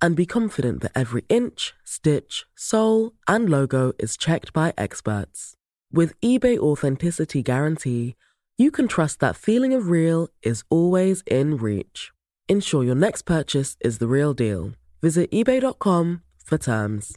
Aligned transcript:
and 0.00 0.16
be 0.16 0.26
confident 0.26 0.82
that 0.82 0.92
every 0.94 1.24
inch, 1.28 1.74
stitch, 1.84 2.44
sole, 2.54 3.12
and 3.26 3.48
logo 3.48 3.92
is 3.98 4.16
checked 4.16 4.52
by 4.52 4.72
experts. 4.76 5.54
With 5.92 6.20
eBay 6.20 6.58
Authenticity 6.58 7.42
Guarantee, 7.42 8.16
you 8.58 8.70
can 8.70 8.88
trust 8.88 9.20
that 9.20 9.36
feeling 9.36 9.74
of 9.74 9.88
real 9.88 10.28
is 10.42 10.64
always 10.70 11.22
in 11.26 11.56
reach. 11.56 12.12
Ensure 12.48 12.84
your 12.84 12.94
next 12.94 13.22
purchase 13.22 13.76
is 13.80 13.98
the 13.98 14.06
real 14.06 14.34
deal. 14.34 14.72
Visit 15.02 15.30
eBay.com 15.30 16.22
for 16.44 16.58
terms. 16.58 17.16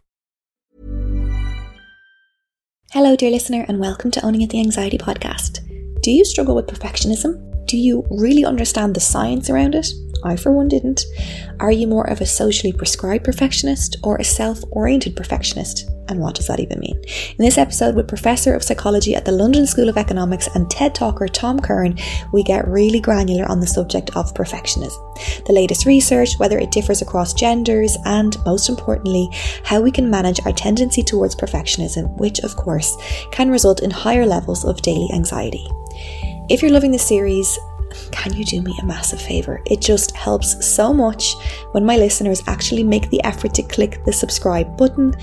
Hello, 2.92 3.16
dear 3.16 3.30
listener, 3.30 3.66
and 3.68 3.80
welcome 3.80 4.10
to 4.12 4.26
Owning 4.26 4.42
It 4.42 4.50
the 4.50 4.60
Anxiety 4.60 4.98
podcast. 4.98 5.60
Do 6.02 6.12
you 6.12 6.26
struggle 6.26 6.56
with 6.56 6.68
perfectionism? 6.68 7.49
Do 7.70 7.78
you 7.78 8.04
really 8.10 8.46
understand 8.46 8.96
the 8.96 9.00
science 9.00 9.48
around 9.48 9.76
it? 9.76 9.88
I, 10.24 10.38
for 10.38 10.52
one, 10.52 10.70
didn't. 10.70 11.06
Are 11.60 11.72
you 11.72 11.86
more 11.86 12.10
of 12.10 12.20
a 12.20 12.26
socially 12.26 12.74
prescribed 12.74 13.24
perfectionist 13.24 13.98
or 14.02 14.18
a 14.18 14.24
self 14.24 14.64
oriented 14.72 15.16
perfectionist? 15.16 15.88
And 16.08 16.20
what 16.20 16.34
does 16.34 16.48
that 16.48 16.60
even 16.60 16.80
mean? 16.80 17.00
In 17.38 17.46
this 17.46 17.60
episode, 17.60 17.94
with 17.94 18.08
Professor 18.08 18.56
of 18.56 18.64
Psychology 18.64 19.14
at 19.14 19.24
the 19.24 19.32
London 19.32 19.68
School 19.68 19.88
of 19.88 19.98
Economics 19.98 20.50
and 20.56 20.68
TED 20.68 20.96
Talker 20.96 21.28
Tom 21.28 21.60
Curran, 21.60 22.00
we 22.34 22.42
get 22.42 22.68
really 22.68 23.00
granular 23.00 23.46
on 23.48 23.60
the 23.60 23.68
subject 23.68 24.10
of 24.16 24.34
perfectionism. 24.34 25.46
The 25.46 25.54
latest 25.54 25.86
research, 25.86 26.40
whether 26.40 26.58
it 26.58 26.72
differs 26.72 27.04
across 27.04 27.36
genders, 27.36 27.96
and 28.06 28.36
most 28.48 28.68
importantly, 28.68 29.30
how 29.64 29.80
we 29.80 29.92
can 29.92 30.10
manage 30.10 30.44
our 30.44 30.54
tendency 30.54 31.04
towards 31.04 31.36
perfectionism, 31.36 32.18
which, 32.18 32.40
of 32.40 32.56
course, 32.56 32.98
can 33.32 33.52
result 33.52 33.84
in 33.84 33.92
higher 33.92 34.26
levels 34.26 34.66
of 34.66 34.82
daily 34.82 35.10
anxiety. 35.14 35.68
If 36.50 36.64
you're 36.64 36.72
loving 36.72 36.92
the 36.92 36.98
series, 36.98 37.60
can 38.12 38.34
you 38.34 38.44
do 38.44 38.64
me 38.64 38.76
a 38.82 38.86
massive 38.86 39.22
favour? 39.22 39.62
It 39.68 39.82
just 39.82 40.16
helps 40.16 40.66
so 40.66 40.92
much 40.92 41.36
when 41.74 41.86
my 41.86 41.96
listeners 41.96 42.42
actually 42.48 42.84
make 42.84 43.08
the 43.12 43.24
effort 43.24 43.54
to 43.54 43.62
click 43.62 44.04
the 44.04 44.12
subscribe 44.12 44.76
button. 44.76 45.14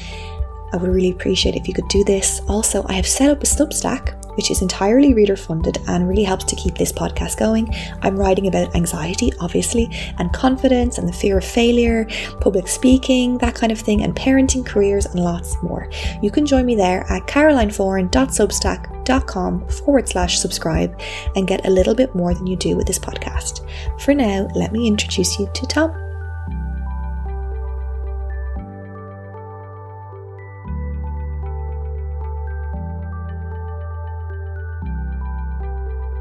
I 0.73 0.77
would 0.77 0.91
really 0.91 1.11
appreciate 1.11 1.57
if 1.57 1.67
you 1.67 1.75
could 1.75 1.89
do 1.89 2.05
this. 2.05 2.41
Also, 2.47 2.87
I 2.89 2.93
have 2.93 3.09
set 3.09 3.29
up 3.29 3.43
a 3.43 3.47
Substack 3.47 4.23
which 4.37 4.51
is 4.51 4.63
entirely 4.63 5.15
reader 5.15 5.37
funded 5.37 5.79
and 5.89 6.09
really 6.09 6.25
helps 6.25 6.45
to 6.45 6.57
keep 6.57 6.77
this 6.77 6.93
podcast 6.93 7.39
going. 7.39 7.73
I'm 8.03 8.17
writing 8.17 8.47
about 8.47 8.75
anxiety, 8.75 9.33
obviously, 9.41 9.89
and 10.19 10.33
confidence 10.33 10.99
and 10.99 11.09
the 11.09 11.13
fear 11.13 11.39
of 11.39 11.45
failure, 11.45 12.07
public 12.41 12.69
speaking, 12.69 13.39
that 13.39 13.55
kind 13.55 13.73
of 13.73 13.79
thing, 13.79 14.03
and 14.03 14.15
parenting, 14.15 14.65
careers, 14.65 15.07
and 15.07 15.21
lots 15.21 15.61
more. 15.63 15.89
You 16.23 16.31
can 16.31 16.47
join 16.47 16.67
me 16.67 16.77
there 16.77 17.05
at 17.11 17.27
carolineforan.substack.com 17.27 19.69
forward 19.69 20.09
slash 20.09 20.39
subscribe 20.39 20.99
and 21.35 21.47
get 21.47 21.67
a 21.67 21.71
little 21.71 21.95
bit 21.95 22.15
more 22.15 22.35
than 22.35 22.47
you 22.47 22.57
do 22.57 22.77
with 22.77 22.87
this 22.87 22.99
podcast. 22.99 23.67
For 24.01 24.15
now, 24.15 24.49
let 24.55 24.73
me 24.73 24.87
introduce 24.87 25.39
you 25.39 25.51
to 25.55 25.67
Tom. 25.67 26.06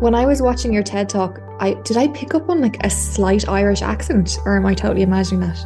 When 0.05 0.13
I 0.13 0.27
was 0.27 0.39
watching 0.39 0.71
your 0.71 0.83
TED 0.83 1.09
talk, 1.09 1.39
I 1.59 1.73
did 1.81 1.97
I 1.97 2.09
pick 2.09 2.35
up 2.35 2.47
on 2.47 2.61
like 2.61 2.77
a 2.85 2.91
slight 2.91 3.49
Irish 3.49 3.81
accent, 3.81 4.37
or 4.45 4.55
am 4.55 4.63
I 4.63 4.75
totally 4.75 5.01
imagining 5.01 5.39
that? 5.39 5.65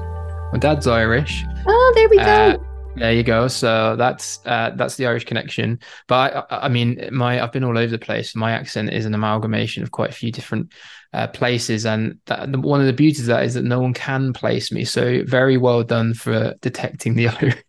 My 0.54 0.58
dad's 0.58 0.88
Irish. 0.88 1.44
Oh, 1.68 1.92
there 1.94 2.08
we 2.08 2.16
go. 2.16 2.24
Uh, 2.24 2.58
there 2.96 3.12
you 3.12 3.24
go. 3.24 3.50
So 3.50 3.98
that's 3.98 4.40
uh, 4.46 4.72
that's 4.78 4.96
the 4.96 5.08
Irish 5.08 5.26
connection. 5.26 5.78
But 6.08 6.48
I, 6.50 6.68
I, 6.68 6.70
mean, 6.70 7.10
my 7.12 7.44
I've 7.44 7.52
been 7.52 7.66
all 7.66 7.78
over 7.78 7.92
the 7.92 8.00
place. 8.00 8.34
My 8.34 8.54
accent 8.54 8.94
is 8.94 9.06
an 9.06 9.14
amalgamation 9.14 9.84
of 9.84 9.92
quite 9.92 10.12
a 10.12 10.14
few 10.14 10.32
different 10.32 10.72
uh, 11.12 11.28
places, 11.28 11.86
and 11.86 12.18
that, 12.28 12.50
one 12.50 12.80
of 12.80 12.88
the 12.88 12.94
beauties 12.94 13.20
of 13.20 13.26
that 13.26 13.44
is 13.44 13.56
that 13.56 13.66
no 13.66 13.82
one 13.82 13.94
can 13.94 14.32
place 14.32 14.72
me. 14.72 14.86
So 14.86 15.22
very 15.26 15.58
well 15.58 15.84
done 15.84 16.14
for 16.14 16.56
detecting 16.62 17.16
the 17.16 17.28
Irish. 17.42 17.62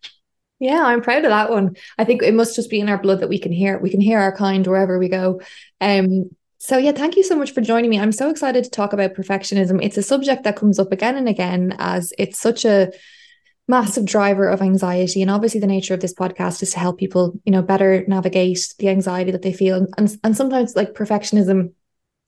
Yeah, 0.61 0.83
I'm 0.85 1.01
proud 1.01 1.25
of 1.25 1.31
that 1.31 1.49
one. 1.49 1.75
I 1.97 2.05
think 2.05 2.23
it 2.23 2.33
must 2.33 2.55
just 2.55 2.69
be 2.69 2.79
in 2.79 2.87
our 2.87 2.97
blood 2.97 3.19
that 3.19 3.29
we 3.29 3.39
can 3.39 3.51
hear. 3.51 3.77
We 3.77 3.89
can 3.89 3.99
hear 3.99 4.19
our 4.19 4.33
kind 4.33 4.65
wherever 4.65 4.97
we 4.97 5.09
go. 5.09 5.41
Um, 5.81 6.29
so, 6.63 6.77
yeah, 6.77 6.91
thank 6.91 7.17
you 7.17 7.23
so 7.23 7.35
much 7.35 7.55
for 7.55 7.61
joining 7.61 7.89
me. 7.89 7.97
I'm 7.97 8.11
so 8.11 8.29
excited 8.29 8.63
to 8.63 8.69
talk 8.69 8.93
about 8.93 9.15
perfectionism. 9.15 9.83
It's 9.83 9.97
a 9.97 10.03
subject 10.03 10.43
that 10.43 10.55
comes 10.55 10.77
up 10.77 10.91
again 10.91 11.17
and 11.17 11.27
again 11.27 11.75
as 11.79 12.13
it's 12.19 12.37
such 12.37 12.65
a 12.65 12.91
massive 13.67 14.05
driver 14.05 14.47
of 14.47 14.61
anxiety. 14.61 15.23
And 15.23 15.31
obviously, 15.31 15.59
the 15.59 15.65
nature 15.65 15.95
of 15.95 16.01
this 16.01 16.13
podcast 16.13 16.61
is 16.61 16.69
to 16.73 16.79
help 16.79 16.99
people, 16.99 17.33
you 17.45 17.51
know, 17.51 17.63
better 17.63 18.05
navigate 18.07 18.75
the 18.77 18.89
anxiety 18.89 19.31
that 19.31 19.41
they 19.41 19.53
feel. 19.53 19.87
And, 19.97 20.15
and 20.23 20.37
sometimes, 20.37 20.75
like 20.75 20.93
perfectionism, 20.93 21.73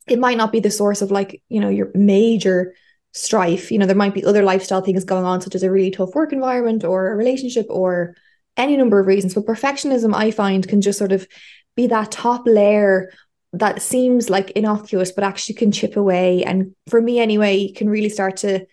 it 0.07 0.17
might 0.17 0.38
not 0.38 0.51
be 0.51 0.59
the 0.59 0.71
source 0.71 1.03
of 1.03 1.11
like, 1.11 1.44
you 1.47 1.59
know, 1.59 1.69
your 1.69 1.91
major 1.94 2.73
strife. 3.11 3.71
You 3.71 3.77
know, 3.77 3.85
there 3.85 3.95
might 3.95 4.15
be 4.15 4.25
other 4.25 4.41
lifestyle 4.41 4.81
things 4.81 5.03
going 5.03 5.25
on, 5.25 5.41
such 5.41 5.53
as 5.53 5.61
a 5.61 5.69
really 5.69 5.91
tough 5.91 6.15
work 6.15 6.33
environment 6.33 6.83
or 6.83 7.11
a 7.11 7.15
relationship 7.15 7.67
or 7.69 8.15
any 8.57 8.77
number 8.77 9.00
of 9.00 9.05
reasons. 9.05 9.35
But 9.35 9.45
perfectionism, 9.45 10.11
I 10.15 10.31
find, 10.31 10.67
can 10.67 10.81
just 10.81 10.97
sort 10.97 11.11
of 11.11 11.27
be 11.75 11.85
that 11.88 12.11
top 12.11 12.44
layer 12.47 13.11
that 13.53 13.81
seems 13.81 14.30
like 14.30 14.52
innocuous, 14.52 15.12
but 15.12 15.24
actually 15.24 15.56
can 15.56 15.72
chip 15.72 15.96
away. 15.96 16.44
And 16.44 16.75
for 16.88 17.02
me, 17.02 17.19
anyway, 17.19 17.72
can 17.72 17.90
really 17.90 18.09
start 18.09 18.38
to 18.38 18.66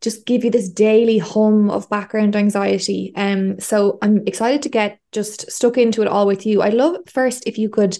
just 0.00 0.26
give 0.26 0.44
you 0.44 0.50
this 0.50 0.68
daily 0.68 1.18
hum 1.18 1.70
of 1.70 1.88
background 1.88 2.36
anxiety. 2.36 3.12
Um, 3.16 3.58
so 3.60 3.98
I'm 4.02 4.26
excited 4.26 4.62
to 4.62 4.68
get 4.68 4.98
just 5.12 5.50
stuck 5.50 5.78
into 5.78 6.02
it 6.02 6.08
all 6.08 6.26
with 6.26 6.44
you. 6.44 6.60
I'd 6.60 6.74
love 6.74 6.96
first 7.06 7.44
if 7.46 7.56
you 7.56 7.68
could 7.68 7.96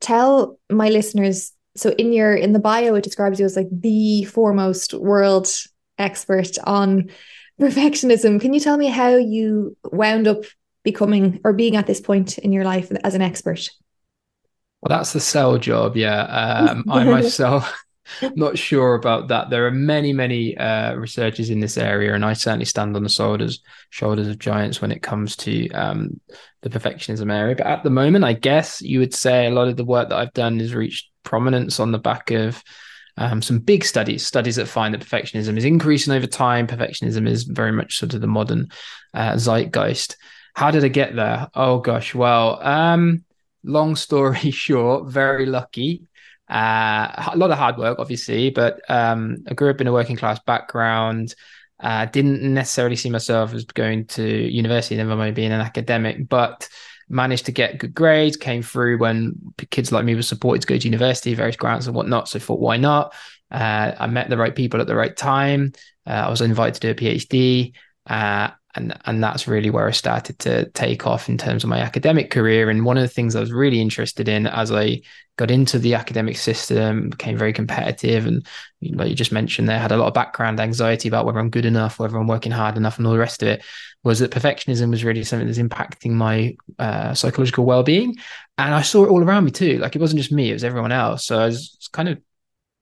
tell 0.00 0.58
my 0.70 0.88
listeners. 0.88 1.52
So 1.74 1.90
in 1.90 2.12
your 2.12 2.34
in 2.34 2.52
the 2.52 2.58
bio, 2.58 2.94
it 2.94 3.04
describes 3.04 3.40
you 3.40 3.46
as 3.46 3.56
like 3.56 3.68
the 3.70 4.24
foremost 4.24 4.94
world 4.94 5.48
expert 5.98 6.58
on 6.64 7.10
perfectionism. 7.60 8.40
Can 8.40 8.52
you 8.52 8.60
tell 8.60 8.76
me 8.76 8.86
how 8.86 9.16
you 9.16 9.76
wound 9.84 10.28
up 10.28 10.44
becoming 10.84 11.40
or 11.44 11.52
being 11.52 11.76
at 11.76 11.86
this 11.86 12.00
point 12.00 12.38
in 12.38 12.52
your 12.52 12.64
life 12.64 12.92
as 13.04 13.14
an 13.14 13.22
expert? 13.22 13.68
Well, 14.82 14.96
that's 14.96 15.12
the 15.12 15.20
sell 15.20 15.58
job. 15.58 15.96
Yeah. 15.96 16.22
Um, 16.22 16.84
I 16.90 17.04
myself, 17.10 17.72
not 18.34 18.58
sure 18.58 18.94
about 18.94 19.28
that. 19.28 19.50
There 19.50 19.66
are 19.66 19.70
many, 19.70 20.12
many 20.12 20.56
uh, 20.56 20.94
researchers 20.94 21.50
in 21.50 21.60
this 21.60 21.78
area, 21.78 22.14
and 22.14 22.24
I 22.24 22.32
certainly 22.32 22.64
stand 22.64 22.96
on 22.96 23.02
the 23.02 23.08
shoulders 23.08 23.60
shoulders 23.90 24.28
of 24.28 24.38
giants 24.38 24.80
when 24.80 24.92
it 24.92 25.02
comes 25.02 25.36
to 25.36 25.68
um, 25.70 26.20
the 26.62 26.70
perfectionism 26.70 27.32
area. 27.32 27.54
But 27.54 27.66
at 27.66 27.84
the 27.84 27.90
moment, 27.90 28.24
I 28.24 28.32
guess 28.32 28.82
you 28.82 28.98
would 28.98 29.14
say 29.14 29.46
a 29.46 29.50
lot 29.50 29.68
of 29.68 29.76
the 29.76 29.84
work 29.84 30.08
that 30.08 30.18
I've 30.18 30.32
done 30.32 30.58
has 30.58 30.74
reached 30.74 31.10
prominence 31.22 31.78
on 31.78 31.92
the 31.92 31.98
back 31.98 32.30
of 32.30 32.62
um, 33.16 33.42
some 33.42 33.58
big 33.58 33.84
studies, 33.84 34.26
studies 34.26 34.56
that 34.56 34.66
find 34.66 34.94
that 34.94 35.02
perfectionism 35.02 35.56
is 35.56 35.64
increasing 35.64 36.12
over 36.12 36.26
time. 36.26 36.66
Perfectionism 36.66 37.28
is 37.28 37.44
very 37.44 37.72
much 37.72 37.98
sort 37.98 38.14
of 38.14 38.20
the 38.20 38.26
modern 38.26 38.68
uh, 39.14 39.34
zeitgeist. 39.34 40.16
How 40.54 40.70
did 40.70 40.84
I 40.84 40.88
get 40.88 41.14
there? 41.14 41.48
Oh 41.54 41.78
gosh, 41.78 42.14
well, 42.14 42.60
um, 42.62 43.24
long 43.64 43.96
story 43.96 44.50
short, 44.50 45.10
very 45.10 45.46
lucky. 45.46 46.02
Uh, 46.48 47.30
a 47.32 47.36
lot 47.36 47.50
of 47.50 47.58
hard 47.58 47.78
work, 47.78 47.98
obviously, 47.98 48.50
but 48.50 48.80
um, 48.90 49.38
I 49.48 49.54
grew 49.54 49.70
up 49.70 49.80
in 49.80 49.86
a 49.86 49.92
working 49.92 50.16
class 50.16 50.38
background. 50.46 51.34
Uh, 51.80 52.06
didn't 52.06 52.42
necessarily 52.42 52.96
see 52.96 53.10
myself 53.10 53.54
as 53.54 53.64
going 53.64 54.06
to 54.06 54.22
university, 54.24 54.96
never 54.96 55.16
mind 55.16 55.34
being 55.34 55.50
an 55.50 55.60
academic, 55.60 56.28
but 56.28 56.68
managed 57.08 57.46
to 57.46 57.52
get 57.52 57.78
good 57.78 57.94
grades, 57.94 58.36
came 58.36 58.62
through 58.62 58.98
when 58.98 59.34
kids 59.70 59.92
like 59.92 60.04
me 60.04 60.14
were 60.14 60.22
supported 60.22 60.62
to 60.62 60.66
go 60.66 60.78
to 60.78 60.84
university, 60.84 61.34
various 61.34 61.56
grants 61.56 61.86
and 61.86 61.96
whatnot. 61.96 62.28
So 62.28 62.38
I 62.38 62.40
thought, 62.40 62.60
why 62.60 62.76
not? 62.76 63.14
Uh, 63.50 63.92
I 63.98 64.06
met 64.06 64.30
the 64.30 64.36
right 64.36 64.54
people 64.54 64.80
at 64.80 64.86
the 64.86 64.96
right 64.96 65.16
time. 65.16 65.72
Uh, 66.06 66.10
I 66.10 66.30
was 66.30 66.40
invited 66.40 66.80
to 66.80 66.94
do 66.94 67.06
a 67.06 67.14
PhD. 67.16 67.74
And 68.74 68.98
and 69.04 69.22
that's 69.22 69.46
really 69.46 69.70
where 69.70 69.86
I 69.86 69.90
started 69.90 70.38
to 70.40 70.68
take 70.70 71.06
off 71.06 71.28
in 71.28 71.36
terms 71.36 71.62
of 71.62 71.70
my 71.70 71.78
academic 71.78 72.30
career. 72.30 72.70
And 72.70 72.84
one 72.84 72.96
of 72.96 73.02
the 73.02 73.08
things 73.08 73.36
I 73.36 73.40
was 73.40 73.52
really 73.52 73.80
interested 73.80 74.28
in 74.28 74.46
as 74.46 74.72
I 74.72 75.02
got 75.36 75.50
into 75.50 75.78
the 75.78 75.94
academic 75.94 76.36
system, 76.36 77.10
became 77.10 77.36
very 77.36 77.52
competitive, 77.52 78.26
and 78.26 78.46
like 78.82 79.08
you 79.08 79.14
just 79.14 79.32
mentioned, 79.32 79.68
there 79.68 79.78
had 79.78 79.92
a 79.92 79.96
lot 79.96 80.08
of 80.08 80.14
background 80.14 80.60
anxiety 80.60 81.08
about 81.08 81.24
whether 81.24 81.38
I'm 81.38 81.50
good 81.50 81.64
enough, 81.64 81.98
whether 81.98 82.16
I'm 82.16 82.26
working 82.26 82.52
hard 82.52 82.76
enough, 82.76 82.98
and 82.98 83.06
all 83.06 83.12
the 83.12 83.18
rest 83.18 83.42
of 83.42 83.48
it. 83.48 83.64
Was 84.04 84.18
that 84.18 84.30
perfectionism 84.30 84.90
was 84.90 85.04
really 85.04 85.24
something 85.24 85.46
that's 85.46 85.58
impacting 85.58 86.10
my 86.10 86.56
uh, 86.78 87.14
psychological 87.14 87.64
well-being, 87.64 88.16
and 88.58 88.74
I 88.74 88.82
saw 88.82 89.04
it 89.04 89.08
all 89.08 89.22
around 89.22 89.44
me 89.44 89.52
too. 89.52 89.78
Like 89.78 89.96
it 89.96 90.00
wasn't 90.00 90.20
just 90.20 90.32
me; 90.32 90.50
it 90.50 90.54
was 90.54 90.64
everyone 90.64 90.92
else. 90.92 91.24
So 91.24 91.38
I 91.38 91.46
was 91.46 91.88
kind 91.92 92.08
of 92.08 92.18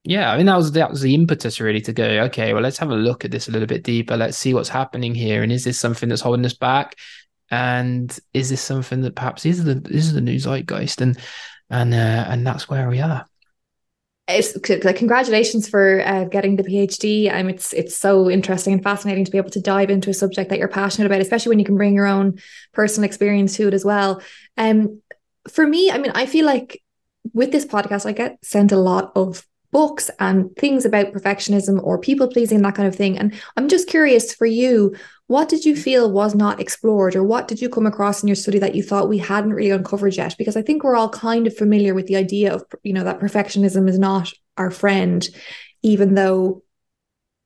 yeah, 0.04 0.32
I 0.32 0.36
mean 0.36 0.46
that 0.46 0.56
was 0.56 0.72
that 0.72 0.90
was 0.90 1.02
the 1.02 1.14
impetus 1.14 1.60
really 1.60 1.80
to 1.82 1.92
go. 1.92 2.04
Okay, 2.04 2.52
well 2.54 2.62
let's 2.62 2.78
have 2.78 2.90
a 2.90 2.96
look 2.96 3.24
at 3.24 3.30
this 3.30 3.48
a 3.48 3.50
little 3.50 3.66
bit 3.66 3.84
deeper. 3.84 4.16
Let's 4.16 4.38
see 4.38 4.54
what's 4.54 4.68
happening 4.68 5.14
here, 5.14 5.42
and 5.42 5.52
is 5.52 5.64
this 5.64 5.78
something 5.78 6.08
that's 6.08 6.22
holding 6.22 6.46
us 6.46 6.54
back? 6.54 6.96
And 7.50 8.16
is 8.32 8.48
this 8.48 8.62
something 8.62 9.02
that 9.02 9.16
perhaps 9.16 9.44
is 9.44 9.64
the 9.64 9.82
is 9.90 10.12
the 10.12 10.20
new 10.20 10.38
zeitgeist? 10.38 11.02
And 11.02 11.18
and 11.68 11.92
uh, 11.92 12.24
and 12.28 12.46
that's 12.46 12.68
where 12.68 12.88
we 12.88 13.00
are. 13.00 13.26
It's, 14.26 14.56
like 14.84 14.96
congratulations 14.96 15.68
for 15.68 16.02
uh, 16.06 16.24
getting 16.24 16.56
the 16.56 16.62
PhD. 16.62 17.32
Um, 17.32 17.48
it's 17.48 17.72
it's 17.72 17.96
so 17.96 18.30
interesting 18.30 18.72
and 18.72 18.82
fascinating 18.82 19.24
to 19.24 19.30
be 19.30 19.38
able 19.38 19.50
to 19.50 19.60
dive 19.60 19.90
into 19.90 20.08
a 20.08 20.14
subject 20.14 20.50
that 20.50 20.58
you're 20.58 20.68
passionate 20.68 21.06
about, 21.06 21.20
especially 21.20 21.50
when 21.50 21.58
you 21.58 21.64
can 21.64 21.76
bring 21.76 21.94
your 21.94 22.06
own 22.06 22.38
personal 22.72 23.06
experience 23.06 23.56
to 23.56 23.68
it 23.68 23.74
as 23.74 23.84
well. 23.84 24.22
Um, 24.56 25.02
for 25.48 25.66
me, 25.66 25.90
I 25.90 25.98
mean, 25.98 26.12
I 26.14 26.26
feel 26.26 26.46
like 26.46 26.80
with 27.34 27.50
this 27.52 27.66
podcast, 27.66 28.06
I 28.06 28.12
get 28.12 28.38
sent 28.42 28.72
a 28.72 28.78
lot 28.78 29.12
of 29.16 29.44
books 29.72 30.10
and 30.18 30.54
things 30.56 30.84
about 30.84 31.12
perfectionism 31.12 31.82
or 31.82 31.98
people 31.98 32.28
pleasing, 32.28 32.62
that 32.62 32.74
kind 32.74 32.88
of 32.88 32.96
thing. 32.96 33.18
And 33.18 33.34
I'm 33.56 33.68
just 33.68 33.88
curious 33.88 34.34
for 34.34 34.46
you, 34.46 34.94
what 35.28 35.48
did 35.48 35.64
you 35.64 35.76
feel 35.76 36.10
was 36.10 36.34
not 36.34 36.60
explored, 36.60 37.14
or 37.14 37.22
what 37.22 37.46
did 37.46 37.60
you 37.60 37.68
come 37.68 37.86
across 37.86 38.22
in 38.22 38.28
your 38.28 38.34
study 38.34 38.58
that 38.58 38.74
you 38.74 38.82
thought 38.82 39.08
we 39.08 39.18
hadn't 39.18 39.52
really 39.52 39.70
uncovered 39.70 40.16
yet? 40.16 40.34
Because 40.36 40.56
I 40.56 40.62
think 40.62 40.82
we're 40.82 40.96
all 40.96 41.08
kind 41.08 41.46
of 41.46 41.56
familiar 41.56 41.94
with 41.94 42.06
the 42.06 42.16
idea 42.16 42.52
of, 42.52 42.64
you 42.82 42.92
know, 42.92 43.04
that 43.04 43.20
perfectionism 43.20 43.88
is 43.88 43.98
not 43.98 44.32
our 44.56 44.70
friend, 44.70 45.28
even 45.82 46.14
though 46.14 46.62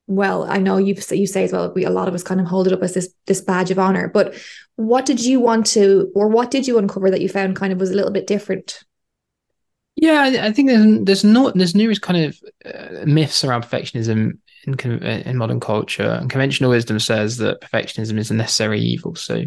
well 0.06 0.44
i 0.50 0.58
know 0.58 0.76
you 0.76 0.94
you 1.12 1.26
say 1.26 1.44
as 1.44 1.52
well 1.52 1.72
we 1.74 1.84
a 1.84 1.90
lot 1.90 2.08
of 2.08 2.14
us 2.14 2.22
kind 2.22 2.40
of 2.40 2.46
hold 2.46 2.66
it 2.66 2.72
up 2.72 2.82
as 2.82 2.92
this 2.92 3.14
this 3.26 3.40
badge 3.40 3.70
of 3.70 3.78
honor 3.78 4.08
but 4.08 4.34
what 4.76 5.06
did 5.06 5.24
you 5.24 5.40
want 5.40 5.64
to 5.64 6.10
or 6.14 6.28
what 6.28 6.50
did 6.50 6.66
you 6.66 6.76
uncover 6.76 7.10
that 7.10 7.22
you 7.22 7.28
found 7.28 7.56
kind 7.56 7.72
of 7.72 7.80
was 7.80 7.90
a 7.90 7.94
little 7.94 8.10
bit 8.10 8.26
different 8.26 8.84
yeah, 9.96 10.42
I 10.42 10.52
think 10.52 10.68
there's 10.68 11.04
there's 11.04 11.24
not 11.24 11.54
there's 11.54 11.74
numerous 11.74 11.98
kind 11.98 12.24
of 12.24 12.40
uh, 12.64 13.04
myths 13.06 13.44
around 13.44 13.62
perfectionism 13.62 14.38
in 14.66 15.02
in 15.02 15.36
modern 15.36 15.60
culture, 15.60 16.18
and 16.20 16.30
conventional 16.30 16.70
wisdom 16.70 16.98
says 16.98 17.36
that 17.38 17.60
perfectionism 17.60 18.18
is 18.18 18.30
a 18.30 18.34
necessary 18.34 18.80
evil. 18.80 19.14
So 19.14 19.44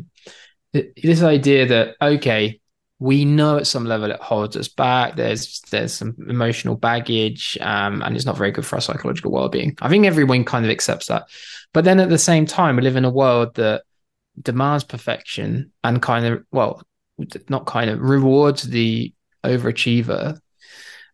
this 0.73 1.21
idea 1.21 1.65
that 1.67 1.95
okay, 2.01 2.61
we 2.99 3.25
know 3.25 3.57
at 3.57 3.67
some 3.67 3.85
level 3.85 4.09
it 4.09 4.21
holds 4.21 4.55
us 4.55 4.69
back. 4.69 5.15
There's 5.15 5.61
there's 5.69 5.93
some 5.93 6.15
emotional 6.29 6.75
baggage, 6.75 7.57
um, 7.59 8.01
and 8.01 8.15
it's 8.15 8.25
not 8.25 8.37
very 8.37 8.51
good 8.51 8.65
for 8.65 8.75
our 8.75 8.81
psychological 8.81 9.31
well 9.31 9.49
being. 9.49 9.75
I 9.81 9.89
think 9.89 10.05
everyone 10.05 10.45
kind 10.45 10.63
of 10.63 10.71
accepts 10.71 11.07
that, 11.07 11.23
but 11.73 11.83
then 11.83 11.99
at 11.99 12.09
the 12.09 12.17
same 12.17 12.45
time, 12.45 12.77
we 12.77 12.83
live 12.83 12.95
in 12.95 13.05
a 13.05 13.09
world 13.09 13.55
that 13.55 13.83
demands 14.41 14.83
perfection 14.83 15.71
and 15.83 16.01
kind 16.01 16.25
of 16.25 16.43
well, 16.51 16.81
not 17.49 17.65
kind 17.65 17.89
of 17.89 17.99
rewards 17.99 18.63
the 18.63 19.13
overachiever. 19.43 20.39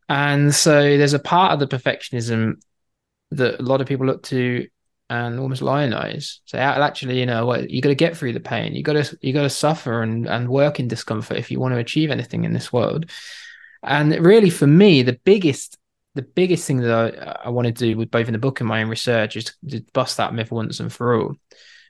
And 0.09 0.53
so 0.53 0.97
there's 0.97 1.13
a 1.13 1.19
part 1.19 1.53
of 1.53 1.59
the 1.59 1.67
perfectionism 1.67 2.61
that 3.31 3.59
a 3.59 3.63
lot 3.63 3.81
of 3.81 3.87
people 3.87 4.05
look 4.05 4.23
to 4.23 4.67
and 5.09 5.39
almost 5.39 5.61
lionize. 5.61 6.39
Say, 6.45 6.57
actually, 6.57 7.19
you 7.19 7.25
know, 7.25 7.45
what 7.45 7.69
you 7.69 7.81
got 7.81 7.89
to 7.89 7.95
get 7.95 8.17
through 8.17 8.33
the 8.33 8.39
pain. 8.39 8.73
You 8.73 8.83
got 8.83 8.93
to 8.93 9.17
you 9.21 9.33
got 9.33 9.43
to 9.43 9.49
suffer 9.49 10.01
and 10.01 10.27
and 10.27 10.49
work 10.49 10.79
in 10.79 10.87
discomfort 10.87 11.37
if 11.37 11.51
you 11.51 11.59
want 11.59 11.73
to 11.73 11.79
achieve 11.79 12.11
anything 12.11 12.43
in 12.43 12.53
this 12.53 12.71
world. 12.71 13.09
And 13.81 14.13
really, 14.25 14.49
for 14.49 14.67
me, 14.67 15.03
the 15.03 15.19
biggest 15.23 15.77
the 16.15 16.21
biggest 16.21 16.67
thing 16.67 16.77
that 16.77 17.39
I, 17.43 17.47
I 17.47 17.49
want 17.49 17.67
to 17.67 17.71
do 17.71 17.97
with 17.97 18.11
both 18.11 18.27
in 18.27 18.33
the 18.33 18.39
book 18.39 18.59
and 18.59 18.69
my 18.69 18.83
own 18.83 18.89
research 18.89 19.35
is 19.35 19.45
to, 19.45 19.53
to 19.69 19.81
bust 19.93 20.17
that 20.17 20.33
myth 20.33 20.51
once 20.51 20.79
and 20.79 20.91
for 20.91 21.19
all. 21.19 21.35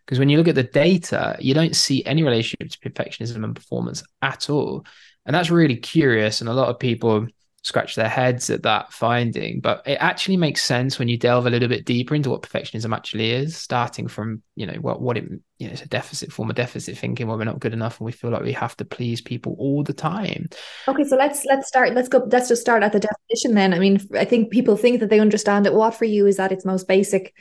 Because 0.06 0.20
when 0.20 0.30
you 0.30 0.38
look 0.38 0.48
at 0.48 0.56
the 0.56 0.64
data, 0.64 1.38
you 1.40 1.54
don't 1.54 1.76
see 1.76 2.06
any 2.06 2.24
relationship 2.24 2.70
to 2.70 2.90
perfectionism 2.90 3.44
and 3.44 3.56
performance 3.56 4.04
at 4.22 4.50
all. 4.50 4.86
And 5.26 5.36
that's 5.36 5.50
really 5.50 5.78
curious. 5.78 6.42
And 6.42 6.50
a 6.50 6.54
lot 6.54 6.70
of 6.70 6.80
people 6.80 7.28
scratch 7.64 7.96
their 7.96 8.10
heads 8.10 8.50
at 8.50 8.64
that 8.64 8.92
finding. 8.92 9.62
But 9.62 9.84
it 9.86 9.96
actually 9.96 10.38
makes 10.38 10.64
sense 10.64 11.00
when 11.00 11.08
you 11.08 11.18
delve 11.18 11.48
a 11.48 11.50
little 11.50 11.70
bit 11.70 11.86
deeper 11.86 12.14
into 12.14 12.30
what 12.30 12.42
perfectionism 12.42 12.94
actually 12.94 13.32
is, 13.32 13.56
starting 13.56 14.08
from, 14.08 14.44
you 14.56 14.68
know, 14.68 14.76
what 14.76 15.02
what 15.02 15.18
it 15.18 15.24
you 15.58 15.68
know, 15.68 15.74
it's 15.74 15.82
a 15.82 15.88
deficit 15.88 16.32
form 16.32 16.50
of 16.50 16.58
deficit 16.58 16.98
thinking 16.98 17.28
where 17.28 17.38
we're 17.38 17.46
not 17.46 17.60
good 17.60 17.74
enough 17.74 18.00
and 18.00 18.06
we 18.06 18.12
feel 18.12 18.32
like 18.32 18.44
we 18.44 18.52
have 18.52 18.76
to 18.78 18.86
please 18.86 19.22
people 19.22 19.56
all 19.58 19.82
the 19.82 19.94
time. 19.94 20.50
Okay, 20.88 21.06
so 21.06 21.16
let's 21.16 21.46
let's 21.46 21.68
start. 21.68 21.94
Let's 21.94 22.10
go. 22.10 22.28
Let's 22.30 22.50
just 22.50 22.62
start 22.62 22.84
at 22.84 22.92
the 22.92 23.00
definition 23.00 23.56
then. 23.56 23.74
I 23.74 23.80
mean, 23.80 24.00
I 24.14 24.26
think 24.26 24.52
people 24.52 24.76
think 24.76 25.00
that 25.00 25.10
they 25.10 25.22
understand 25.22 25.66
it. 25.66 25.74
What 25.74 25.96
for 25.96 26.06
you 26.06 26.28
is 26.28 26.38
that 26.38 26.52
its 26.52 26.66
most 26.66 26.88
basic 26.88 27.34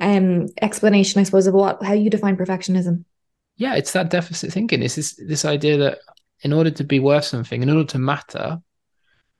um 0.00 0.46
explanation, 0.62 1.20
I 1.20 1.24
suppose, 1.24 1.46
of 1.46 1.54
what 1.54 1.82
how 1.82 1.92
you 1.92 2.08
define 2.08 2.36
perfectionism? 2.36 3.04
Yeah, 3.58 3.74
it's 3.74 3.92
that 3.92 4.10
deficit 4.10 4.52
thinking. 4.52 4.82
It's 4.82 4.96
this 4.96 5.16
this 5.16 5.44
idea 5.44 5.76
that 5.78 5.98
in 6.42 6.52
order 6.52 6.70
to 6.70 6.84
be 6.84 7.00
worth 7.00 7.24
something, 7.24 7.62
in 7.62 7.70
order 7.70 7.84
to 7.84 7.98
matter, 7.98 8.58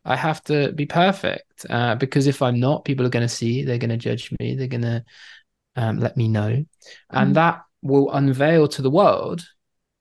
I 0.04 0.16
have 0.16 0.42
to 0.44 0.72
be 0.72 0.86
perfect. 0.86 1.66
Uh, 1.68 1.96
because 1.96 2.26
if 2.26 2.42
I'm 2.42 2.60
not, 2.60 2.84
people 2.84 3.04
are 3.04 3.10
going 3.10 3.26
to 3.26 3.34
see, 3.34 3.64
they're 3.64 3.78
going 3.78 3.90
to 3.90 3.96
judge 3.96 4.30
me, 4.38 4.54
they're 4.54 4.68
going 4.68 4.82
to 4.82 5.04
um, 5.74 5.98
let 5.98 6.16
me 6.16 6.28
know. 6.28 6.64
And 7.10 7.32
mm. 7.32 7.34
that 7.34 7.62
will 7.82 8.10
unveil 8.12 8.68
to 8.68 8.82
the 8.82 8.90
world 8.90 9.46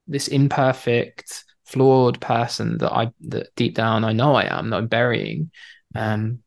this 0.07 0.27
imperfect, 0.27 1.44
flawed 1.65 2.21
person 2.21 2.77
that 2.77 2.91
I, 2.91 3.12
that 3.22 3.53
deep 3.55 3.75
down 3.75 4.03
I 4.03 4.13
know 4.13 4.36
I 4.36 4.43
am, 4.43 4.70
that 4.70 4.77
I'm 4.77 4.88
burying. 4.88 5.51
Um, 5.96 6.39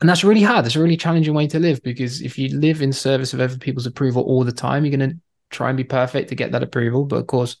and 0.00 0.08
that's 0.08 0.24
really 0.24 0.42
hard. 0.42 0.66
It's 0.66 0.76
a 0.76 0.82
really 0.82 0.96
challenging 0.96 1.34
way 1.34 1.46
to 1.48 1.58
live 1.58 1.82
because 1.82 2.20
if 2.20 2.38
you 2.38 2.56
live 2.56 2.82
in 2.82 2.92
service 2.92 3.32
of 3.32 3.40
other 3.40 3.58
people's 3.58 3.86
approval 3.86 4.22
all 4.22 4.44
the 4.44 4.52
time, 4.52 4.84
you're 4.84 4.96
going 4.96 5.10
to 5.10 5.16
try 5.50 5.70
and 5.70 5.76
be 5.76 5.84
perfect 5.84 6.28
to 6.28 6.34
get 6.34 6.52
that 6.52 6.62
approval. 6.62 7.04
But 7.04 7.16
of 7.16 7.26
course, 7.26 7.56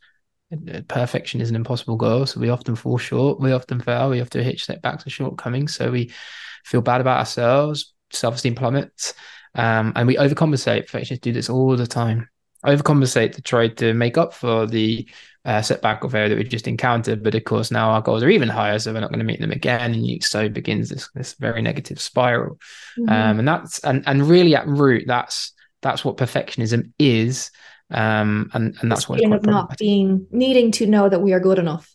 perfection 0.88 1.40
is 1.40 1.50
an 1.50 1.56
impossible 1.56 1.96
goal. 1.96 2.26
So 2.26 2.40
we 2.40 2.48
often 2.48 2.74
fall 2.74 2.98
short. 2.98 3.40
We 3.40 3.52
often 3.52 3.80
fail. 3.80 4.10
We 4.10 4.18
have 4.18 4.30
to 4.30 4.42
hit 4.42 4.60
setbacks 4.60 5.04
and 5.04 5.12
shortcomings. 5.12 5.74
So 5.74 5.90
we 5.90 6.10
feel 6.64 6.80
bad 6.80 7.00
about 7.00 7.18
ourselves. 7.18 7.92
Self 8.10 8.36
esteem 8.36 8.54
plummets. 8.54 9.14
Um, 9.54 9.92
and 9.96 10.06
we 10.06 10.16
overcompensate. 10.16 10.86
Perfectionists 10.86 11.22
do 11.22 11.32
this 11.32 11.50
all 11.50 11.76
the 11.76 11.86
time. 11.86 12.28
Overcompensate 12.64 13.32
to 13.34 13.42
try 13.42 13.68
to 13.68 13.92
make 13.92 14.16
up 14.16 14.32
for 14.32 14.66
the 14.66 15.08
uh, 15.44 15.62
setback 15.62 16.04
or 16.04 16.10
failure 16.10 16.30
that 16.30 16.38
we 16.38 16.44
just 16.44 16.66
encountered. 16.66 17.22
But 17.22 17.34
of 17.34 17.44
course, 17.44 17.70
now 17.70 17.90
our 17.90 18.02
goals 18.02 18.22
are 18.22 18.30
even 18.30 18.48
higher, 18.48 18.78
so 18.78 18.92
we're 18.92 19.00
not 19.00 19.10
going 19.10 19.20
to 19.20 19.24
meet 19.24 19.40
them 19.40 19.52
again. 19.52 19.92
And 19.92 20.06
you, 20.06 20.20
so 20.20 20.48
begins 20.48 20.88
this 20.88 21.08
this 21.14 21.34
very 21.34 21.62
negative 21.62 22.00
spiral. 22.00 22.58
Mm-hmm. 22.98 23.08
Um, 23.08 23.38
and 23.38 23.48
that's 23.48 23.78
and 23.80 24.02
and 24.06 24.28
really 24.28 24.54
at 24.54 24.66
root, 24.66 25.04
that's 25.06 25.52
that's 25.82 26.04
what 26.04 26.16
perfectionism 26.16 26.92
is 26.98 27.50
um, 27.90 28.50
and 28.52 28.76
and 28.80 28.90
that's 28.90 29.08
what 29.08 29.24
of 29.24 29.44
not 29.44 29.78
being 29.78 30.26
needing 30.30 30.70
to 30.72 30.86
know 30.86 31.08
that 31.08 31.20
we 31.20 31.32
are 31.32 31.40
good 31.40 31.58
enough. 31.58 31.94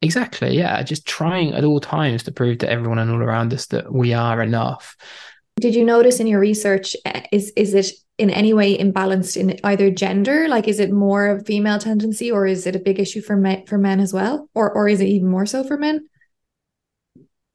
Exactly. 0.00 0.56
Yeah, 0.56 0.82
just 0.82 1.06
trying 1.06 1.54
at 1.54 1.64
all 1.64 1.80
times 1.80 2.22
to 2.24 2.32
prove 2.32 2.58
to 2.58 2.70
everyone 2.70 2.98
and 2.98 3.10
all 3.10 3.22
around 3.22 3.52
us 3.52 3.66
that 3.66 3.92
we 3.92 4.14
are 4.14 4.40
enough. 4.40 4.96
Did 5.56 5.74
you 5.74 5.84
notice 5.84 6.20
in 6.20 6.28
your 6.28 6.40
research 6.40 6.94
eh, 7.04 7.22
is 7.32 7.52
is 7.56 7.74
it 7.74 7.92
in 8.16 8.30
any 8.30 8.52
way 8.52 8.78
imbalanced 8.78 9.36
in 9.36 9.58
either 9.64 9.90
gender? 9.90 10.48
Like, 10.48 10.68
is 10.68 10.78
it 10.80 10.92
more 10.92 11.26
of 11.26 11.40
a 11.40 11.44
female 11.44 11.78
tendency, 11.78 12.30
or 12.30 12.46
is 12.46 12.66
it 12.66 12.76
a 12.76 12.80
big 12.80 13.00
issue 13.00 13.20
for 13.20 13.36
men 13.36 13.66
for 13.66 13.76
men 13.76 14.00
as 14.00 14.12
well, 14.12 14.48
or 14.54 14.70
or 14.72 14.88
is 14.88 15.00
it 15.00 15.08
even 15.08 15.28
more 15.28 15.46
so 15.46 15.64
for 15.64 15.76
men? 15.76 16.08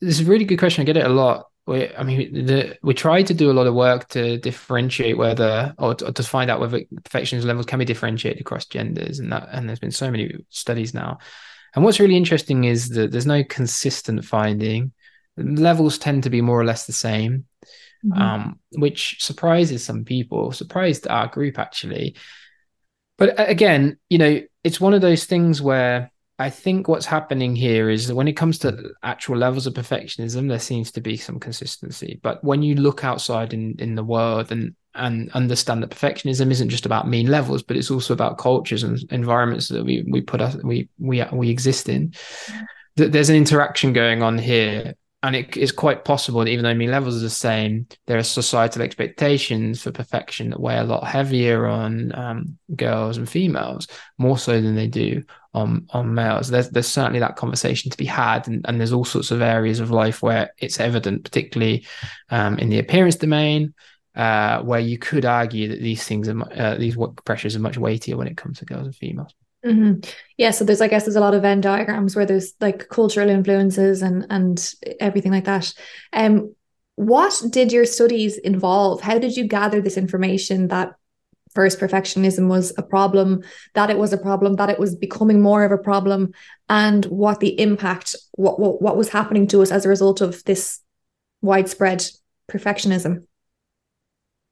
This 0.01 0.19
is 0.19 0.27
a 0.27 0.29
really 0.29 0.45
good 0.45 0.59
question. 0.59 0.81
I 0.81 0.85
get 0.85 0.97
it 0.97 1.05
a 1.05 1.09
lot 1.09 1.45
we 1.65 1.93
I 1.95 2.03
mean 2.03 2.45
the, 2.45 2.77
we 2.81 2.93
try 2.93 3.23
to 3.23 3.33
do 3.33 3.49
a 3.49 3.53
lot 3.53 3.67
of 3.67 3.73
work 3.73 4.09
to 4.09 4.37
differentiate 4.37 5.17
whether 5.17 5.73
or 5.77 5.95
to, 5.95 6.07
or 6.07 6.11
to 6.11 6.23
find 6.23 6.51
out 6.51 6.59
whether 6.59 6.81
perfectionism 7.03 7.45
levels 7.45 7.65
can 7.65 7.79
be 7.79 7.85
differentiated 7.85 8.41
across 8.41 8.65
genders 8.65 9.19
and 9.19 9.31
that 9.31 9.47
and 9.51 9.67
there's 9.67 9.79
been 9.79 9.91
so 9.91 10.11
many 10.11 10.33
studies 10.49 10.93
now. 10.93 11.19
And 11.75 11.83
what's 11.83 11.99
really 11.99 12.17
interesting 12.17 12.65
is 12.65 12.89
that 12.89 13.11
there's 13.11 13.25
no 13.25 13.43
consistent 13.43 14.23
finding. 14.25 14.91
Levels 15.37 15.97
tend 15.97 16.23
to 16.23 16.29
be 16.29 16.41
more 16.41 16.59
or 16.59 16.65
less 16.65 16.85
the 16.85 16.93
same, 16.93 17.45
mm-hmm. 18.05 18.21
um, 18.21 18.59
which 18.73 19.23
surprises 19.23 19.83
some 19.83 20.05
people, 20.05 20.51
surprised 20.51 21.07
our 21.07 21.27
group 21.27 21.57
actually. 21.57 22.15
But 23.17 23.35
again, 23.37 23.97
you 24.09 24.17
know, 24.17 24.41
it's 24.63 24.81
one 24.81 24.93
of 24.93 25.01
those 25.01 25.25
things 25.25 25.61
where 25.61 26.11
I 26.43 26.49
think 26.49 26.89
what's 26.89 27.05
happening 27.05 27.55
here 27.55 27.89
is 27.89 28.07
that 28.07 28.15
when 28.15 28.27
it 28.27 28.35
comes 28.35 28.57
to 28.59 28.91
actual 29.01 29.37
levels 29.37 29.65
of 29.65 29.75
perfectionism, 29.75 30.49
there 30.49 30.59
seems 30.59 30.91
to 30.91 30.99
be 30.99 31.15
some 31.15 31.39
consistency. 31.39 32.19
But 32.21 32.43
when 32.43 32.61
you 32.61 32.75
look 32.75 33.05
outside 33.05 33.53
in, 33.53 33.75
in 33.79 33.95
the 33.95 34.03
world 34.03 34.51
and 34.51 34.75
and 34.93 35.31
understand 35.31 35.81
that 35.81 35.89
perfectionism 35.89 36.51
isn't 36.51 36.67
just 36.67 36.85
about 36.85 37.07
mean 37.07 37.27
levels, 37.27 37.63
but 37.63 37.77
it's 37.77 37.89
also 37.89 38.13
about 38.13 38.39
cultures 38.39 38.83
and 38.83 39.01
environments 39.09 39.69
that 39.69 39.85
we 39.85 40.03
we 40.11 40.19
put 40.19 40.41
us 40.41 40.57
we 40.65 40.89
we 40.99 41.23
we 41.31 41.49
exist 41.49 41.87
in. 41.87 42.13
That 42.97 43.13
there's 43.13 43.29
an 43.29 43.37
interaction 43.37 43.93
going 43.93 44.21
on 44.21 44.37
here, 44.37 44.95
and 45.23 45.37
it 45.37 45.55
is 45.55 45.71
quite 45.71 46.03
possible 46.03 46.41
that 46.41 46.49
even 46.49 46.65
though 46.65 46.73
mean 46.73 46.91
levels 46.91 47.15
are 47.15 47.21
the 47.21 47.29
same, 47.29 47.87
there 48.07 48.17
are 48.17 48.23
societal 48.23 48.81
expectations 48.81 49.81
for 49.81 49.93
perfection 49.93 50.49
that 50.49 50.59
weigh 50.59 50.77
a 50.77 50.83
lot 50.83 51.07
heavier 51.07 51.67
on 51.67 52.13
um, 52.13 52.57
girls 52.75 53.15
and 53.15 53.29
females, 53.29 53.87
more 54.17 54.37
so 54.37 54.59
than 54.59 54.75
they 54.75 54.87
do 54.87 55.23
on 55.53 55.87
on 55.91 56.13
males. 56.13 56.49
There's 56.49 56.69
there's 56.69 56.87
certainly 56.87 57.19
that 57.19 57.35
conversation 57.35 57.91
to 57.91 57.97
be 57.97 58.05
had, 58.05 58.47
and, 58.47 58.65
and 58.67 58.79
there's 58.79 58.93
all 58.93 59.05
sorts 59.05 59.31
of 59.31 59.41
areas 59.41 59.79
of 59.79 59.91
life 59.91 60.21
where 60.21 60.51
it's 60.57 60.79
evident, 60.79 61.23
particularly 61.23 61.85
um, 62.29 62.57
in 62.59 62.69
the 62.69 62.79
appearance 62.79 63.15
domain 63.15 63.73
uh, 64.15 64.61
where 64.61 64.79
you 64.79 64.97
could 64.97 65.25
argue 65.25 65.67
that 65.69 65.81
these 65.81 66.03
things 66.03 66.29
are 66.29 66.41
uh, 66.53 66.75
these 66.75 66.97
work 66.97 67.23
pressures 67.25 67.55
are 67.55 67.59
much 67.59 67.77
weightier 67.77 68.17
when 68.17 68.27
it 68.27 68.37
comes 68.37 68.59
to 68.59 68.65
girls 68.65 68.85
and 68.85 68.95
females. 68.95 69.33
Mm-hmm. 69.65 70.09
Yeah, 70.37 70.51
so 70.51 70.65
there's 70.65 70.81
I 70.81 70.87
guess 70.87 71.05
there's 71.05 71.15
a 71.15 71.21
lot 71.21 71.33
of 71.33 71.41
Venn 71.41 71.61
diagrams 71.61 72.15
where 72.15 72.25
there's 72.25 72.53
like 72.59 72.89
cultural 72.89 73.29
influences 73.29 74.01
and 74.01 74.25
and 74.29 74.73
everything 74.99 75.31
like 75.31 75.45
that. 75.45 75.73
Um, 76.11 76.55
what 76.95 77.41
did 77.49 77.71
your 77.71 77.85
studies 77.85 78.37
involve? 78.37 79.01
How 79.01 79.17
did 79.17 79.35
you 79.35 79.47
gather 79.47 79.81
this 79.81 79.97
information 79.97 80.67
that 80.67 80.93
first 81.53 81.79
perfectionism 81.79 82.47
was 82.47 82.73
a 82.77 82.83
problem, 82.83 83.43
that 83.73 83.89
it 83.89 83.97
was 83.97 84.13
a 84.13 84.17
problem, 84.17 84.55
that 84.55 84.69
it 84.69 84.79
was 84.79 84.95
becoming 84.95 85.41
more 85.41 85.63
of 85.63 85.71
a 85.71 85.77
problem, 85.77 86.33
and 86.69 87.05
what 87.05 87.39
the 87.39 87.59
impact, 87.59 88.15
what 88.33 88.59
what, 88.59 88.81
what 88.81 88.97
was 88.97 89.09
happening 89.09 89.47
to 89.47 89.61
us 89.61 89.71
as 89.71 89.85
a 89.85 89.89
result 89.89 90.21
of 90.21 90.43
this 90.43 90.79
widespread 91.41 92.05
perfectionism? 92.49 93.25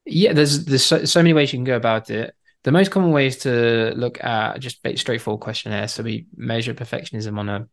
Yeah, 0.05 0.33
there's 0.33 0.65
there's 0.65 0.83
so, 0.83 1.05
so 1.05 1.19
many 1.19 1.33
ways 1.33 1.53
you 1.53 1.57
can 1.57 1.63
go 1.63 1.75
about 1.75 2.09
it. 2.09 2.35
The 2.63 2.71
most 2.71 2.91
common 2.91 3.11
way 3.11 3.27
is 3.27 3.37
to 3.39 3.93
look 3.95 4.23
at 4.23 4.59
just 4.59 4.85
straightforward 4.95 5.41
questionnaire. 5.41 5.87
So 5.87 6.03
we 6.03 6.27
measure 6.35 6.73
perfectionism 6.73 7.37
on 7.39 7.49
a 7.49 7.67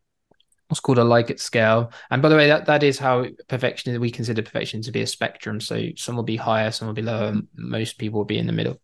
what's 0.68 0.80
called 0.80 0.98
a 0.98 1.02
Likert 1.02 1.40
scale. 1.40 1.92
And 2.10 2.22
by 2.22 2.28
the 2.28 2.37
way, 2.37 2.48
that, 2.48 2.66
that 2.66 2.82
is 2.82 2.98
how 2.98 3.26
perfection 3.48 3.98
we 4.00 4.10
consider 4.10 4.42
perfection 4.42 4.82
to 4.82 4.92
be 4.92 5.02
a 5.02 5.06
spectrum. 5.06 5.60
So 5.60 5.88
some 5.96 6.14
will 6.14 6.22
be 6.22 6.37
higher, 6.37 6.70
some 6.70 6.87
will 6.87 6.94
be 6.94 7.02
lower. 7.02 7.34
Most 7.54 7.98
people 7.98 8.20
will 8.20 8.26
be 8.26 8.38
in 8.38 8.46
the 8.46 8.52
middle. 8.52 8.80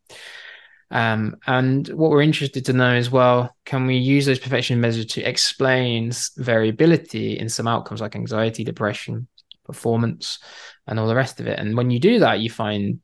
Um, 0.91 1.37
and 1.47 1.87
what 1.89 2.11
we're 2.11 2.23
interested 2.23 2.65
to 2.67 2.73
know 2.73 2.95
as 2.95 3.11
well, 3.11 3.55
can 3.65 3.87
we 3.87 3.97
use 3.97 4.27
those 4.27 4.39
perfection 4.39 4.81
measures 4.81 5.07
to 5.07 5.23
explain 5.23 6.13
variability 6.37 7.39
in 7.39 7.49
some 7.49 7.67
outcomes 7.67 8.01
like 8.01 8.17
anxiety, 8.17 8.65
depression, 8.65 9.29
performance, 9.65 10.39
and 10.87 10.99
all 10.99 11.09
the 11.09 11.15
rest 11.15 11.41
of 11.41 11.47
it? 11.47 11.59
And 11.59 11.77
when 11.77 11.91
you 11.91 11.99
do 11.99 12.21
that, 12.21 12.41
you 12.41 12.49
find 12.49 13.01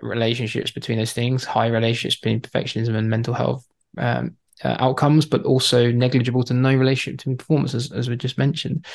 relationships 0.00 0.70
between 0.70 0.98
those 0.98 1.12
things, 1.12 1.44
high 1.44 1.68
relationships 1.68 2.20
between 2.20 2.40
perfectionism 2.40 2.94
and 2.94 3.10
mental 3.10 3.34
health 3.34 3.66
um, 3.96 4.36
uh, 4.64 4.76
outcomes, 4.78 5.26
but 5.26 5.44
also 5.44 5.90
negligible 5.90 6.42
to 6.44 6.54
no 6.54 6.74
relationship 6.74 7.20
to 7.20 7.36
performance, 7.36 7.74
as, 7.74 7.92
as 7.92 8.08
we 8.08 8.16
just 8.16 8.38
mentioned. 8.38 8.86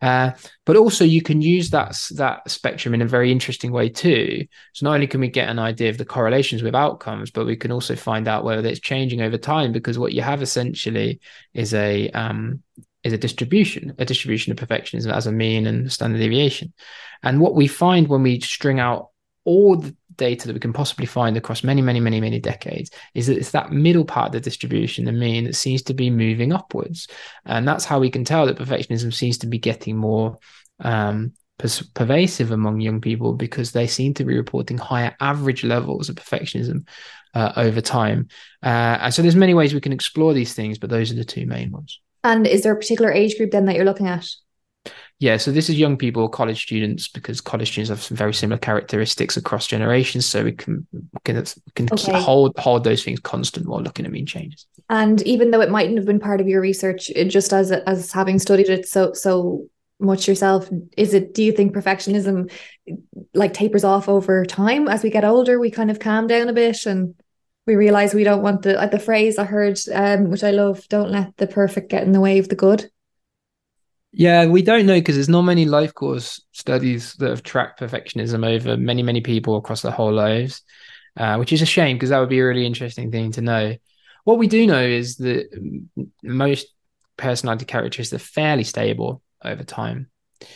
Uh, 0.00 0.32
but 0.64 0.76
also, 0.76 1.04
you 1.04 1.22
can 1.22 1.40
use 1.40 1.70
that 1.70 1.96
that 2.16 2.48
spectrum 2.50 2.94
in 2.94 3.02
a 3.02 3.06
very 3.06 3.30
interesting 3.30 3.72
way 3.72 3.88
too. 3.88 4.46
So 4.72 4.86
not 4.86 4.94
only 4.94 5.06
can 5.06 5.20
we 5.20 5.28
get 5.28 5.48
an 5.48 5.58
idea 5.58 5.90
of 5.90 5.98
the 5.98 6.04
correlations 6.04 6.62
with 6.62 6.74
outcomes, 6.74 7.30
but 7.30 7.46
we 7.46 7.56
can 7.56 7.72
also 7.72 7.96
find 7.96 8.28
out 8.28 8.44
whether 8.44 8.66
it's 8.68 8.80
changing 8.80 9.20
over 9.20 9.38
time. 9.38 9.72
Because 9.72 9.98
what 9.98 10.12
you 10.12 10.22
have 10.22 10.42
essentially 10.42 11.20
is 11.54 11.74
a 11.74 12.10
um, 12.10 12.62
is 13.04 13.12
a 13.12 13.18
distribution, 13.18 13.94
a 13.98 14.04
distribution 14.04 14.52
of 14.52 14.58
perfectionism 14.58 15.12
as 15.12 15.26
a 15.26 15.32
mean 15.32 15.66
and 15.66 15.90
standard 15.92 16.18
deviation. 16.18 16.72
And 17.22 17.40
what 17.40 17.54
we 17.54 17.66
find 17.66 18.08
when 18.08 18.22
we 18.22 18.40
string 18.40 18.80
out 18.80 19.08
all 19.44 19.76
the 19.76 19.94
data 20.22 20.46
that 20.46 20.54
we 20.54 20.60
can 20.60 20.72
possibly 20.72 21.04
find 21.04 21.36
across 21.36 21.64
many, 21.64 21.82
many, 21.82 21.98
many, 21.98 22.20
many 22.20 22.38
decades 22.38 22.92
is 23.14 23.26
that 23.26 23.36
it's 23.36 23.50
that 23.50 23.72
middle 23.72 24.04
part 24.04 24.26
of 24.26 24.32
the 24.32 24.40
distribution, 24.40 25.04
the 25.04 25.10
mean, 25.12 25.44
that 25.44 25.56
seems 25.56 25.82
to 25.82 25.94
be 25.94 26.10
moving 26.10 26.52
upwards. 26.52 27.08
And 27.44 27.66
that's 27.66 27.84
how 27.84 27.98
we 27.98 28.08
can 28.08 28.24
tell 28.24 28.46
that 28.46 28.56
perfectionism 28.56 29.12
seems 29.12 29.38
to 29.38 29.48
be 29.48 29.58
getting 29.58 29.96
more 29.96 30.38
um, 30.78 31.32
pervasive 31.94 32.52
among 32.52 32.80
young 32.80 33.00
people 33.00 33.32
because 33.32 33.72
they 33.72 33.88
seem 33.88 34.14
to 34.14 34.24
be 34.24 34.36
reporting 34.36 34.78
higher 34.78 35.16
average 35.18 35.64
levels 35.64 36.08
of 36.08 36.14
perfectionism 36.14 36.86
uh, 37.34 37.52
over 37.56 37.80
time. 37.80 38.28
Uh, 38.62 38.98
and 39.02 39.12
so 39.12 39.22
there's 39.22 39.34
many 39.34 39.54
ways 39.54 39.74
we 39.74 39.80
can 39.80 39.92
explore 39.92 40.34
these 40.34 40.54
things, 40.54 40.78
but 40.78 40.88
those 40.88 41.10
are 41.10 41.16
the 41.16 41.24
two 41.24 41.46
main 41.46 41.72
ones. 41.72 42.00
And 42.22 42.46
is 42.46 42.62
there 42.62 42.72
a 42.72 42.76
particular 42.76 43.10
age 43.10 43.36
group 43.36 43.50
then 43.50 43.64
that 43.64 43.74
you're 43.74 43.84
looking 43.84 44.06
at? 44.06 44.28
Yeah, 45.22 45.36
so 45.36 45.52
this 45.52 45.70
is 45.70 45.78
young 45.78 45.96
people, 45.96 46.28
college 46.28 46.60
students, 46.60 47.06
because 47.06 47.40
college 47.40 47.70
students 47.70 47.90
have 47.90 48.02
some 48.02 48.16
very 48.16 48.34
similar 48.34 48.58
characteristics 48.58 49.36
across 49.36 49.68
generations. 49.68 50.26
So 50.26 50.42
we 50.42 50.50
can 50.50 50.84
can, 51.24 51.44
can 51.76 51.88
okay. 51.92 52.20
hold 52.20 52.58
hold 52.58 52.82
those 52.82 53.04
things 53.04 53.20
constant 53.20 53.68
while 53.68 53.80
looking 53.80 54.04
at 54.04 54.10
mean 54.10 54.26
changes. 54.26 54.66
And 54.90 55.22
even 55.22 55.52
though 55.52 55.60
it 55.60 55.70
mightn't 55.70 55.96
have 55.96 56.06
been 56.06 56.18
part 56.18 56.40
of 56.40 56.48
your 56.48 56.60
research, 56.60 57.08
just 57.28 57.52
as 57.52 57.70
as 57.70 58.10
having 58.10 58.40
studied 58.40 58.68
it 58.68 58.88
so 58.88 59.12
so 59.12 59.64
much 60.00 60.26
yourself, 60.26 60.68
is 60.96 61.14
it? 61.14 61.34
Do 61.34 61.44
you 61.44 61.52
think 61.52 61.72
perfectionism 61.72 62.50
like 63.32 63.54
tapers 63.54 63.84
off 63.84 64.08
over 64.08 64.44
time 64.44 64.88
as 64.88 65.04
we 65.04 65.10
get 65.10 65.24
older? 65.24 65.60
We 65.60 65.70
kind 65.70 65.92
of 65.92 66.00
calm 66.00 66.26
down 66.26 66.48
a 66.48 66.52
bit 66.52 66.84
and 66.84 67.14
we 67.64 67.76
realize 67.76 68.12
we 68.12 68.24
don't 68.24 68.42
want 68.42 68.62
the 68.62 68.88
the 68.90 68.98
phrase 68.98 69.38
I 69.38 69.44
heard, 69.44 69.78
um, 69.94 70.30
which 70.30 70.42
I 70.42 70.50
love. 70.50 70.88
Don't 70.88 71.12
let 71.12 71.36
the 71.36 71.46
perfect 71.46 71.90
get 71.90 72.02
in 72.02 72.10
the 72.10 72.20
way 72.20 72.40
of 72.40 72.48
the 72.48 72.56
good. 72.56 72.90
Yeah, 74.12 74.46
we 74.46 74.62
don't 74.62 74.86
know 74.86 74.94
because 74.94 75.16
there's 75.16 75.28
not 75.28 75.42
many 75.42 75.64
life 75.64 75.94
course 75.94 76.42
studies 76.52 77.14
that 77.14 77.30
have 77.30 77.42
tracked 77.42 77.80
perfectionism 77.80 78.46
over 78.46 78.76
many, 78.76 79.02
many 79.02 79.22
people 79.22 79.56
across 79.56 79.82
their 79.82 79.92
whole 79.92 80.12
lives, 80.12 80.62
uh, 81.16 81.36
which 81.36 81.52
is 81.52 81.62
a 81.62 81.66
shame 81.66 81.96
because 81.96 82.10
that 82.10 82.18
would 82.18 82.28
be 82.28 82.40
a 82.40 82.46
really 82.46 82.66
interesting 82.66 83.10
thing 83.10 83.32
to 83.32 83.40
know. 83.40 83.74
What 84.24 84.38
we 84.38 84.46
do 84.48 84.66
know 84.66 84.82
is 84.82 85.16
that 85.16 85.48
most 86.22 86.66
personality 87.16 87.64
characteristics 87.64 88.12
are 88.12 88.24
fairly 88.24 88.64
stable 88.64 89.22
over 89.42 89.64
time. 89.64 90.10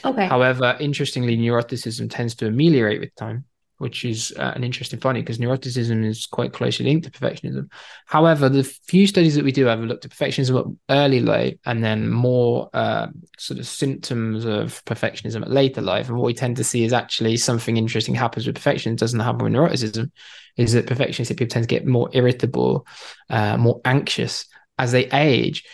Okay. 0.04 0.26
However, 0.26 0.76
interestingly, 0.78 1.36
neuroticism 1.36 2.10
tends 2.10 2.34
to 2.36 2.46
ameliorate 2.46 3.00
with 3.00 3.14
time 3.14 3.46
which 3.78 4.04
is 4.04 4.32
uh, 4.38 4.52
an 4.54 4.64
interesting 4.64 4.98
finding 4.98 5.22
because 5.22 5.38
neuroticism 5.38 6.04
is 6.04 6.26
quite 6.26 6.52
closely 6.52 6.86
linked 6.86 7.04
to 7.04 7.10
perfectionism. 7.10 7.70
However, 8.06 8.48
the 8.48 8.64
few 8.64 9.06
studies 9.06 9.34
that 9.34 9.44
we 9.44 9.52
do 9.52 9.66
have 9.66 9.80
looked 9.80 10.04
at 10.04 10.10
perfectionism 10.10 10.58
at 10.58 10.96
early 10.96 11.20
life 11.20 11.56
and 11.66 11.84
then 11.84 12.08
more 12.08 12.70
uh, 12.72 13.08
sort 13.38 13.60
of 13.60 13.66
symptoms 13.66 14.44
of 14.44 14.84
perfectionism 14.84 15.42
at 15.42 15.50
later 15.50 15.82
life. 15.82 16.08
And 16.08 16.16
what 16.16 16.26
we 16.26 16.34
tend 16.34 16.56
to 16.56 16.64
see 16.64 16.84
is 16.84 16.92
actually 16.92 17.36
something 17.36 17.76
interesting 17.76 18.14
happens 18.14 18.46
with 18.46 18.56
perfection. 18.56 18.94
It 18.94 18.98
doesn't 18.98 19.20
happen 19.20 19.44
with 19.44 19.52
neuroticism. 19.52 20.10
Is 20.56 20.72
that 20.72 20.86
perfectionistic 20.86 21.36
people 21.36 21.48
tend 21.48 21.68
to 21.68 21.74
get 21.74 21.86
more 21.86 22.08
irritable, 22.12 22.86
uh, 23.28 23.58
more 23.58 23.80
anxious 23.84 24.46
as 24.78 24.92
they 24.92 25.06
age. 25.06 25.64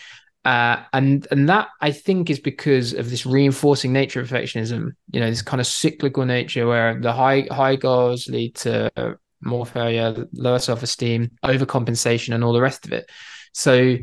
Uh, 0.45 0.83
and 0.91 1.25
and 1.31 1.47
that 1.47 1.69
I 1.79 1.91
think 1.91 2.29
is 2.29 2.39
because 2.39 2.93
of 2.93 3.09
this 3.09 3.25
reinforcing 3.25 3.93
nature 3.93 4.19
of 4.19 4.29
perfectionism. 4.29 4.91
You 5.11 5.21
know, 5.21 5.29
this 5.29 5.41
kind 5.41 5.61
of 5.61 5.67
cyclical 5.67 6.25
nature 6.25 6.67
where 6.67 6.99
the 6.99 7.13
high 7.13 7.47
high 7.49 7.77
goals 7.77 8.27
lead 8.27 8.55
to 8.55 9.17
more 9.41 9.65
failure, 9.65 10.27
lower 10.33 10.59
self 10.59 10.83
esteem, 10.83 11.31
overcompensation, 11.43 12.33
and 12.33 12.43
all 12.43 12.53
the 12.53 12.61
rest 12.61 12.85
of 12.85 12.93
it. 12.93 13.09
So 13.53 13.97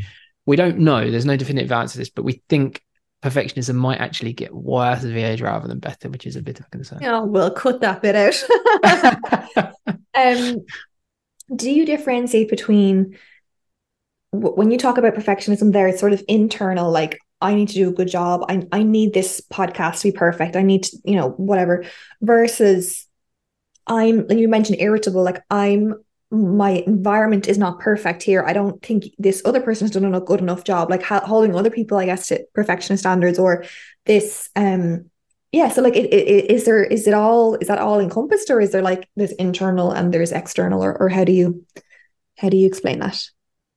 we 0.47 0.57
don't 0.57 0.79
know. 0.79 1.11
There's 1.11 1.27
no 1.27 1.37
definitive 1.37 1.73
answer 1.73 1.93
to 1.93 1.99
this, 1.99 2.11
but 2.11 2.25
we 2.25 2.43
think 2.49 2.83
perfectionism 3.23 3.75
might 3.75 4.01
actually 4.01 4.33
get 4.33 4.55
worse 4.55 5.05
as 5.05 5.13
we 5.13 5.23
age 5.23 5.43
rather 5.43 5.69
than 5.69 5.79
better, 5.79 6.09
which 6.09 6.27
is 6.27 6.37
a 6.37 6.43
bit 6.43 6.59
of 6.59 6.67
a 6.67 6.71
concern. 6.71 7.05
Oh, 7.05 7.25
we'll 7.25 7.51
cut 7.51 7.81
that 7.81 8.03
bit 8.03 8.17
out. 8.17 9.75
um, 10.15 10.65
do 11.55 11.71
you 11.71 11.85
differentiate 11.85 12.49
between 12.49 13.19
when 14.33 14.71
you 14.71 14.79
talk 14.79 14.99
about 14.99 15.15
perfectionism 15.15 15.73
there 15.73 15.89
it's 15.89 16.01
sort 16.01 16.13
of 16.13 16.23
internal 16.29 16.91
like 16.91 17.19
i 17.41 17.55
need 17.55 17.69
to 17.69 17.75
do 17.75 17.89
a 17.89 17.93
good 17.93 18.09
job. 18.09 18.45
I, 18.49 18.67
I 18.71 18.83
need 18.83 19.15
this 19.15 19.41
podcast 19.41 20.01
to 20.01 20.13
be 20.13 20.17
perfect. 20.17 20.57
I 20.57 20.63
need 20.63 20.85
to 20.85 20.99
you 21.05 21.17
know 21.17 21.31
whatever 21.31 21.85
versus 22.21 23.07
i'm 23.87 24.27
like 24.29 24.39
you 24.39 24.49
mentioned 24.49 24.81
irritable 24.81 25.23
like 25.23 25.43
i'm 25.51 25.95
my 26.33 26.85
environment 26.87 27.49
is 27.49 27.59
not 27.59 27.81
perfect 27.81 28.23
here. 28.23 28.45
I 28.47 28.53
don't 28.53 28.81
think 28.83 29.07
this 29.19 29.43
other 29.45 29.61
person 29.61 29.87
has 29.87 29.91
done 29.91 30.15
a 30.15 30.21
good 30.21 30.39
enough 30.39 30.63
job. 30.63 30.89
Like 30.89 31.03
holding 31.03 31.57
other 31.57 31.71
people 31.71 31.99
i 31.99 32.07
guess 32.07 32.29
to 32.29 32.45
perfectionist 32.55 33.03
standards 33.03 33.39
or 33.39 33.65
this 34.07 34.49
um 34.55 35.11
yeah 35.53 35.69
so 35.69 35.83
like 35.83 35.97
it, 35.97 36.13
it, 36.13 36.51
is 36.51 36.65
there 36.65 36.85
is 36.85 37.07
it 37.09 37.15
all 37.15 37.57
is 37.57 37.69
that 37.69 37.79
all 37.79 38.01
encompassed 38.01 38.51
or 38.51 38.61
is 38.61 38.71
there 38.71 38.83
like 38.83 39.09
this 39.17 39.33
internal 39.33 39.91
and 39.91 40.15
there's 40.15 40.33
external 40.33 40.83
or, 40.83 40.97
or 41.01 41.09
how 41.09 41.25
do 41.25 41.33
you 41.33 41.67
how 42.39 42.49
do 42.49 42.57
you 42.57 42.67
explain 42.67 43.01
that 43.01 43.21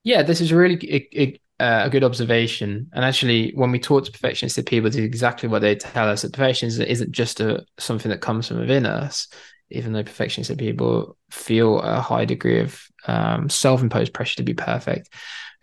yeah, 0.03 0.22
this 0.22 0.41
is 0.41 0.51
really 0.51 0.75
a, 0.91 1.22
a, 1.22 1.86
a, 1.86 1.89
good 1.89 2.03
observation. 2.03 2.89
And 2.93 3.05
actually, 3.05 3.51
when 3.55 3.72
we 3.72 3.79
talk 3.79 4.05
to 4.05 4.12
perfectionistic 4.12 4.67
people, 4.67 4.89
is 4.89 4.98
exactly 4.98 5.48
what 5.48 5.62
they 5.62 5.75
tell 5.75 6.10
us 6.10 6.24
that 6.24 6.33
perfectionism 6.33 6.86
isn't 6.86 7.12
just 7.12 7.39
a, 7.39 7.65
something 7.77 8.10
that 8.10 8.22
comes 8.22 8.48
from 8.48 8.60
within 8.60 8.86
us. 8.86 9.27
even 9.69 9.93
though 9.93 10.03
perfectionistic 10.03 10.57
people 10.57 11.17
feel 11.31 11.79
a 11.79 12.01
high 12.01 12.25
degree 12.25 12.60
of 12.60 12.86
um, 13.07 13.50
self-imposed 13.50 14.13
pressure 14.13 14.38
to 14.38 14.43
be 14.43 14.53
perfect, 14.53 15.10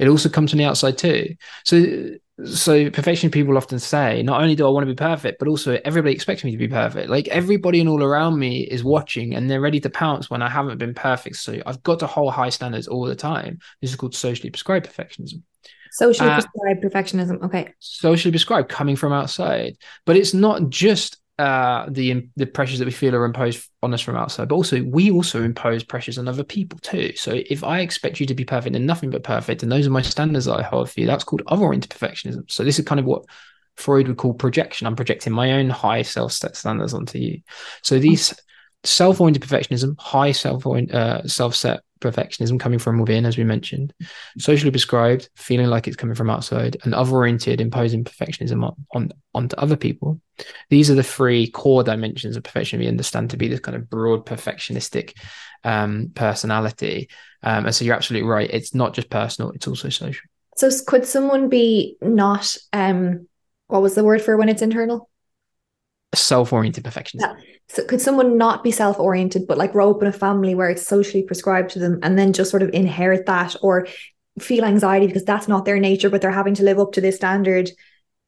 it 0.00 0.08
also 0.08 0.28
comes 0.28 0.50
from 0.50 0.58
the 0.58 0.64
outside 0.64 0.98
too. 0.98 1.34
So 1.64 2.10
so 2.46 2.88
perfection 2.90 3.30
people 3.30 3.58
often 3.58 3.78
say 3.78 4.22
not 4.22 4.40
only 4.40 4.54
do 4.54 4.66
i 4.66 4.70
want 4.70 4.82
to 4.82 4.90
be 4.90 4.96
perfect 4.96 5.38
but 5.38 5.46
also 5.46 5.78
everybody 5.84 6.14
expects 6.14 6.42
me 6.42 6.50
to 6.50 6.56
be 6.56 6.68
perfect. 6.68 7.10
Like 7.10 7.28
everybody 7.28 7.80
and 7.80 7.88
all 7.88 8.02
around 8.02 8.38
me 8.38 8.60
is 8.62 8.82
watching 8.82 9.34
and 9.34 9.50
they're 9.50 9.60
ready 9.60 9.80
to 9.80 9.90
pounce 9.90 10.30
when 10.30 10.42
i 10.42 10.48
haven't 10.48 10.78
been 10.78 10.94
perfect. 10.94 11.36
So 11.36 11.60
i've 11.66 11.82
got 11.82 11.98
to 12.00 12.06
hold 12.06 12.32
high 12.32 12.48
standards 12.48 12.88
all 12.88 13.04
the 13.04 13.14
time. 13.14 13.58
This 13.80 13.90
is 13.90 13.96
called 13.96 14.14
socially 14.14 14.50
prescribed 14.50 14.88
perfectionism. 14.88 15.42
Socially 15.92 16.30
uh, 16.30 16.40
prescribed 16.40 16.82
perfectionism 16.82 17.42
okay. 17.44 17.74
Socially 17.78 18.32
prescribed 18.32 18.68
coming 18.70 18.96
from 18.96 19.12
outside. 19.12 19.76
But 20.06 20.16
it's 20.16 20.32
not 20.32 20.70
just 20.70 21.18
uh, 21.40 21.86
the 21.88 22.28
the 22.36 22.44
pressures 22.44 22.78
that 22.78 22.84
we 22.84 22.90
feel 22.90 23.14
are 23.14 23.24
imposed 23.24 23.66
on 23.82 23.94
us 23.94 24.02
from 24.02 24.14
outside, 24.16 24.48
but 24.48 24.54
also 24.54 24.82
we 24.82 25.10
also 25.10 25.42
impose 25.42 25.82
pressures 25.82 26.18
on 26.18 26.28
other 26.28 26.44
people 26.44 26.78
too. 26.80 27.16
So 27.16 27.40
if 27.46 27.64
I 27.64 27.80
expect 27.80 28.20
you 28.20 28.26
to 28.26 28.34
be 28.34 28.44
perfect 28.44 28.76
and 28.76 28.86
nothing 28.86 29.08
but 29.08 29.24
perfect, 29.24 29.62
and 29.62 29.72
those 29.72 29.86
are 29.86 29.90
my 29.90 30.02
standards 30.02 30.44
that 30.44 30.58
I 30.58 30.62
hold 30.62 30.90
for 30.90 31.00
you, 31.00 31.06
that's 31.06 31.24
called 31.24 31.42
other-oriented 31.46 31.90
perfectionism. 31.90 32.50
So 32.50 32.62
this 32.62 32.78
is 32.78 32.84
kind 32.84 33.00
of 33.00 33.06
what 33.06 33.24
Freud 33.76 34.08
would 34.08 34.18
call 34.18 34.34
projection. 34.34 34.86
I'm 34.86 34.96
projecting 34.96 35.32
my 35.32 35.52
own 35.52 35.70
high 35.70 36.02
self 36.02 36.32
standards 36.32 36.92
onto 36.92 37.18
you. 37.18 37.40
So 37.82 37.98
these 37.98 38.34
self-oriented 38.84 39.42
perfectionism, 39.42 39.98
high 39.98 40.32
self 40.32 40.66
uh, 40.66 41.26
self-set 41.26 41.80
perfectionism 42.00 42.58
coming 42.58 42.78
from 42.78 42.98
within, 42.98 43.26
as 43.26 43.36
we 43.36 43.44
mentioned, 43.44 43.92
socially 44.38 44.70
prescribed, 44.70 45.28
feeling 45.36 45.66
like 45.66 45.86
it's 45.86 45.96
coming 45.96 46.14
from 46.14 46.30
outside, 46.30 46.76
and 46.84 46.94
other-oriented, 46.94 47.60
imposing 47.60 48.04
perfectionism 48.04 48.64
on, 48.64 48.74
on 48.92 49.12
onto 49.34 49.56
other 49.56 49.76
people. 49.76 50.20
These 50.70 50.90
are 50.90 50.94
the 50.94 51.02
three 51.02 51.48
core 51.50 51.84
dimensions 51.84 52.36
of 52.36 52.42
perfection 52.42 52.80
we 52.80 52.88
understand 52.88 53.30
to 53.30 53.36
be 53.36 53.48
this 53.48 53.60
kind 53.60 53.76
of 53.76 53.90
broad 53.90 54.24
perfectionistic 54.24 55.16
um, 55.64 56.10
personality. 56.14 57.10
Um, 57.42 57.66
and 57.66 57.74
so 57.74 57.84
you're 57.84 57.94
absolutely 57.94 58.28
right. 58.28 58.50
It's 58.50 58.74
not 58.74 58.94
just 58.94 59.10
personal; 59.10 59.50
it's 59.50 59.68
also 59.68 59.88
social. 59.90 60.26
So 60.56 60.70
could 60.86 61.06
someone 61.06 61.48
be 61.48 61.96
not 62.00 62.56
um, 62.72 63.28
what 63.66 63.82
was 63.82 63.94
the 63.94 64.04
word 64.04 64.22
for 64.22 64.36
when 64.36 64.48
it's 64.48 64.62
internal? 64.62 65.09
Self-oriented 66.14 66.84
perfectionism. 66.84 67.20
Yeah. 67.20 67.34
So 67.68 67.84
could 67.84 68.00
someone 68.00 68.36
not 68.36 68.64
be 68.64 68.72
self-oriented, 68.72 69.46
but 69.46 69.58
like 69.58 69.72
grow 69.72 69.90
up 69.90 70.02
in 70.02 70.08
a 70.08 70.12
family 70.12 70.54
where 70.54 70.68
it's 70.68 70.86
socially 70.86 71.22
prescribed 71.22 71.70
to 71.70 71.78
them 71.78 72.00
and 72.02 72.18
then 72.18 72.32
just 72.32 72.50
sort 72.50 72.62
of 72.62 72.70
inherit 72.70 73.26
that 73.26 73.54
or 73.62 73.86
feel 74.40 74.64
anxiety 74.64 75.06
because 75.06 75.24
that's 75.24 75.46
not 75.46 75.64
their 75.64 75.78
nature, 75.78 76.10
but 76.10 76.20
they're 76.20 76.30
having 76.30 76.54
to 76.54 76.64
live 76.64 76.80
up 76.80 76.92
to 76.92 77.00
this 77.00 77.16
standard. 77.16 77.70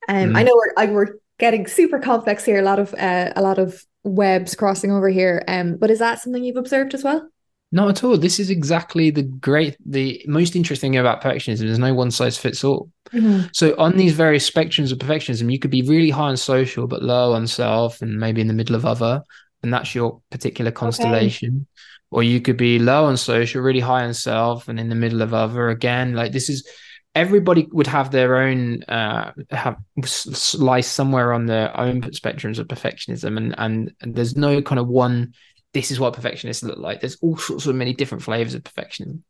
Um, 0.08 0.30
mm. 0.30 0.36
I 0.36 0.42
know 0.44 0.52
we're, 0.54 0.72
I, 0.76 0.86
we're 0.86 1.14
getting 1.38 1.66
super 1.66 1.98
complex 1.98 2.44
here, 2.44 2.60
a 2.60 2.62
lot 2.62 2.78
of 2.78 2.94
uh, 2.94 3.32
a 3.34 3.42
lot 3.42 3.58
of 3.58 3.84
webs 4.04 4.54
crossing 4.54 4.92
over 4.92 5.08
here. 5.08 5.42
Um, 5.48 5.76
but 5.76 5.90
is 5.90 5.98
that 5.98 6.20
something 6.20 6.44
you've 6.44 6.56
observed 6.56 6.94
as 6.94 7.02
well? 7.02 7.28
Not 7.74 7.88
at 7.88 8.04
all. 8.04 8.18
This 8.18 8.38
is 8.38 8.50
exactly 8.50 9.10
the 9.10 9.22
great, 9.22 9.76
the 9.84 10.22
most 10.28 10.54
interesting 10.54 10.92
thing 10.92 11.00
about 11.00 11.22
perfectionism. 11.22 11.60
There's 11.60 11.78
no 11.78 11.94
one 11.94 12.10
size 12.10 12.36
fits 12.36 12.62
all. 12.62 12.90
Mm-hmm. 13.14 13.46
So 13.52 13.74
on 13.78 13.96
these 13.96 14.12
various 14.12 14.48
spectrums 14.48 14.92
of 14.92 14.98
perfectionism, 14.98 15.50
you 15.50 15.58
could 15.58 15.70
be 15.70 15.80
really 15.80 16.10
high 16.10 16.28
on 16.28 16.36
social, 16.36 16.86
but 16.86 17.02
low 17.02 17.32
on 17.32 17.46
self, 17.46 18.02
and 18.02 18.20
maybe 18.20 18.42
in 18.42 18.46
the 18.46 18.54
middle 18.54 18.76
of 18.76 18.84
other, 18.84 19.22
and 19.62 19.72
that's 19.72 19.94
your 19.94 20.20
particular 20.30 20.70
constellation. 20.70 21.48
Okay. 21.48 21.66
Or 22.10 22.22
you 22.22 22.42
could 22.42 22.58
be 22.58 22.78
low 22.78 23.06
on 23.06 23.16
social, 23.16 23.62
really 23.62 23.80
high 23.80 24.04
on 24.04 24.12
self, 24.12 24.68
and 24.68 24.78
in 24.78 24.90
the 24.90 24.94
middle 24.94 25.22
of 25.22 25.32
other. 25.32 25.70
Again, 25.70 26.12
like 26.12 26.32
this 26.32 26.50
is 26.50 26.68
everybody 27.14 27.68
would 27.72 27.86
have 27.86 28.10
their 28.10 28.38
own 28.38 28.82
uh 28.84 29.32
have 29.50 29.76
slice 30.04 30.88
somewhere 30.88 31.32
on 31.32 31.44
their 31.46 31.78
own 31.78 32.02
spectrums 32.02 32.58
of 32.58 32.68
perfectionism, 32.68 33.38
and 33.38 33.54
and, 33.56 33.94
and 34.02 34.14
there's 34.14 34.36
no 34.36 34.60
kind 34.60 34.78
of 34.78 34.88
one 34.88 35.32
this 35.72 35.90
is 35.90 35.98
what 35.98 36.14
perfectionists 36.14 36.62
look 36.62 36.78
like. 36.78 37.00
There's 37.00 37.16
all 37.22 37.36
sorts 37.36 37.66
of 37.66 37.74
many 37.74 37.94
different 37.94 38.22
flavors 38.22 38.54
of 38.54 38.62
perfectionism. 38.62 39.22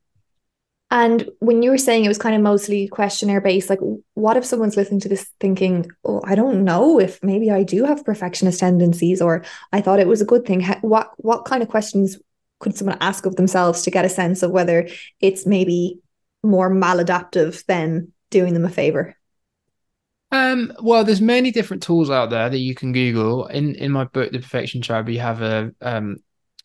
And 0.90 1.30
when 1.38 1.62
you 1.62 1.70
were 1.70 1.78
saying 1.78 2.04
it 2.04 2.08
was 2.08 2.18
kind 2.18 2.34
of 2.37 2.42
mostly 2.42 2.87
questionnaire 2.87 3.40
based, 3.40 3.70
like 3.70 3.78
what 4.12 4.37
if 4.37 4.44
someone's 4.44 4.76
listening 4.76 5.00
to 5.00 5.08
this 5.08 5.26
thinking, 5.40 5.90
oh, 6.04 6.20
I 6.22 6.34
don't 6.34 6.64
know 6.64 7.00
if 7.00 7.22
maybe 7.22 7.50
I 7.50 7.62
do 7.62 7.84
have 7.84 8.04
perfectionist 8.04 8.60
tendencies, 8.60 9.23
or 9.23 9.43
I 9.73 9.80
thought 9.80 10.00
it 10.00 10.06
was 10.06 10.21
a 10.21 10.26
good 10.26 10.45
thing. 10.45 10.62
What 10.82 11.10
what 11.17 11.47
kind 11.47 11.62
of 11.62 11.71
questions 11.71 12.19
could 12.58 12.76
someone 12.76 12.99
ask 13.00 13.25
of 13.25 13.36
themselves 13.36 13.82
to 13.82 13.90
get 13.90 14.04
a 14.04 14.10
sense 14.10 14.43
of 14.43 14.50
whether 14.50 14.86
it's 15.19 15.47
maybe 15.47 15.99
more 16.43 16.71
maladaptive 16.71 17.64
than 17.64 18.12
doing 18.28 18.52
them 18.52 18.67
a 18.67 18.71
favor? 18.71 19.17
Um, 20.30 20.75
well, 20.82 21.04
there's 21.04 21.23
many 21.23 21.52
different 21.52 21.82
tools 21.82 22.10
out 22.10 22.28
there 22.28 22.50
that 22.50 22.58
you 22.58 22.75
can 22.75 22.93
Google. 22.93 23.47
In 23.47 23.76
in 23.76 23.93
my 23.93 24.04
book, 24.04 24.30
The 24.30 24.40
Perfection 24.40 24.82
Trap, 24.82 25.06
we 25.06 25.17
have 25.17 25.40
a 25.40 25.73
um 25.80 26.19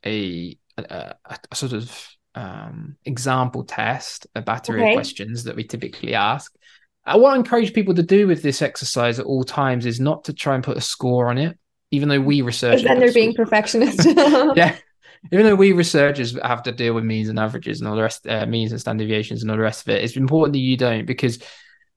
a, 0.05 0.57
a, 0.77 1.15
a 1.51 1.55
sort 1.55 1.73
of 1.73 2.07
um, 2.35 2.97
example 3.05 3.63
test, 3.63 4.27
a 4.35 4.41
battery 4.41 4.81
okay. 4.81 4.91
of 4.91 4.95
questions 4.95 5.45
that 5.45 5.55
we 5.55 5.63
typically 5.63 6.13
ask. 6.13 6.53
Uh, 7.05 7.17
what 7.17 7.33
I 7.33 7.37
encourage 7.37 7.73
people 7.73 7.95
to 7.95 8.03
do 8.03 8.27
with 8.27 8.43
this 8.43 8.61
exercise 8.61 9.17
at 9.19 9.25
all 9.25 9.43
times 9.43 9.85
is 9.85 9.99
not 9.99 10.25
to 10.25 10.33
try 10.33 10.55
and 10.55 10.63
put 10.63 10.77
a 10.77 10.81
score 10.81 11.29
on 11.29 11.37
it, 11.37 11.57
even 11.91 12.09
though 12.09 12.19
we 12.19 12.41
researchers. 12.41 12.83
Then 12.83 12.99
they're 12.99 13.13
being 13.13 13.33
perfectionist. 13.35 14.05
yeah. 14.55 14.75
Even 15.31 15.45
though 15.45 15.55
we 15.55 15.71
researchers 15.71 16.37
have 16.43 16.63
to 16.63 16.71
deal 16.71 16.93
with 16.93 17.03
means 17.03 17.29
and 17.29 17.39
averages 17.39 17.79
and 17.79 17.87
all 17.87 17.95
the 17.95 18.03
rest, 18.03 18.27
uh, 18.27 18.45
means 18.45 18.71
and 18.71 18.79
standard 18.79 19.05
deviations 19.05 19.41
and 19.41 19.49
all 19.49 19.57
the 19.57 19.63
rest 19.63 19.81
of 19.81 19.89
it, 19.89 20.03
it's 20.03 20.15
important 20.15 20.53
that 20.53 20.59
you 20.59 20.77
don't 20.77 21.05
because 21.05 21.39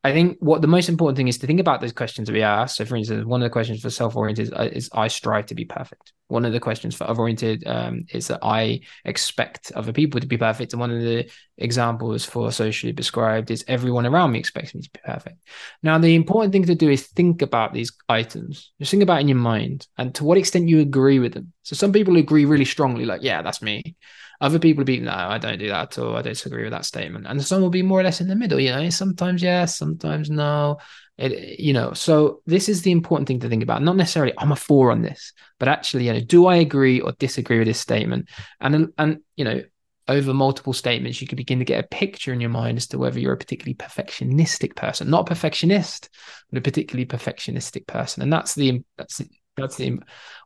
I 0.02 0.12
think 0.12 0.38
what 0.40 0.62
the 0.62 0.66
most 0.66 0.88
important 0.88 1.18
thing 1.18 1.28
is 1.28 1.36
to 1.38 1.46
think 1.46 1.60
about 1.60 1.82
those 1.82 1.92
questions 1.92 2.26
that 2.26 2.32
we 2.32 2.42
ask. 2.42 2.76
So, 2.76 2.86
for 2.86 2.96
instance, 2.96 3.26
one 3.26 3.42
of 3.42 3.46
the 3.46 3.52
questions 3.52 3.82
for 3.82 3.90
self-oriented 3.90 4.46
is, 4.46 4.52
uh, 4.52 4.68
is 4.72 4.88
I 4.94 5.08
strive 5.08 5.46
to 5.46 5.54
be 5.54 5.66
perfect. 5.66 6.14
One 6.28 6.46
of 6.46 6.54
the 6.54 6.60
questions 6.60 6.94
for 6.94 7.04
other-oriented 7.04 7.66
um, 7.66 8.06
is 8.10 8.28
that 8.28 8.38
I 8.42 8.80
expect 9.04 9.72
other 9.72 9.92
people 9.92 10.18
to 10.18 10.26
be 10.26 10.38
perfect. 10.38 10.72
And 10.72 10.80
one 10.80 10.90
of 10.90 11.02
the 11.02 11.30
examples 11.58 12.24
for 12.24 12.50
socially 12.50 12.94
prescribed 12.94 13.50
is 13.50 13.62
everyone 13.68 14.06
around 14.06 14.32
me 14.32 14.38
expects 14.38 14.74
me 14.74 14.80
to 14.80 14.90
be 14.90 15.00
perfect. 15.04 15.36
Now, 15.82 15.98
the 15.98 16.14
important 16.14 16.52
thing 16.52 16.64
to 16.64 16.74
do 16.74 16.88
is 16.88 17.08
think 17.08 17.42
about 17.42 17.74
these 17.74 17.92
items. 18.08 18.72
Just 18.78 18.92
think 18.92 19.02
about 19.02 19.20
in 19.20 19.28
your 19.28 19.36
mind 19.36 19.86
and 19.98 20.14
to 20.14 20.24
what 20.24 20.38
extent 20.38 20.68
you 20.68 20.80
agree 20.80 21.18
with 21.18 21.34
them. 21.34 21.52
So, 21.62 21.76
some 21.76 21.92
people 21.92 22.16
agree 22.16 22.46
really 22.46 22.64
strongly, 22.64 23.04
like, 23.04 23.22
yeah, 23.22 23.42
that's 23.42 23.60
me. 23.60 23.96
Other 24.40 24.59
people 24.59 24.81
will 24.81 24.87
be, 24.87 25.00
no, 25.00 25.12
I 25.12 25.38
don't 25.38 25.59
do 25.59 25.68
that 25.68 25.96
at 25.96 25.98
all. 25.98 26.16
I 26.16 26.22
disagree 26.22 26.62
with 26.62 26.72
that 26.72 26.87
statement. 26.87 27.26
And 27.26 27.44
some 27.44 27.61
will 27.61 27.70
be 27.70 27.83
more 27.83 28.00
or 28.00 28.03
less 28.03 28.20
in 28.20 28.29
the 28.29 28.37
middle, 28.37 28.59
you 28.59 28.70
know, 28.70 28.88
sometimes 28.90 29.42
yes, 29.42 29.76
sometimes 29.76 30.31
no. 30.31 30.79
It, 31.18 31.61
you 31.61 31.74
know, 31.74 31.92
so 31.92 32.40
this 32.46 32.70
is 32.70 32.81
the 32.81 32.92
important 32.92 33.29
thing 33.29 33.40
to 33.40 33.48
think 33.50 33.62
about. 33.62 33.83
Not 33.83 33.96
necessarily 33.96 34.33
I'm 34.38 34.53
a 34.53 34.57
four 34.57 34.90
on 34.90 35.03
this, 35.03 35.35
but 35.59 35.68
actually, 35.68 36.07
you 36.07 36.14
know, 36.14 36.20
do 36.20 36.46
I 36.46 36.57
agree 36.57 37.00
or 37.00 37.12
disagree 37.12 37.59
with 37.59 37.68
this 37.68 37.79
statement? 37.79 38.31
And 38.59 38.94
and 38.96 39.18
you 39.37 39.44
know, 39.44 39.62
over 40.09 40.35
multiple 40.35 40.72
statements, 40.72 41.20
you 41.20 41.29
can 41.29 41.37
begin 41.37 41.61
to 41.61 41.64
get 41.64 41.85
a 41.85 41.88
picture 41.88 42.33
in 42.33 42.40
your 42.40 42.50
mind 42.50 42.79
as 42.79 42.88
to 42.88 42.98
whether 42.98 43.20
you're 43.20 43.35
a 43.35 43.38
particularly 43.38 43.74
perfectionistic 43.74 44.74
person, 44.74 45.09
not 45.09 45.26
perfectionist, 45.26 46.09
but 46.50 46.59
a 46.59 46.62
particularly 46.62 47.07
perfectionistic 47.07 47.87
person. 47.87 48.22
And 48.22 48.33
that's 48.33 48.55
the 48.55 48.83
that's 48.96 49.20
that's 49.56 49.76
the 49.76 49.98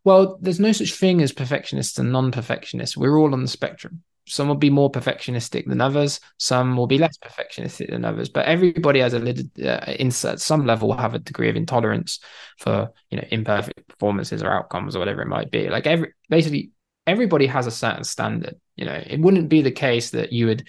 well, 0.04 0.38
there's 0.40 0.60
no 0.60 0.72
such 0.72 0.94
thing 0.94 1.22
as 1.22 1.32
perfectionists 1.32 1.98
and 1.98 2.12
non-perfectionists. 2.12 2.96
We're 2.96 3.16
all 3.18 3.32
on 3.32 3.42
the 3.42 3.48
spectrum. 3.48 4.02
Some 4.26 4.48
will 4.48 4.54
be 4.54 4.70
more 4.70 4.90
perfectionistic 4.90 5.66
than 5.66 5.82
others. 5.82 6.18
Some 6.38 6.76
will 6.76 6.86
be 6.86 6.96
less 6.96 7.16
perfectionistic 7.18 7.90
than 7.90 8.04
others. 8.04 8.30
But 8.30 8.46
everybody 8.46 9.00
has 9.00 9.12
a 9.12 9.18
little, 9.18 9.44
uh, 9.62 9.92
in 9.98 10.10
some 10.10 10.66
level, 10.66 10.88
will 10.88 10.96
have 10.96 11.14
a 11.14 11.18
degree 11.18 11.50
of 11.50 11.56
intolerance 11.56 12.20
for 12.58 12.90
you 13.10 13.18
know 13.18 13.24
imperfect 13.30 13.86
performances 13.88 14.42
or 14.42 14.50
outcomes 14.50 14.96
or 14.96 14.98
whatever 14.98 15.22
it 15.22 15.28
might 15.28 15.50
be. 15.50 15.68
Like 15.68 15.86
every 15.86 16.14
basically 16.30 16.70
everybody 17.06 17.46
has 17.46 17.66
a 17.66 17.70
certain 17.70 18.04
standard. 18.04 18.56
You 18.76 18.86
know, 18.86 19.02
it 19.06 19.20
wouldn't 19.20 19.50
be 19.50 19.60
the 19.60 19.70
case 19.70 20.10
that 20.10 20.32
you 20.32 20.46
would 20.46 20.66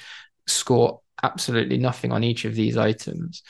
score 0.47 1.01
absolutely 1.23 1.77
nothing 1.77 2.11
on 2.11 2.23
each 2.23 2.45
of 2.45 2.55
these 2.55 2.77
items 2.77 3.41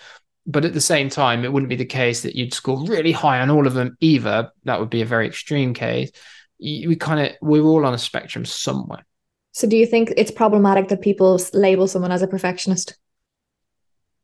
but 0.45 0.65
at 0.65 0.73
the 0.73 0.81
same 0.81 1.09
time, 1.09 1.43
it 1.43 1.51
wouldn't 1.51 1.69
be 1.69 1.75
the 1.75 1.85
case 1.85 2.21
that 2.21 2.35
you'd 2.35 2.53
score 2.53 2.85
really 2.85 3.11
high 3.11 3.39
on 3.39 3.49
all 3.49 3.65
of 3.65 3.73
them 3.73 3.97
either. 3.99 4.51
That 4.63 4.79
would 4.79 4.89
be 4.89 5.01
a 5.01 5.05
very 5.05 5.27
extreme 5.27 5.73
case. 5.73 6.11
We 6.59 6.95
kind 6.95 7.27
of 7.27 7.35
we're 7.41 7.63
all 7.63 7.85
on 7.85 7.93
a 7.93 7.97
spectrum 7.97 8.45
somewhere. 8.45 9.05
So, 9.51 9.67
do 9.67 9.77
you 9.77 9.85
think 9.85 10.13
it's 10.17 10.31
problematic 10.31 10.89
that 10.89 11.01
people 11.01 11.39
label 11.53 11.87
someone 11.87 12.11
as 12.11 12.21
a 12.21 12.27
perfectionist? 12.27 12.97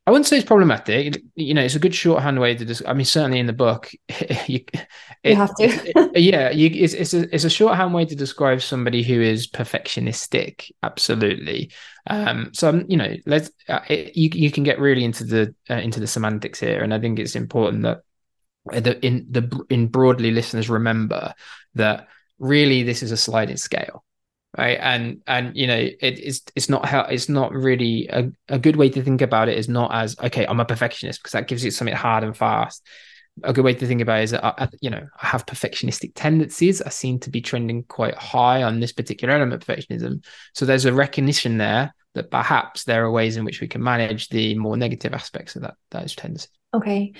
I 0.07 0.11
wouldn't 0.11 0.25
say 0.25 0.37
it's 0.37 0.47
problematic. 0.47 1.21
You 1.35 1.53
know, 1.53 1.61
it's 1.61 1.75
a 1.75 1.79
good 1.79 1.93
shorthand 1.93 2.39
way 2.39 2.55
to 2.55 2.65
just. 2.65 2.81
I 2.87 2.93
mean, 2.93 3.05
certainly 3.05 3.37
in 3.37 3.45
the 3.45 3.53
book, 3.53 3.91
you, 4.47 4.65
it, 4.73 4.87
you 5.23 5.35
have 5.35 5.53
to. 5.55 5.63
it, 5.63 6.21
yeah, 6.21 6.49
you, 6.49 6.69
it's 6.73 6.93
it's 6.93 7.13
a 7.13 7.33
it's 7.33 7.43
a 7.43 7.49
shorthand 7.51 7.93
way 7.93 8.05
to 8.05 8.15
describe 8.15 8.61
somebody 8.61 9.03
who 9.03 9.21
is 9.21 9.47
perfectionistic. 9.47 10.71
Absolutely. 10.81 11.71
Um. 12.07 12.49
So 12.53 12.69
um, 12.69 12.85
you 12.87 12.97
know, 12.97 13.15
let's. 13.27 13.51
Uh, 13.69 13.81
it, 13.89 14.17
you 14.17 14.29
you 14.33 14.49
can 14.49 14.63
get 14.63 14.79
really 14.79 15.03
into 15.03 15.23
the 15.23 15.53
uh, 15.69 15.75
into 15.75 15.99
the 15.99 16.07
semantics 16.07 16.59
here, 16.59 16.81
and 16.81 16.93
I 16.93 16.99
think 16.99 17.19
it's 17.19 17.35
important 17.35 17.83
that 17.83 18.01
the 18.65 19.03
in 19.05 19.27
the 19.29 19.65
in 19.69 19.87
broadly 19.87 20.31
listeners 20.31 20.67
remember 20.67 21.35
that 21.75 22.07
really 22.39 22.81
this 22.81 23.03
is 23.03 23.11
a 23.11 23.17
sliding 23.17 23.57
scale 23.57 24.03
right 24.57 24.77
and 24.81 25.21
and 25.27 25.55
you 25.55 25.65
know 25.65 25.77
it, 25.77 25.97
it's 26.01 26.41
it's 26.55 26.69
not 26.69 26.85
how 26.85 27.01
it's 27.01 27.29
not 27.29 27.53
really 27.53 28.07
a, 28.09 28.29
a 28.49 28.59
good 28.59 28.75
way 28.75 28.89
to 28.89 29.01
think 29.01 29.21
about 29.21 29.47
it 29.47 29.57
is 29.57 29.69
not 29.69 29.93
as 29.93 30.17
okay 30.19 30.45
i'm 30.47 30.59
a 30.59 30.65
perfectionist 30.65 31.19
because 31.19 31.31
that 31.31 31.47
gives 31.47 31.63
you 31.63 31.71
something 31.71 31.95
hard 31.95 32.23
and 32.23 32.35
fast 32.35 32.85
a 33.43 33.53
good 33.53 33.65
way 33.65 33.73
to 33.73 33.87
think 33.87 34.01
about 34.01 34.19
it 34.19 34.23
is 34.23 34.31
that 34.31 34.43
I, 34.43 34.69
you 34.81 34.89
know 34.89 35.07
I 35.21 35.25
have 35.25 35.45
perfectionistic 35.45 36.11
tendencies. 36.15 36.81
I 36.81 36.89
seem 36.89 37.19
to 37.19 37.29
be 37.29 37.41
trending 37.41 37.83
quite 37.83 38.15
high 38.15 38.63
on 38.63 38.79
this 38.79 38.91
particular 38.91 39.33
element 39.33 39.63
of 39.63 39.67
perfectionism. 39.67 40.23
So 40.53 40.65
there's 40.65 40.85
a 40.85 40.93
recognition 40.93 41.57
there 41.57 41.93
that 42.13 42.29
perhaps 42.29 42.83
there 42.83 43.05
are 43.05 43.11
ways 43.11 43.37
in 43.37 43.45
which 43.45 43.61
we 43.61 43.67
can 43.67 43.81
manage 43.81 44.29
the 44.29 44.55
more 44.55 44.75
negative 44.75 45.13
aspects 45.13 45.55
of 45.55 45.63
that 45.63 45.75
those 45.91 46.15
tendencies. 46.15 46.49
Okay, 46.73 47.13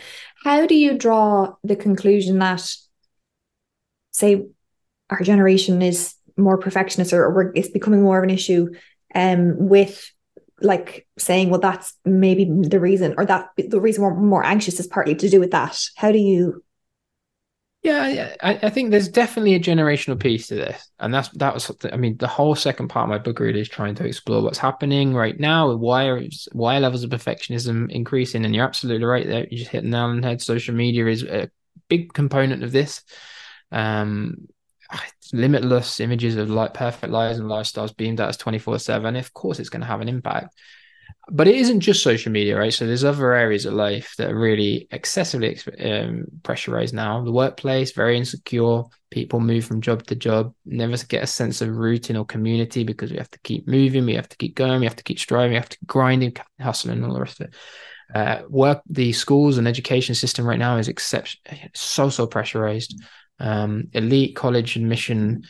how 0.44 0.66
do 0.66 0.76
you 0.76 0.98
draw 0.98 1.56
the 1.64 1.76
conclusion 1.76 2.40
that, 2.40 2.66
say, 4.12 4.46
our 5.10 5.22
generation 5.22 5.82
is 5.82 6.16
more 6.42 6.58
perfectionist 6.58 7.14
or, 7.14 7.26
or 7.26 7.52
it's 7.56 7.70
becoming 7.70 8.02
more 8.02 8.18
of 8.18 8.24
an 8.24 8.30
issue, 8.30 8.70
um, 9.16 9.56
with 9.58 10.12
like 10.62 11.08
saying, 11.18 11.50
well, 11.50 11.60
that's 11.60 11.94
maybe 12.06 12.46
the 12.46 12.80
reason, 12.80 13.16
or 13.18 13.26
that 13.26 13.50
the 13.58 13.82
reason 13.82 14.04
we're 14.04 14.14
more 14.14 14.46
anxious 14.46 14.80
is 14.80 14.88
partly 14.88 15.16
to 15.16 15.30
do 15.30 15.40
with 15.40 15.52
that. 15.52 15.80
How 15.96 16.12
do 16.12 16.20
you? 16.20 16.64
Yeah, 17.84 18.36
I, 18.44 18.60
I 18.62 18.70
think 18.70 18.92
there's 18.92 19.08
definitely 19.08 19.56
a 19.56 19.60
generational 19.60 20.20
piece 20.20 20.46
to 20.48 20.56
this, 20.56 20.88
and 21.00 21.12
that's 21.12 21.30
that 21.30 21.56
was. 21.56 21.72
I 21.92 21.98
mean, 21.98 22.16
the 22.18 22.28
whole 22.28 22.54
second 22.54 22.90
part 22.90 23.06
of 23.06 23.10
my 23.10 23.18
book 23.18 23.40
really 23.40 23.60
is 23.60 23.70
trying 23.70 23.96
to 23.96 24.06
explore 24.06 24.44
what's 24.44 24.60
happening 24.60 25.16
right 25.16 25.40
now. 25.40 25.74
Why 25.74 26.06
are 26.06 26.22
why 26.52 26.78
levels 26.78 27.04
of 27.04 27.10
perfectionism 27.10 27.90
increasing? 27.90 28.46
And 28.46 28.54
you're 28.54 28.68
absolutely 28.68 29.04
right 29.06 29.26
there. 29.26 29.48
You 29.50 29.58
just 29.58 29.72
hit 29.72 29.82
the 29.82 29.90
nail 29.90 30.02
on 30.02 30.22
the 30.22 30.28
head. 30.28 30.44
Social 30.44 30.76
media 30.76 31.08
is 31.08 31.24
a 31.24 31.50
big 31.90 32.14
component 32.14 32.64
of 32.64 32.72
this. 32.72 33.04
Um, 33.72 34.48
limitless 35.34 36.00
images 36.00 36.36
of 36.36 36.50
like 36.50 36.74
perfect 36.74 37.12
lives 37.12 37.40
and 37.40 37.50
lifestyles 37.50 37.96
beamed 37.96 38.20
at 38.20 38.30
us 38.30 38.38
24 38.38 38.80
7 38.80 39.16
of 39.16 39.34
course 39.34 39.60
it's 39.60 39.70
going 39.70 39.82
to 39.82 39.88
have 39.88 40.02
an 40.02 40.10
impact. 40.10 40.56
But 41.30 41.48
it 41.48 41.56
isn't 41.56 41.82
just 41.82 42.04
social 42.04 42.32
media 42.32 42.58
right? 42.58 42.74
So 42.74 42.86
there's 42.86 43.04
other 43.04 43.34
areas 43.34 43.66
of 43.66 43.74
life 43.74 44.16
that 44.18 44.32
are 44.32 44.40
really 44.40 44.88
excessively 44.92 45.58
um, 45.80 46.26
pressurized 46.44 46.94
now. 46.94 47.24
The 47.24 47.32
workplace 47.32 47.92
very 47.92 48.18
insecure. 48.18 48.84
People 49.12 49.40
move 49.40 49.66
from 49.66 49.82
job 49.82 50.04
to 50.08 50.16
job. 50.16 50.54
Never 50.66 50.98
get 50.98 51.24
a 51.24 51.28
sense 51.28 51.62
of 51.62 51.70
routine 51.70 52.18
or 52.18 52.26
community 52.26 52.84
because 52.84 53.12
we 53.12 53.18
have 53.18 53.32
to 53.32 53.40
keep 53.40 53.68
moving 53.68 54.06
we 54.06 54.16
have 54.16 54.30
to 54.30 54.38
keep 54.38 54.56
going 54.56 54.80
we 54.80 54.86
have 54.86 54.96
to 54.96 55.04
keep 55.04 55.20
striving 55.20 55.52
we 55.52 55.58
have 55.58 55.70
to 55.70 55.78
grinding 55.86 56.36
hustling 56.60 56.98
and 56.98 57.06
all 57.06 57.14
the 57.14 57.22
rest 57.22 57.40
of 57.40 57.48
it. 57.48 57.56
Uh, 58.14 58.42
work 58.50 58.82
the 58.90 59.14
schools 59.14 59.58
and 59.58 59.68
education 59.68 60.16
system 60.16 60.46
right 60.46 60.60
now 60.60 60.78
is 60.78 60.92
so 61.74 62.10
so 62.10 62.28
pressurized 62.28 63.02
um, 63.42 63.90
elite 63.94 64.36
college 64.36 64.76
admission 64.76 65.44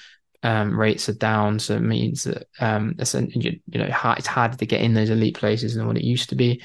um, 0.43 0.77
rates 0.77 1.07
are 1.09 1.13
down, 1.13 1.59
so 1.59 1.75
it 1.75 1.81
means 1.81 2.23
that 2.23 2.47
um, 2.59 2.95
you, 3.29 3.59
you 3.67 3.79
know 3.79 4.13
it's 4.17 4.27
harder 4.27 4.57
to 4.57 4.65
get 4.65 4.81
in 4.81 4.93
those 4.93 5.09
elite 5.09 5.37
places 5.37 5.75
than 5.75 5.85
what 5.85 5.97
it 5.97 6.03
used 6.03 6.29
to 6.29 6.35
be. 6.35 6.63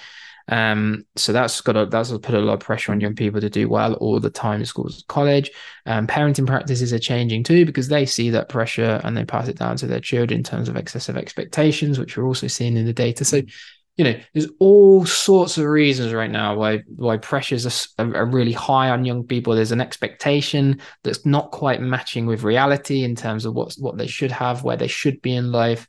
Um, 0.48 1.04
so 1.16 1.32
that's 1.32 1.60
got 1.60 1.90
that's 1.90 2.10
put 2.10 2.34
a 2.34 2.38
lot 2.38 2.54
of 2.54 2.60
pressure 2.60 2.92
on 2.92 3.00
young 3.00 3.16
people 3.16 3.40
to 3.40 3.50
do 3.50 3.68
well 3.68 3.94
all 3.94 4.20
the 4.20 4.30
time 4.30 4.60
in 4.60 4.66
schools, 4.66 5.04
college. 5.08 5.50
Um, 5.86 6.06
parenting 6.06 6.46
practices 6.46 6.92
are 6.92 7.00
changing 7.00 7.42
too 7.42 7.66
because 7.66 7.88
they 7.88 8.06
see 8.06 8.30
that 8.30 8.48
pressure 8.48 9.00
and 9.02 9.16
they 9.16 9.24
pass 9.24 9.48
it 9.48 9.58
down 9.58 9.76
to 9.78 9.86
their 9.86 10.00
children 10.00 10.38
in 10.38 10.44
terms 10.44 10.68
of 10.68 10.76
excessive 10.76 11.16
expectations, 11.16 11.98
which 11.98 12.16
we're 12.16 12.26
also 12.26 12.46
seeing 12.46 12.76
in 12.76 12.86
the 12.86 12.92
data. 12.92 13.24
So 13.24 13.42
you 13.96 14.04
know, 14.04 14.14
there's 14.34 14.48
all 14.58 15.06
sorts 15.06 15.56
of 15.56 15.64
reasons 15.64 16.12
right 16.12 16.30
now 16.30 16.54
why 16.54 16.82
why 16.96 17.16
pressures 17.16 17.88
are, 17.98 18.14
are, 18.14 18.26
really 18.26 18.52
high 18.52 18.90
on 18.90 19.06
young 19.06 19.24
people. 19.24 19.54
There's 19.54 19.72
an 19.72 19.80
expectation 19.80 20.80
that's 21.02 21.24
not 21.24 21.50
quite 21.50 21.80
matching 21.80 22.26
with 22.26 22.42
reality 22.42 23.04
in 23.04 23.14
terms 23.14 23.46
of 23.46 23.54
what's 23.54 23.78
what 23.78 23.96
they 23.96 24.06
should 24.06 24.30
have, 24.32 24.62
where 24.62 24.76
they 24.76 24.86
should 24.86 25.22
be 25.22 25.34
in 25.34 25.50
life, 25.50 25.88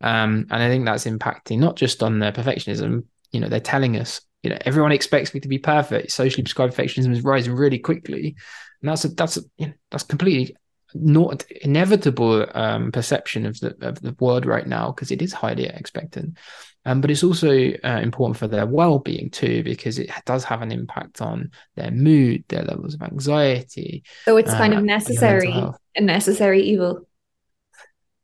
um, 0.00 0.46
and 0.50 0.62
I 0.62 0.68
think 0.68 0.84
that's 0.84 1.04
impacting 1.04 1.58
not 1.58 1.76
just 1.76 2.02
on 2.02 2.18
their 2.18 2.32
perfectionism. 2.32 3.04
You 3.30 3.40
know, 3.40 3.48
they're 3.48 3.60
telling 3.60 3.96
us, 3.96 4.20
you 4.42 4.50
know, 4.50 4.58
everyone 4.62 4.92
expects 4.92 5.32
me 5.32 5.38
to 5.40 5.48
be 5.48 5.58
perfect. 5.58 6.10
Socially 6.10 6.42
prescribed 6.42 6.74
perfectionism 6.74 7.12
is 7.12 7.22
rising 7.22 7.54
really 7.54 7.78
quickly, 7.78 8.34
and 8.82 8.90
that's 8.90 9.04
a 9.04 9.08
that's 9.08 9.36
a, 9.36 9.42
you 9.56 9.68
know, 9.68 9.74
that's 9.92 10.04
completely 10.04 10.56
not 10.94 11.44
inevitable 11.62 12.46
um, 12.54 12.90
perception 12.90 13.46
of 13.46 13.60
the 13.60 13.76
of 13.82 14.00
the 14.00 14.16
world 14.18 14.46
right 14.46 14.66
now 14.66 14.90
because 14.90 15.12
it 15.12 15.22
is 15.22 15.32
highly 15.32 15.66
expectant. 15.66 16.38
Um, 16.86 17.00
but 17.00 17.10
it's 17.10 17.24
also 17.24 17.50
uh, 17.50 18.00
important 18.00 18.38
for 18.38 18.46
their 18.46 18.64
well-being 18.64 19.30
too 19.30 19.64
because 19.64 19.98
it 19.98 20.08
does 20.24 20.44
have 20.44 20.62
an 20.62 20.70
impact 20.70 21.20
on 21.20 21.50
their 21.74 21.90
mood, 21.90 22.44
their 22.46 22.62
levels 22.62 22.94
of 22.94 23.02
anxiety. 23.02 24.04
So 24.24 24.36
it's 24.36 24.52
uh, 24.52 24.56
kind 24.56 24.72
of 24.72 24.84
necessary, 24.84 25.52
a 25.96 26.00
necessary 26.00 26.62
evil. 26.62 27.08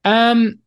Um, 0.04 0.60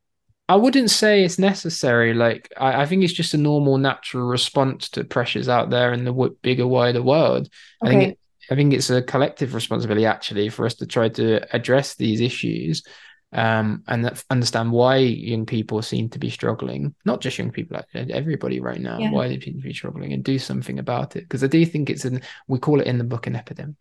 I 0.50 0.58
wouldn't 0.58 0.92
say 0.92 1.24
it's 1.24 1.40
necessary. 1.40 2.14
Like 2.14 2.52
I, 2.58 2.82
I, 2.82 2.86
think 2.86 3.04
it's 3.04 3.14
just 3.14 3.34
a 3.34 3.38
normal, 3.38 3.78
natural 3.78 4.28
response 4.28 4.90
to 4.90 5.06
pressures 5.06 5.48
out 5.48 5.70
there 5.70 5.94
in 5.94 6.04
the 6.04 6.12
w- 6.12 6.36
bigger, 6.42 6.68
wider 6.68 7.02
world. 7.02 7.50
Okay. 7.82 7.88
I 7.88 7.90
think 7.90 8.12
it, 8.12 8.20
I 8.52 8.56
think 8.56 8.74
it's 8.74 8.90
a 8.90 9.02
collective 9.02 9.56
responsibility 9.56 10.06
actually 10.06 10.50
for 10.50 10.66
us 10.66 10.76
to 10.76 10.86
try 10.86 11.08
to 11.10 11.56
address 11.56 11.96
these 11.96 12.20
issues 12.20 12.84
um, 13.36 13.84
and 13.88 14.12
understand 14.30 14.72
why 14.72 14.96
young 14.98 15.46
people 15.46 15.82
seem 15.82 16.10
to 16.10 16.20
be 16.20 16.30
struggling. 16.30 16.96
Not 17.04 17.22
just 17.22 17.38
young 17.38 17.52
people, 17.52 17.80
everybody 17.94 18.62
right 18.62 18.80
now, 18.80 18.98
yeah. 18.98 19.12
why 19.12 19.28
they 19.28 19.40
seem 19.40 19.56
to 19.56 19.68
be 19.68 19.74
struggling, 19.74 20.14
and 20.14 20.24
do 20.24 20.40
something 20.40 20.80
about 20.80 21.16
it. 21.16 21.22
Because 21.22 21.44
I 21.44 21.48
do 21.48 21.66
think 21.66 21.90
it's 21.90 22.06
an 22.06 22.22
we 22.48 22.60
call 22.60 22.80
it 22.80 22.88
in 22.88 22.98
the 22.98 23.04
book 23.04 23.28
an 23.28 23.36
epidemic. 23.36 23.76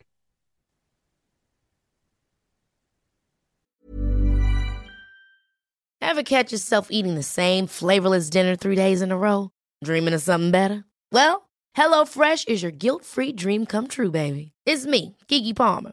Ever 6.01 6.23
catch 6.23 6.53
yourself 6.53 6.89
eating 6.91 7.15
the 7.15 7.23
same 7.23 7.67
flavorless 7.67 8.31
dinner 8.31 8.57
three 8.57 8.77
days 8.77 9.03
in 9.03 9.11
a 9.11 9.17
row? 9.17 9.51
Dreaming 9.83 10.15
of 10.15 10.23
something 10.23 10.51
better? 10.51 10.85
Well, 11.11 11.49
HelloFresh 11.77 12.47
is 12.47 12.63
your 12.63 12.71
guilt-free 12.71 13.33
dream 13.33 13.67
come 13.67 13.89
true, 13.89 14.11
baby. 14.11 14.53
It's 14.67 14.87
me, 14.87 15.17
Keke 15.29 15.57
Palmer. 15.57 15.93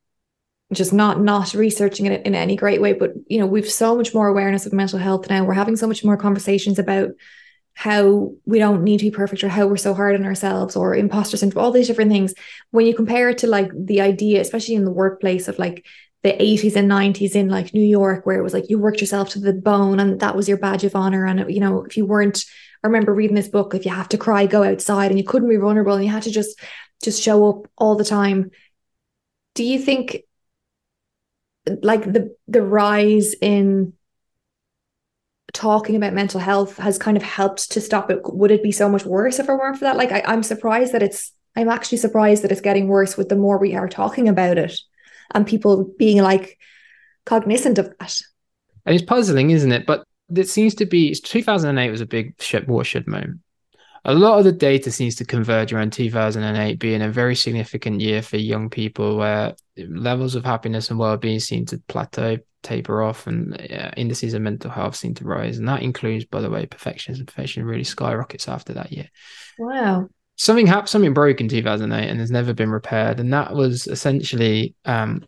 just 0.73 0.93
not 0.93 1.21
not 1.21 1.53
researching 1.53 2.05
it 2.05 2.25
in 2.25 2.35
any 2.35 2.55
great 2.55 2.81
way. 2.81 2.93
But 2.93 3.11
you 3.27 3.39
know 3.39 3.45
we've 3.45 3.69
so 3.69 3.95
much 3.95 4.13
more 4.13 4.27
awareness 4.27 4.65
of 4.65 4.73
mental 4.73 4.99
health 4.99 5.29
now. 5.29 5.43
We're 5.43 5.53
having 5.53 5.75
so 5.75 5.87
much 5.87 6.03
more 6.03 6.17
conversations 6.17 6.79
about 6.79 7.11
how 7.73 8.33
we 8.45 8.59
don't 8.59 8.83
need 8.83 8.99
to 8.99 9.05
be 9.05 9.11
perfect 9.11 9.43
or 9.43 9.49
how 9.49 9.65
we're 9.65 9.77
so 9.77 9.93
hard 9.93 10.15
on 10.15 10.25
ourselves 10.25 10.75
or 10.75 10.93
imposter 10.93 11.37
syndrome 11.37 11.63
all 11.63 11.71
these 11.71 11.87
different 11.87 12.11
things. 12.11 12.33
When 12.71 12.85
you 12.85 12.95
compare 12.95 13.29
it 13.29 13.39
to 13.39 13.47
like 13.47 13.71
the 13.73 14.01
idea 14.01 14.41
especially 14.41 14.75
in 14.75 14.85
the 14.85 14.91
workplace 14.91 15.47
of 15.47 15.57
like 15.57 15.85
the 16.23 16.33
80s 16.33 16.75
and 16.75 16.89
90s 16.89 17.33
in 17.33 17.49
like 17.49 17.73
New 17.73 17.83
York 17.83 18.25
where 18.25 18.37
it 18.37 18.43
was 18.43 18.53
like 18.53 18.69
you 18.69 18.77
worked 18.77 19.01
yourself 19.01 19.29
to 19.29 19.39
the 19.39 19.53
bone 19.53 19.99
and 19.99 20.19
that 20.19 20.35
was 20.35 20.47
your 20.47 20.57
badge 20.57 20.83
of 20.83 20.95
honor. 20.95 21.25
And 21.25 21.51
you 21.53 21.59
know 21.59 21.83
if 21.85 21.97
you 21.97 22.05
weren't 22.05 22.45
I 22.83 22.87
remember 22.87 23.13
reading 23.13 23.35
this 23.35 23.47
book 23.47 23.73
if 23.73 23.85
you 23.85 23.91
have 23.91 24.09
to 24.09 24.17
cry 24.17 24.45
go 24.45 24.63
outside 24.63 25.11
and 25.11 25.17
you 25.17 25.25
couldn't 25.25 25.49
be 25.49 25.57
vulnerable 25.57 25.93
and 25.93 26.03
you 26.03 26.11
had 26.11 26.23
to 26.23 26.31
just 26.31 26.59
just 27.03 27.21
show 27.21 27.49
up 27.49 27.67
all 27.77 27.95
the 27.95 28.05
time. 28.05 28.51
Do 29.55 29.63
you 29.63 29.79
think 29.79 30.21
like 31.81 32.03
the 32.03 32.35
the 32.47 32.61
rise 32.61 33.33
in 33.41 33.93
talking 35.53 35.95
about 35.95 36.13
mental 36.13 36.39
health 36.39 36.77
has 36.77 36.97
kind 36.97 37.17
of 37.17 37.23
helped 37.23 37.71
to 37.71 37.81
stop 37.81 38.09
it 38.09 38.19
would 38.23 38.51
it 38.51 38.63
be 38.63 38.71
so 38.71 38.87
much 38.87 39.05
worse 39.05 39.37
if 39.37 39.49
it 39.49 39.53
weren't 39.53 39.77
for 39.77 39.83
that 39.83 39.97
like 39.97 40.11
I, 40.11 40.23
i'm 40.25 40.43
surprised 40.43 40.93
that 40.93 41.03
it's 41.03 41.33
i'm 41.57 41.67
actually 41.67 41.97
surprised 41.97 42.43
that 42.43 42.51
it's 42.51 42.61
getting 42.61 42.87
worse 42.87 43.17
with 43.17 43.27
the 43.27 43.35
more 43.35 43.57
we 43.57 43.75
are 43.75 43.89
talking 43.89 44.29
about 44.29 44.57
it 44.57 44.79
and 45.33 45.45
people 45.45 45.91
being 45.97 46.21
like 46.21 46.57
cognizant 47.25 47.77
of 47.77 47.93
that. 47.99 48.21
And 48.85 48.95
it's 48.95 49.05
puzzling, 49.05 49.51
isn't 49.51 49.71
it? 49.71 49.85
But 49.85 50.03
it 50.35 50.49
seems 50.49 50.75
to 50.75 50.85
be 50.85 51.13
2008 51.13 51.91
was 51.91 52.01
a 52.01 52.05
big 52.05 52.35
watershed 52.67 53.07
moment. 53.07 53.39
A 54.03 54.13
lot 54.13 54.39
of 54.39 54.45
the 54.45 54.51
data 54.51 54.91
seems 54.91 55.15
to 55.15 55.25
converge 55.25 55.71
around 55.71 55.93
2008 55.93 56.79
being 56.79 57.03
a 57.03 57.09
very 57.09 57.35
significant 57.35 58.01
year 58.01 58.23
for 58.23 58.37
young 58.37 58.69
people 58.69 59.17
where 59.17 59.55
levels 59.77 60.33
of 60.33 60.43
happiness 60.43 60.89
and 60.89 60.97
well-being 60.97 61.39
seem 61.39 61.65
to 61.67 61.77
plateau, 61.87 62.37
taper 62.63 63.03
off, 63.03 63.27
and 63.27 63.53
uh, 63.71 63.91
indices 63.97 64.33
of 64.33 64.41
mental 64.41 64.71
health 64.71 64.95
seem 64.95 65.13
to 65.15 65.23
rise. 65.23 65.59
And 65.59 65.67
that 65.67 65.83
includes, 65.83 66.25
by 66.25 66.41
the 66.41 66.49
way, 66.49 66.65
perfectionism. 66.65 67.27
Perfection 67.27 67.63
really 67.63 67.83
skyrockets 67.83 68.47
after 68.47 68.73
that 68.73 68.91
year. 68.91 69.07
Wow. 69.59 70.09
Something 70.35 70.65
happened, 70.65 70.89
something 70.89 71.13
broke 71.13 71.39
in 71.39 71.47
2008 71.47 72.09
and 72.09 72.19
has 72.19 72.31
never 72.31 72.55
been 72.55 72.71
repaired. 72.71 73.19
And 73.19 73.31
that 73.33 73.53
was 73.53 73.85
essentially 73.85 74.73
um, 74.83 75.27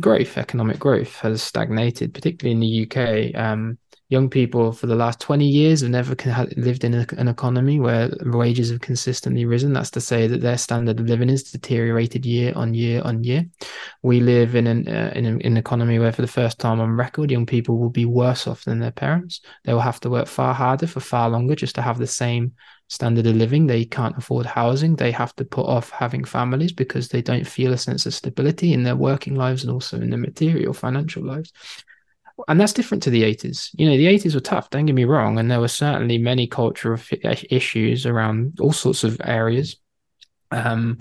growth, 0.00 0.38
economic 0.38 0.78
growth 0.78 1.16
has 1.16 1.42
stagnated, 1.42 2.14
particularly 2.14 2.52
in 2.52 2.60
the 2.60 3.34
UK. 3.34 3.38
Um, 3.38 3.78
young 4.08 4.30
people 4.30 4.70
for 4.70 4.86
the 4.86 4.94
last 4.94 5.18
20 5.20 5.46
years 5.46 5.80
have 5.80 5.90
never 5.90 6.14
lived 6.56 6.84
in 6.84 6.94
a, 6.94 7.06
an 7.16 7.26
economy 7.26 7.80
where 7.80 8.10
wages 8.24 8.70
have 8.70 8.80
consistently 8.80 9.44
risen. 9.44 9.72
That's 9.72 9.90
to 9.90 10.00
say 10.00 10.28
that 10.28 10.40
their 10.40 10.58
standard 10.58 11.00
of 11.00 11.06
living 11.06 11.28
has 11.28 11.42
deteriorated 11.42 12.24
year 12.24 12.52
on 12.54 12.72
year 12.72 13.02
on 13.02 13.24
year. 13.24 13.46
We 14.02 14.20
live 14.20 14.54
in 14.54 14.68
an, 14.68 14.88
uh, 14.88 15.12
in, 15.16 15.26
in 15.26 15.40
an 15.42 15.56
economy 15.56 15.98
where, 15.98 16.12
for 16.12 16.22
the 16.22 16.28
first 16.28 16.60
time 16.60 16.80
on 16.80 16.96
record, 16.96 17.32
young 17.32 17.46
people 17.46 17.78
will 17.78 17.90
be 17.90 18.04
worse 18.04 18.46
off 18.46 18.64
than 18.64 18.78
their 18.78 18.92
parents. 18.92 19.40
They 19.64 19.72
will 19.72 19.80
have 19.80 20.00
to 20.00 20.10
work 20.10 20.28
far 20.28 20.54
harder 20.54 20.86
for 20.86 21.00
far 21.00 21.28
longer 21.28 21.56
just 21.56 21.74
to 21.74 21.82
have 21.82 21.98
the 21.98 22.06
same 22.06 22.52
standard 22.88 23.26
of 23.26 23.34
living. 23.34 23.66
They 23.66 23.84
can't 23.84 24.16
afford 24.16 24.46
housing. 24.46 24.94
They 24.94 25.10
have 25.10 25.34
to 25.36 25.44
put 25.44 25.66
off 25.66 25.90
having 25.90 26.22
families 26.22 26.72
because 26.72 27.08
they 27.08 27.22
don't 27.22 27.46
feel 27.46 27.72
a 27.72 27.78
sense 27.78 28.06
of 28.06 28.14
stability 28.14 28.72
in 28.72 28.84
their 28.84 28.94
working 28.94 29.34
lives 29.34 29.64
and 29.64 29.72
also 29.72 29.96
in 30.00 30.10
their 30.10 30.18
material 30.18 30.72
financial 30.72 31.24
lives 31.24 31.52
and 32.48 32.60
that's 32.60 32.72
different 32.72 33.02
to 33.04 33.10
the 33.10 33.22
80s. 33.22 33.70
You 33.74 33.88
know, 33.88 33.96
the 33.96 34.06
80s 34.06 34.34
were 34.34 34.40
tough, 34.40 34.70
don't 34.70 34.86
get 34.86 34.94
me 34.94 35.04
wrong, 35.04 35.38
and 35.38 35.50
there 35.50 35.60
were 35.60 35.68
certainly 35.68 36.18
many 36.18 36.46
cultural 36.46 37.00
issues 37.50 38.06
around 38.06 38.58
all 38.60 38.72
sorts 38.72 39.04
of 39.04 39.20
areas. 39.24 39.76
Um, 40.50 40.98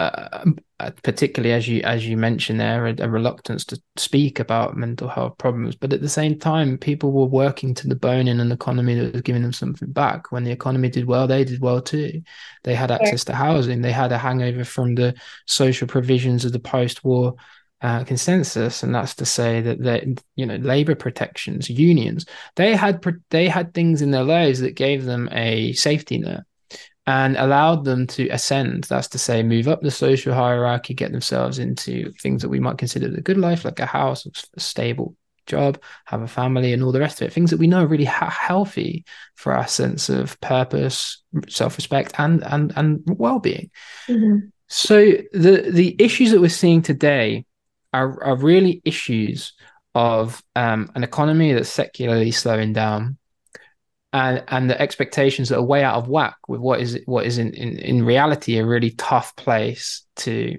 uh, 0.00 0.44
uh, 0.78 0.92
particularly 1.02 1.52
as 1.52 1.66
you 1.66 1.82
as 1.82 2.06
you 2.06 2.16
mentioned 2.16 2.60
there, 2.60 2.86
a, 2.86 2.94
a, 3.00 3.08
reluctance 3.08 3.64
to 3.64 3.82
speak 3.96 4.38
about 4.38 4.76
mental 4.76 5.08
health 5.08 5.36
problems. 5.38 5.74
But 5.74 5.92
at 5.92 6.00
the 6.00 6.08
same 6.08 6.38
time, 6.38 6.78
people 6.78 7.10
were 7.10 7.26
working 7.26 7.74
to 7.74 7.88
the 7.88 7.96
bone 7.96 8.28
in 8.28 8.38
an 8.38 8.52
economy 8.52 8.94
that 8.94 9.12
was 9.12 9.22
giving 9.22 9.42
them 9.42 9.52
something 9.52 9.90
back. 9.90 10.30
When 10.30 10.44
the 10.44 10.52
economy 10.52 10.88
did 10.88 11.06
well, 11.06 11.26
they 11.26 11.42
did 11.42 11.60
well 11.60 11.82
too. 11.82 12.22
They 12.62 12.76
had 12.76 12.92
access 12.92 13.24
to 13.24 13.34
housing. 13.34 13.82
They 13.82 13.90
had 13.90 14.12
a 14.12 14.18
hangover 14.18 14.62
from 14.62 14.94
the 14.94 15.16
social 15.46 15.88
provisions 15.88 16.44
of 16.44 16.52
the 16.52 16.60
post-war 16.60 17.34
uh, 17.80 18.04
consensus, 18.04 18.82
and 18.82 18.94
that's 18.94 19.14
to 19.16 19.24
say 19.24 19.60
that 19.60 19.82
they, 19.82 20.14
you 20.34 20.46
know, 20.46 20.56
labor 20.56 20.94
protections, 20.94 21.70
unions, 21.70 22.26
they 22.56 22.74
had 22.74 23.04
they 23.30 23.48
had 23.48 23.72
things 23.72 24.02
in 24.02 24.10
their 24.10 24.24
lives 24.24 24.60
that 24.60 24.74
gave 24.74 25.04
them 25.04 25.28
a 25.32 25.72
safety 25.74 26.18
net 26.18 26.44
and 27.06 27.36
allowed 27.36 27.84
them 27.84 28.06
to 28.06 28.28
ascend. 28.28 28.84
That's 28.84 29.08
to 29.08 29.18
say, 29.18 29.42
move 29.42 29.68
up 29.68 29.80
the 29.80 29.90
social 29.90 30.34
hierarchy, 30.34 30.92
get 30.92 31.12
themselves 31.12 31.58
into 31.58 32.12
things 32.20 32.42
that 32.42 32.50
we 32.50 32.60
might 32.60 32.78
consider 32.78 33.08
the 33.08 33.22
good 33.22 33.38
life, 33.38 33.64
like 33.64 33.80
a 33.80 33.86
house, 33.86 34.26
a 34.26 34.60
stable 34.60 35.16
job, 35.46 35.80
have 36.04 36.20
a 36.20 36.28
family, 36.28 36.72
and 36.72 36.82
all 36.82 36.92
the 36.92 37.00
rest 37.00 37.20
of 37.20 37.26
it. 37.26 37.32
Things 37.32 37.50
that 37.50 37.58
we 37.58 37.66
know 37.66 37.82
are 37.82 37.86
really 37.86 38.04
ha- 38.04 38.28
healthy 38.28 39.04
for 39.36 39.54
our 39.54 39.66
sense 39.66 40.10
of 40.10 40.38
purpose, 40.40 41.22
self-respect, 41.48 42.12
and 42.18 42.44
and 42.44 42.72
and 42.76 43.00
well-being. 43.06 43.70
Mm-hmm. 44.06 44.48
So 44.68 45.12
the 45.32 45.70
the 45.70 45.96
issues 45.98 46.30
that 46.32 46.40
we're 46.40 46.50
seeing 46.50 46.82
today 46.82 47.46
are, 47.92 48.22
are 48.22 48.36
really 48.36 48.82
issues 48.84 49.52
of 49.94 50.42
um, 50.54 50.90
an 50.94 51.04
economy 51.04 51.52
that's 51.52 51.68
secularly 51.68 52.30
slowing 52.30 52.72
down 52.72 53.18
and 54.12 54.42
and 54.48 54.70
the 54.70 54.80
expectations 54.80 55.48
that 55.48 55.58
are 55.58 55.62
way 55.62 55.82
out 55.82 55.96
of 55.96 56.08
whack 56.08 56.36
with 56.46 56.60
what 56.60 56.80
is 56.80 56.98
what 57.06 57.26
is 57.26 57.38
in, 57.38 57.52
in, 57.52 57.78
in 57.78 58.04
reality 58.04 58.58
a 58.58 58.64
really 58.64 58.90
tough 58.92 59.36
place 59.36 60.04
to 60.16 60.58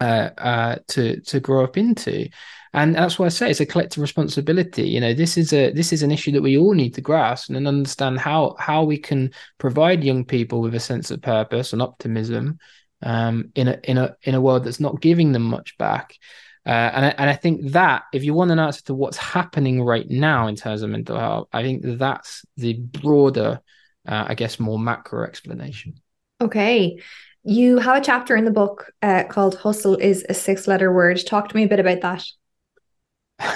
uh, 0.00 0.30
uh, 0.38 0.76
to 0.88 1.20
to 1.20 1.40
grow 1.40 1.64
up 1.64 1.76
into 1.76 2.28
and 2.74 2.96
that's 2.96 3.20
why 3.20 3.26
I 3.26 3.28
say 3.28 3.50
it's 3.50 3.60
a 3.60 3.66
collective 3.66 4.02
responsibility. 4.02 4.82
You 4.82 5.00
know, 5.00 5.14
this 5.14 5.38
is 5.38 5.52
a 5.52 5.70
this 5.70 5.92
is 5.92 6.02
an 6.02 6.10
issue 6.10 6.32
that 6.32 6.42
we 6.42 6.58
all 6.58 6.74
need 6.74 6.94
to 6.94 7.00
grasp 7.00 7.50
and 7.50 7.68
understand 7.68 8.18
how 8.18 8.56
how 8.58 8.82
we 8.82 8.98
can 8.98 9.30
provide 9.58 10.02
young 10.02 10.24
people 10.24 10.60
with 10.60 10.74
a 10.74 10.80
sense 10.80 11.12
of 11.12 11.22
purpose 11.22 11.72
and 11.72 11.80
optimism 11.80 12.58
um, 13.00 13.52
in 13.54 13.68
a 13.68 13.78
in 13.84 13.96
a 13.96 14.16
in 14.24 14.34
a 14.34 14.40
world 14.40 14.64
that's 14.64 14.80
not 14.80 15.00
giving 15.00 15.30
them 15.30 15.42
much 15.42 15.78
back. 15.78 16.18
Uh, 16.66 16.70
and, 16.70 17.04
I, 17.04 17.08
and 17.18 17.30
I 17.30 17.34
think 17.34 17.72
that 17.72 18.04
if 18.12 18.24
you 18.24 18.32
want 18.32 18.50
an 18.50 18.58
answer 18.58 18.82
to 18.84 18.94
what's 18.94 19.18
happening 19.18 19.82
right 19.82 20.08
now 20.08 20.46
in 20.46 20.56
terms 20.56 20.82
of 20.82 20.90
mental 20.90 21.18
health, 21.18 21.48
I 21.52 21.62
think 21.62 21.82
that's 21.98 22.44
the 22.56 22.74
broader, 22.74 23.60
uh, 24.08 24.24
I 24.28 24.34
guess, 24.34 24.58
more 24.58 24.78
macro 24.78 25.24
explanation. 25.26 26.00
Okay. 26.40 27.00
You 27.42 27.78
have 27.78 27.98
a 27.98 28.04
chapter 28.04 28.34
in 28.34 28.46
the 28.46 28.50
book 28.50 28.90
uh, 29.02 29.24
called 29.24 29.56
Hustle 29.56 29.96
is 29.96 30.24
a 30.28 30.34
six 30.34 30.66
letter 30.66 30.90
word. 30.90 31.20
Talk 31.26 31.50
to 31.50 31.56
me 31.56 31.64
a 31.64 31.68
bit 31.68 31.80
about 31.80 32.00
that. 32.00 32.24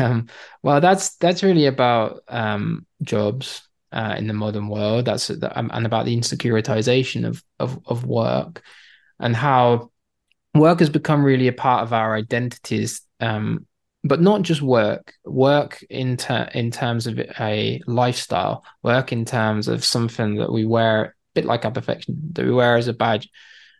Um, 0.01 0.27
well, 0.63 0.81
that's 0.81 1.17
that's 1.17 1.43
really 1.43 1.67
about 1.67 2.23
um, 2.29 2.85
jobs 3.03 3.63
uh, 3.93 4.17
in 4.19 4.27
the 4.27 4.35
modern 4.35 4.69
world. 4.69 5.07
That's 5.07 5.31
um, 5.31 5.71
and 5.73 5.87
about 5.87 6.05
the 6.05 6.17
insecuritization 6.17 7.27
of, 7.27 7.43
of 7.59 7.79
of 7.87 8.05
work 8.05 8.63
and 9.19 9.35
how 9.35 9.91
work 10.59 10.81
has 10.81 10.91
become 10.91 11.25
really 11.25 11.49
a 11.49 11.53
part 11.53 11.83
of 11.83 11.93
our 11.93 12.15
identities 12.15 13.03
um, 13.21 13.67
but 14.05 14.21
not 14.21 14.43
just 14.43 14.63
work. 14.63 15.15
Work 15.25 15.85
in 15.91 16.17
ter- 16.17 16.51
in 16.55 16.71
terms 16.71 17.07
of 17.07 17.19
a 17.19 17.81
lifestyle 17.87 18.65
work 18.83 19.13
in 19.13 19.25
terms 19.25 19.69
of 19.69 19.85
something 19.85 20.37
that 20.37 20.53
we 20.53 20.65
wear 20.65 21.05
a 21.05 21.13
bit 21.35 21.45
like 21.45 21.65
our 21.65 21.71
perfection 21.71 22.31
that 22.33 22.45
we 22.45 22.53
wear 22.53 22.77
as 22.77 22.89
a 22.89 22.93
badge 22.93 23.29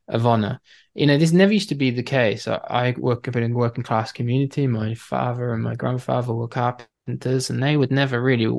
of 0.09 0.27
honor. 0.27 0.61
You 0.95 1.07
know 1.07 1.19
this 1.19 1.33
never 1.33 1.53
used 1.53 1.69
to 1.69 1.75
be 1.75 1.91
the 1.91 2.03
case. 2.03 2.49
I, 2.49 2.61
I 2.69 2.95
work 2.99 3.29
up 3.29 3.37
in 3.37 3.53
a 3.53 3.55
working 3.55 3.85
class 3.85 4.11
community. 4.13 4.67
My 4.67 4.95
father 4.95 5.53
and 5.53 5.63
my 5.63 5.77
grandfather 5.77 6.35
were 6.35 6.49
carpenters 6.49 7.51
and 7.51 7.63
they 7.63 7.77
would 7.77 7.93
never 7.93 8.21
really 8.21 8.53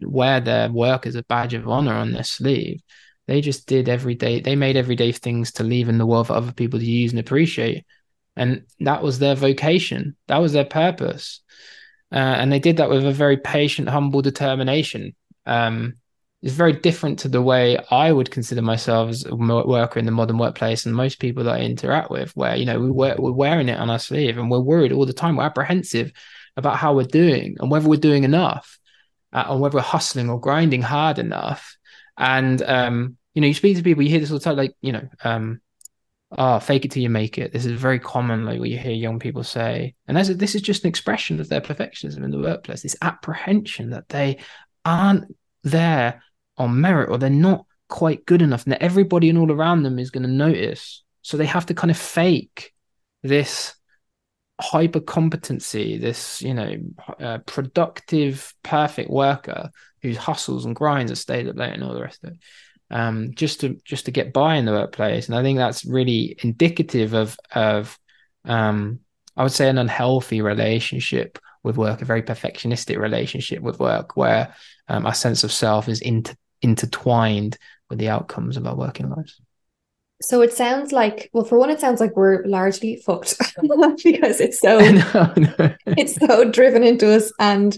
wear 0.00 0.40
their 0.40 0.70
work 0.70 1.06
as 1.06 1.14
a 1.14 1.24
badge 1.24 1.54
of 1.54 1.68
honor 1.68 1.94
on 1.94 2.12
their 2.12 2.24
sleeve 2.24 2.82
they 3.26 3.40
just 3.40 3.66
did 3.66 3.88
everyday, 3.88 4.40
they 4.40 4.56
made 4.56 4.76
everyday 4.76 5.12
things 5.12 5.52
to 5.52 5.64
leave 5.64 5.88
in 5.88 5.98
the 5.98 6.06
world 6.06 6.26
for 6.26 6.34
other 6.34 6.52
people 6.52 6.78
to 6.78 6.84
use 6.84 7.12
and 7.12 7.20
appreciate. 7.20 7.84
And 8.36 8.64
that 8.80 9.02
was 9.02 9.18
their 9.18 9.34
vocation, 9.34 10.16
that 10.28 10.38
was 10.38 10.52
their 10.52 10.64
purpose. 10.64 11.40
Uh, 12.10 12.16
and 12.16 12.52
they 12.52 12.58
did 12.58 12.76
that 12.76 12.90
with 12.90 13.06
a 13.06 13.12
very 13.12 13.36
patient, 13.38 13.88
humble 13.88 14.22
determination. 14.22 15.14
Um, 15.46 15.94
it's 16.42 16.54
very 16.54 16.72
different 16.72 17.20
to 17.20 17.28
the 17.28 17.40
way 17.40 17.78
I 17.90 18.10
would 18.10 18.30
consider 18.30 18.62
myself 18.62 19.10
as 19.10 19.24
a 19.24 19.34
worker 19.34 20.00
in 20.00 20.06
the 20.06 20.10
modern 20.10 20.38
workplace 20.38 20.84
and 20.84 20.94
most 20.94 21.20
people 21.20 21.44
that 21.44 21.54
I 21.54 21.60
interact 21.60 22.10
with, 22.10 22.36
where 22.36 22.56
you 22.56 22.66
know 22.66 22.80
we 22.80 22.90
wear, 22.90 23.14
we're 23.16 23.30
wearing 23.30 23.68
it 23.68 23.78
on 23.78 23.88
our 23.88 24.00
sleeve 24.00 24.36
and 24.36 24.50
we're 24.50 24.58
worried 24.58 24.92
all 24.92 25.06
the 25.06 25.12
time. 25.12 25.36
We're 25.36 25.44
apprehensive 25.44 26.12
about 26.56 26.76
how 26.76 26.94
we're 26.94 27.04
doing 27.04 27.56
and 27.60 27.70
whether 27.70 27.88
we're 27.88 28.00
doing 28.00 28.24
enough, 28.24 28.78
uh, 29.32 29.56
whether 29.56 29.76
we're 29.76 29.82
hustling 29.82 30.28
or 30.28 30.40
grinding 30.40 30.82
hard 30.82 31.20
enough. 31.20 31.76
And 32.16 32.60
um, 32.62 33.16
you 33.34 33.40
know, 33.40 33.48
you 33.48 33.54
speak 33.54 33.76
to 33.76 33.82
people, 33.82 34.02
you 34.02 34.10
hear 34.10 34.20
this 34.20 34.30
all 34.30 34.38
the 34.38 34.44
time, 34.44 34.56
like, 34.56 34.74
you 34.80 34.92
know, 34.92 35.08
um, 35.24 35.60
oh, 36.36 36.58
fake 36.58 36.84
it 36.84 36.90
till 36.90 37.02
you 37.02 37.10
make 37.10 37.38
it. 37.38 37.52
This 37.52 37.64
is 37.64 37.80
very 37.80 37.98
common, 37.98 38.44
like 38.44 38.58
what 38.58 38.68
you 38.68 38.78
hear 38.78 38.92
young 38.92 39.18
people 39.18 39.42
say. 39.42 39.94
And 40.06 40.18
as 40.18 40.34
this 40.36 40.54
is 40.54 40.62
just 40.62 40.84
an 40.84 40.88
expression 40.88 41.40
of 41.40 41.48
their 41.48 41.60
perfectionism 41.60 42.24
in 42.24 42.30
the 42.30 42.38
workplace, 42.38 42.82
this 42.82 42.96
apprehension 43.00 43.90
that 43.90 44.08
they 44.08 44.38
aren't 44.84 45.34
there 45.62 46.22
on 46.58 46.80
merit 46.80 47.08
or 47.08 47.18
they're 47.18 47.30
not 47.30 47.64
quite 47.88 48.26
good 48.26 48.42
enough 48.42 48.64
and 48.64 48.72
that 48.72 48.82
everybody 48.82 49.28
and 49.28 49.38
all 49.38 49.52
around 49.52 49.82
them 49.82 49.98
is 49.98 50.10
going 50.10 50.22
to 50.22 50.28
notice. 50.28 51.02
So 51.22 51.36
they 51.36 51.46
have 51.46 51.66
to 51.66 51.74
kind 51.74 51.90
of 51.90 51.96
fake 51.96 52.72
this 53.22 53.74
hyper 54.60 55.00
competency, 55.00 55.98
this, 55.98 56.42
you 56.42 56.54
know, 56.54 56.76
uh, 57.18 57.38
productive, 57.46 58.54
perfect 58.62 59.10
worker 59.10 59.70
who 60.02 60.14
hustles 60.14 60.64
and 60.64 60.76
grinds 60.76 61.10
and 61.10 61.18
stays 61.18 61.48
up 61.48 61.56
late 61.56 61.72
and 61.72 61.84
all 61.84 61.94
the 61.94 62.02
rest 62.02 62.22
of 62.24 62.32
it 62.32 62.38
um, 62.92 63.32
just 63.34 63.60
to 63.60 63.80
just 63.84 64.04
to 64.04 64.10
get 64.10 64.32
by 64.32 64.56
in 64.56 64.66
the 64.66 64.72
workplace. 64.72 65.26
And 65.26 65.36
I 65.36 65.42
think 65.42 65.58
that's 65.58 65.84
really 65.84 66.36
indicative 66.42 67.14
of 67.14 67.36
of 67.52 67.98
um, 68.44 69.00
I 69.36 69.42
would 69.42 69.52
say 69.52 69.68
an 69.68 69.78
unhealthy 69.78 70.42
relationship 70.42 71.38
with 71.64 71.76
work, 71.76 72.02
a 72.02 72.04
very 72.04 72.22
perfectionistic 72.22 72.98
relationship 72.98 73.62
with 73.62 73.80
work, 73.80 74.16
where 74.16 74.54
um, 74.88 75.06
our 75.06 75.14
sense 75.14 75.42
of 75.42 75.52
self 75.52 75.88
is 75.88 76.00
inter- 76.00 76.34
intertwined 76.60 77.56
with 77.88 77.98
the 77.98 78.10
outcomes 78.10 78.56
of 78.56 78.66
our 78.66 78.76
working 78.76 79.08
lives. 79.08 79.40
So 80.20 80.42
it 80.42 80.52
sounds 80.52 80.92
like, 80.92 81.30
well, 81.32 81.44
for 81.44 81.58
one, 81.58 81.70
it 81.70 81.80
sounds 81.80 82.00
like 82.00 82.14
we're 82.14 82.44
largely 82.44 82.96
fucked 82.96 83.38
because 84.04 84.40
it's 84.40 84.60
so 84.60 84.78
no, 84.78 85.32
no. 85.36 85.74
it's 85.86 86.16
so 86.16 86.50
driven 86.50 86.82
into 86.84 87.10
us, 87.10 87.32
and 87.38 87.76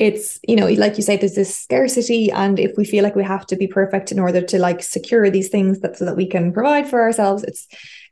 it's 0.00 0.40
you 0.48 0.56
know 0.56 0.66
like 0.66 0.96
you 0.96 1.02
say 1.02 1.16
there's 1.16 1.34
this 1.34 1.54
scarcity 1.54 2.30
and 2.32 2.58
if 2.58 2.72
we 2.76 2.84
feel 2.84 3.04
like 3.04 3.14
we 3.14 3.22
have 3.22 3.46
to 3.46 3.54
be 3.54 3.66
perfect 3.66 4.10
in 4.10 4.18
order 4.18 4.40
to 4.40 4.58
like 4.58 4.82
secure 4.82 5.30
these 5.30 5.50
things 5.50 5.80
that 5.80 5.96
so 5.96 6.04
that 6.04 6.16
we 6.16 6.26
can 6.26 6.52
provide 6.52 6.88
for 6.88 7.02
ourselves 7.02 7.44
it's 7.44 7.68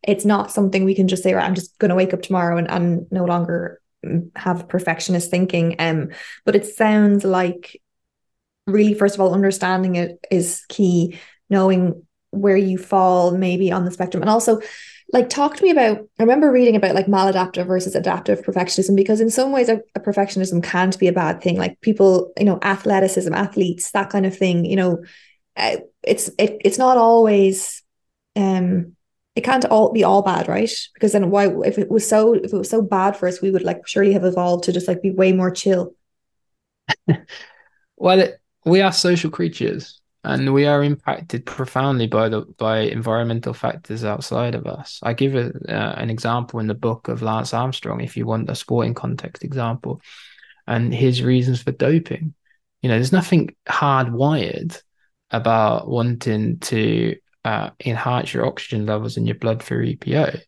it's 0.07 0.24
not 0.24 0.53
something 0.53 0.85
we 0.85 0.94
can 0.94 1.09
just 1.09 1.22
say 1.22 1.35
right 1.35 1.46
i'm 1.46 1.55
just 1.55 1.77
going 1.79 1.88
to 1.88 1.94
wake 1.94 2.12
up 2.14 2.22
tomorrow 2.22 2.57
and, 2.57 2.70
and 2.70 3.11
no 3.11 3.24
longer 3.24 3.81
have 4.37 4.68
perfectionist 4.68 5.31
thinking. 5.31 5.77
Um, 5.79 6.11
but 6.44 6.57
it 6.57 6.66
sounds 6.66 7.24
like 7.24 7.81
really, 8.66 8.94
first 8.94 9.14
of 9.14 9.20
all, 9.20 9.35
understanding 9.35 9.96
it 9.96 10.18
is 10.31 10.64
key, 10.68 11.18
knowing 11.51 12.07
where 12.31 12.57
you 12.57 12.79
fall 12.79 13.37
maybe 13.37 13.72
on 13.72 13.85
the 13.85 13.90
spectrum. 13.90 14.22
And 14.22 14.31
also 14.31 14.61
like 15.12 15.30
talk 15.30 15.56
to 15.56 15.64
me 15.64 15.70
about 15.70 15.98
i 16.18 16.22
remember 16.22 16.52
reading 16.52 16.76
about 16.76 16.94
like 16.94 17.06
maladaptive 17.06 17.66
versus 17.66 17.94
adaptive 17.94 18.42
perfectionism 18.42 18.94
because 18.94 19.20
in 19.20 19.30
some 19.30 19.52
ways 19.52 19.68
a, 19.68 19.80
a, 19.94 20.00
perfectionism 20.00 20.62
can't 20.62 20.98
be 20.98 21.08
a 21.08 21.12
bad 21.12 21.40
thing 21.40 21.56
like 21.56 21.80
people 21.80 22.32
you 22.38 22.44
know 22.44 22.58
athleticism 22.62 23.32
athletes 23.32 23.90
that 23.92 24.10
kind 24.10 24.26
of 24.26 24.36
thing 24.36 24.64
you 24.64 24.76
know 24.76 25.02
uh, 25.56 25.76
it's 26.02 26.28
it, 26.38 26.56
it's 26.64 26.78
not 26.78 26.96
always 26.96 27.82
um 28.36 28.94
it 29.38 29.44
can't 29.44 29.64
all 29.66 29.92
be 29.92 30.02
all 30.02 30.22
bad 30.22 30.48
right? 30.48 30.72
Because 30.94 31.12
then 31.12 31.30
why 31.30 31.46
if 31.64 31.78
it 31.78 31.88
was 31.88 32.06
so 32.06 32.34
if 32.34 32.52
it 32.52 32.56
was 32.56 32.68
so 32.68 32.82
bad 32.82 33.16
for 33.16 33.28
us 33.28 33.40
we 33.40 33.52
would 33.52 33.62
like 33.62 33.86
surely 33.86 34.12
have 34.12 34.24
evolved 34.24 34.64
to 34.64 34.72
just 34.72 34.88
like 34.88 35.00
be 35.00 35.12
way 35.12 35.32
more 35.32 35.52
chill. 35.52 35.94
Well 37.96 38.28
we 38.64 38.80
are 38.80 38.92
social 38.92 39.30
creatures 39.30 39.97
and 40.24 40.52
we 40.52 40.66
are 40.66 40.83
impacted 40.83 41.46
profoundly 41.46 42.07
by 42.07 42.28
the 42.28 42.42
by 42.59 42.81
environmental 42.81 43.54
factors 43.54 44.04
outside 44.04 44.54
of 44.54 44.66
us. 44.66 44.98
I 45.02 45.12
give 45.12 45.35
a, 45.35 45.52
uh, 45.68 45.94
an 45.96 46.11
example 46.11 46.61
in 46.61 46.66
the 46.66 46.74
book 46.74 47.09
of 47.09 47.22
Lance 47.22 47.54
Armstrong, 47.54 48.00
if 48.00 48.16
you 48.16 48.26
want 48.26 48.50
a 48.50 48.54
sporting 48.54 48.94
context 48.94 49.44
example, 49.44 50.00
and 50.66 50.92
his 50.92 51.22
reasons 51.22 51.62
for 51.62 51.72
doping. 51.72 52.35
You 52.83 52.88
know, 52.88 52.96
there's 52.96 53.12
nothing 53.12 53.54
hardwired 53.68 54.81
about 55.31 55.88
wanting 55.88 56.59
to 56.61 57.16
uh, 57.44 57.70
enhance 57.85 58.33
your 58.33 58.46
oxygen 58.46 58.87
levels 58.87 59.16
in 59.16 59.26
your 59.26 59.37
blood 59.37 59.62
for 59.62 59.83
EPO, 59.83 60.40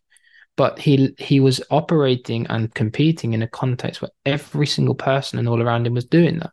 but 0.56 0.78
he 0.78 1.14
he 1.18 1.38
was 1.38 1.62
operating 1.70 2.46
and 2.48 2.74
competing 2.74 3.34
in 3.34 3.42
a 3.42 3.48
context 3.48 4.02
where 4.02 4.10
every 4.26 4.66
single 4.66 4.94
person 4.96 5.38
and 5.38 5.48
all 5.48 5.62
around 5.62 5.86
him 5.86 5.94
was 5.94 6.04
doing 6.04 6.40
that. 6.40 6.50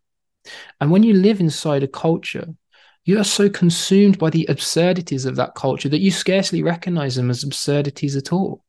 And 0.79 0.91
when 0.91 1.03
you 1.03 1.13
live 1.13 1.39
inside 1.39 1.83
a 1.83 1.87
culture 1.87 2.47
you 3.07 3.17
are 3.17 3.23
so 3.23 3.49
consumed 3.49 4.19
by 4.19 4.29
the 4.29 4.45
absurdities 4.49 5.23
of 5.23 5.37
that 5.37 5.55
culture 5.55 5.87
that 5.87 6.01
you 6.01 6.11
scarcely 6.11 6.61
recognize 6.61 7.15
them 7.15 7.29
as 7.29 7.41
absurdities 7.41 8.17
at 8.17 8.33
all. 8.33 8.65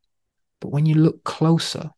But 0.61 0.71
when 0.71 0.87
you 0.87 0.95
look 0.95 1.25
closer, 1.25 1.91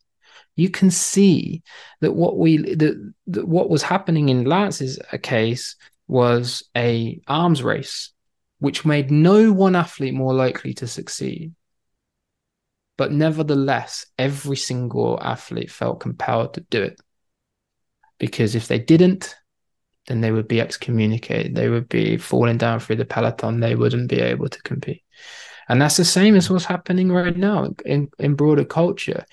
you 0.55 0.71
can 0.71 0.89
see 0.89 1.61
that 1.99 2.13
what 2.13 2.39
we 2.39 2.57
that, 2.57 3.13
that 3.27 3.47
what 3.47 3.69
was 3.69 3.83
happening 3.83 4.29
in 4.29 4.45
Lance's 4.45 4.97
case 5.21 5.75
was 6.07 6.67
a 6.75 7.21
arms 7.27 7.61
race, 7.61 8.11
which 8.57 8.85
made 8.85 9.11
no 9.11 9.53
one 9.53 9.75
athlete 9.75 10.15
more 10.15 10.33
likely 10.33 10.73
to 10.73 10.87
succeed. 10.87 11.53
But 12.97 13.11
nevertheless, 13.11 14.07
every 14.17 14.57
single 14.57 15.19
athlete 15.21 15.69
felt 15.69 15.99
compelled 15.99 16.55
to 16.55 16.61
do 16.61 16.81
it. 16.81 16.99
Because 18.17 18.55
if 18.55 18.67
they 18.67 18.79
didn't, 18.79 19.35
then 20.07 20.21
they 20.21 20.31
would 20.31 20.47
be 20.47 20.61
excommunicated. 20.61 21.55
They 21.55 21.69
would 21.69 21.87
be 21.89 22.17
falling 22.17 22.57
down 22.57 22.79
through 22.79 22.97
the 22.97 23.05
peloton. 23.05 23.59
They 23.59 23.75
wouldn't 23.75 24.09
be 24.09 24.19
able 24.19 24.49
to 24.49 24.61
compete. 24.63 25.03
And 25.69 25.81
that's 25.81 25.97
the 25.97 26.05
same 26.05 26.35
as 26.35 26.49
what's 26.49 26.65
happening 26.65 27.11
right 27.11 27.35
now 27.35 27.69
in, 27.85 28.09
in 28.19 28.35
broader 28.35 28.65
culture. 28.65 29.25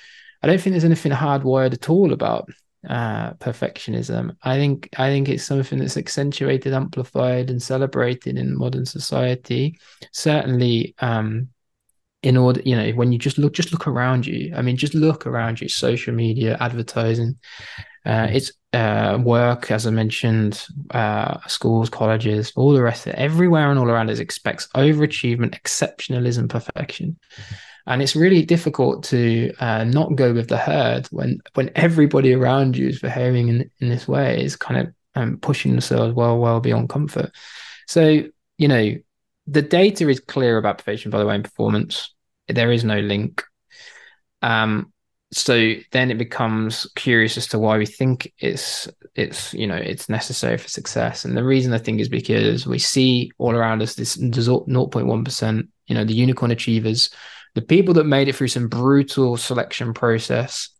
I 0.42 0.46
don't 0.46 0.60
think 0.60 0.74
there's 0.74 0.84
anything 0.84 1.12
hardwired 1.12 1.72
at 1.72 1.88
all 1.88 2.12
about 2.12 2.48
uh, 2.88 3.32
perfectionism. 3.34 4.36
I 4.42 4.56
think 4.56 4.88
I 4.96 5.08
think 5.08 5.28
it's 5.28 5.44
something 5.44 5.78
that's 5.78 5.96
accentuated, 5.96 6.72
amplified, 6.72 7.50
and 7.50 7.60
celebrated 7.60 8.38
in 8.38 8.56
modern 8.56 8.86
society. 8.86 9.78
Certainly, 10.12 10.94
um, 11.00 11.48
in 12.22 12.36
order, 12.36 12.60
you 12.64 12.76
know, 12.76 12.90
when 12.90 13.10
you 13.10 13.18
just 13.18 13.38
look, 13.38 13.52
just 13.52 13.72
look 13.72 13.88
around 13.88 14.26
you. 14.26 14.54
I 14.54 14.62
mean, 14.62 14.76
just 14.76 14.94
look 14.94 15.26
around 15.26 15.60
you. 15.60 15.68
Social 15.68 16.14
media, 16.14 16.56
advertising, 16.60 17.36
uh, 18.06 18.28
it's 18.30 18.52
uh, 18.72 19.18
work, 19.22 19.70
as 19.70 19.86
I 19.86 19.90
mentioned, 19.90 20.66
uh, 20.90 21.38
schools, 21.46 21.88
colleges, 21.88 22.52
all 22.56 22.72
the 22.72 22.82
rest 22.82 23.06
of 23.06 23.14
it. 23.14 23.18
Everywhere 23.18 23.70
and 23.70 23.78
all 23.78 23.88
around 23.88 24.10
us 24.10 24.18
expects 24.18 24.68
overachievement, 24.74 25.58
exceptionalism, 25.58 26.48
perfection. 26.48 27.18
Mm-hmm. 27.34 27.54
And 27.86 28.02
it's 28.02 28.14
really 28.14 28.44
difficult 28.44 29.04
to 29.04 29.52
uh, 29.60 29.84
not 29.84 30.14
go 30.14 30.34
with 30.34 30.48
the 30.48 30.58
herd 30.58 31.06
when 31.06 31.40
when 31.54 31.70
everybody 31.74 32.34
around 32.34 32.76
you 32.76 32.88
is 32.88 33.00
behaving 33.00 33.48
in, 33.48 33.70
in 33.80 33.88
this 33.88 34.06
way, 34.06 34.44
is 34.44 34.56
kind 34.56 34.80
of 34.80 34.94
um, 35.14 35.38
pushing 35.38 35.72
themselves 35.72 36.14
well, 36.14 36.38
well 36.38 36.60
beyond 36.60 36.90
comfort. 36.90 37.32
So, 37.86 38.24
you 38.58 38.68
know, 38.68 38.94
the 39.46 39.62
data 39.62 40.06
is 40.10 40.20
clear 40.20 40.58
about 40.58 40.76
perfection, 40.76 41.10
by 41.10 41.18
the 41.18 41.26
way, 41.26 41.36
in 41.36 41.42
performance. 41.42 42.14
There 42.46 42.70
is 42.70 42.84
no 42.84 43.00
link. 43.00 43.42
Um, 44.42 44.92
so 45.30 45.74
then 45.92 46.10
it 46.10 46.18
becomes 46.18 46.86
curious 46.96 47.36
as 47.36 47.46
to 47.46 47.58
why 47.58 47.76
we 47.76 47.84
think 47.84 48.32
it's 48.38 48.88
it's 49.14 49.52
you 49.52 49.66
know 49.66 49.76
it's 49.76 50.08
necessary 50.08 50.56
for 50.56 50.68
success 50.68 51.24
and 51.24 51.36
the 51.36 51.44
reason 51.44 51.72
i 51.72 51.78
think 51.78 52.00
is 52.00 52.08
because 52.08 52.66
we 52.66 52.78
see 52.78 53.30
all 53.38 53.54
around 53.54 53.82
us 53.82 53.94
this 53.94 54.16
0.1% 54.16 55.68
you 55.86 55.94
know 55.94 56.04
the 56.04 56.14
unicorn 56.14 56.50
achievers 56.50 57.10
the 57.54 57.62
people 57.62 57.94
that 57.94 58.04
made 58.04 58.28
it 58.28 58.36
through 58.36 58.48
some 58.48 58.68
brutal 58.68 59.36
selection 59.36 59.92
process 59.92 60.70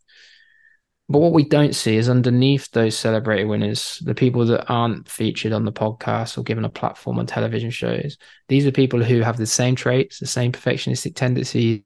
but 1.11 1.21
what 1.21 1.33
we 1.33 1.45
don't 1.45 1.75
see 1.75 1.97
is 1.97 2.11
underneath 2.11 2.71
those 2.73 2.95
celebrated 2.97 3.47
winners, 3.49 3.99
the 4.05 4.15
people 4.15 4.45
that 4.45 4.67
aren't 4.69 5.09
featured 5.09 5.53
on 5.53 5.65
the 5.65 5.73
podcast 5.73 6.37
or 6.37 6.43
given 6.43 6.67
a 6.67 6.69
platform 6.69 7.19
on 7.19 7.27
television 7.27 7.71
shows. 7.71 8.19
These 8.49 8.67
are 8.67 8.73
people 8.73 9.03
who 9.03 9.23
have 9.23 9.39
the 9.39 9.47
same 9.47 9.75
traits, 9.75 10.19
the 10.19 10.27
same 10.27 10.53
perfectionistic 10.53 11.15
tendencies, 11.17 11.83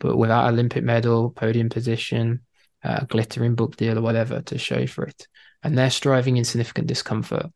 but 0.00 0.16
without 0.16 0.48
Olympic 0.48 0.82
medal, 0.82 1.30
podium 1.30 1.68
position, 1.68 2.40
uh, 2.82 3.04
glittering 3.04 3.54
book 3.54 3.76
deal, 3.76 3.98
or 3.98 4.02
whatever 4.02 4.40
to 4.42 4.58
show 4.58 4.86
for 4.86 5.04
it. 5.04 5.28
And 5.62 5.76
they're 5.76 5.90
striving 5.90 6.38
in 6.38 6.44
significant 6.44 6.88
discomfort 6.88 7.46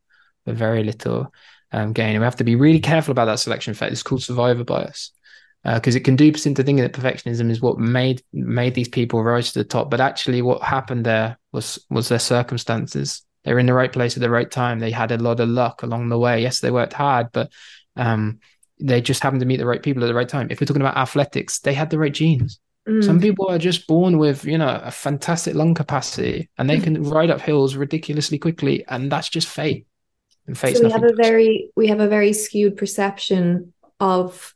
with 0.47 0.57
very 0.57 0.85
little 0.85 1.33
um, 1.73 1.93
gain. 1.93 2.11
And 2.11 2.21
we 2.21 2.25
have 2.25 2.37
to 2.37 2.45
be 2.45 2.57
really 2.57 2.81
careful 2.81 3.13
about 3.13 3.25
that 3.27 3.41
selection 3.41 3.73
effect. 3.73 3.93
It's 3.93 4.03
called 4.03 4.23
survivor 4.23 4.65
bias 4.65 5.11
because 5.65 5.97
uh, 5.97 5.99
it 5.99 6.05
can 6.05 6.17
dupe 6.17 6.35
us 6.35 6.45
into 6.45 6.63
thinking 6.63 6.83
that 6.83 6.93
perfectionism 6.93 7.51
is 7.51 7.63
what 7.63 7.79
made 7.79 8.23
made 8.35 8.75
these 8.75 8.89
people 8.89 9.25
rise 9.25 9.53
to 9.53 9.61
the 9.61 9.65
top. 9.65 9.91
But 9.91 10.01
actually, 10.01 10.43
what 10.43 10.63
happened 10.63 11.07
there 11.07 11.39
was 11.53 11.85
was 11.89 12.09
their 12.09 12.19
circumstances. 12.19 13.23
They 13.45 13.53
were 13.53 13.59
in 13.59 13.67
the 13.67 13.75
right 13.75 13.93
place 13.93 14.17
at 14.17 14.21
the 14.21 14.31
right 14.31 14.51
time. 14.51 14.79
They 14.79 14.91
had 14.91 15.11
a 15.11 15.19
lot 15.19 15.41
of 15.41 15.49
luck 15.49 15.83
along 15.83 16.09
the 16.09 16.19
way. 16.19 16.43
Yes, 16.43 16.61
they 16.61 16.71
worked 16.71 16.93
hard, 16.93 17.29
but 17.33 17.51
um, 17.97 18.41
they 18.81 19.01
just 19.01 19.23
happen 19.23 19.39
to 19.41 19.47
meet 19.47 19.59
the 19.59 19.67
right 19.67 19.83
people 19.83 20.03
at 20.03 20.07
the 20.07 20.15
right 20.15 20.29
time. 20.29 20.49
If 20.51 20.61
we're 20.61 20.67
talking 20.67 20.83
about 20.83 20.97
athletics, 20.97 21.61
they 21.61 21.75
had 21.75 21.91
the 21.91 21.99
right 21.99 22.13
genes. 22.13 22.61
Mm. 22.89 23.03
Some 23.03 23.21
people 23.21 23.49
are 23.49 23.59
just 23.59 23.87
born 23.87 24.19
with, 24.19 24.45
you 24.45 24.59
know, 24.59 24.81
a 24.83 24.91
fantastic 24.91 25.55
lung 25.55 25.75
capacity 25.75 26.51
and 26.59 26.69
they 26.69 26.79
can 26.81 27.03
ride 27.03 27.31
up 27.31 27.41
hills 27.41 27.77
ridiculously 27.77 28.39
quickly, 28.39 28.85
and 28.89 29.11
that's 29.11 29.29
just 29.29 29.49
fate. 29.49 29.87
And 30.47 30.59
fate. 30.59 30.77
So 30.77 30.85
we 30.85 30.91
have 30.91 31.05
a 31.05 31.15
very 31.15 31.71
we 31.77 31.87
have 31.87 32.01
a 32.01 32.09
very 32.09 32.35
skewed 32.35 32.77
perception 32.77 33.73
of, 34.01 34.55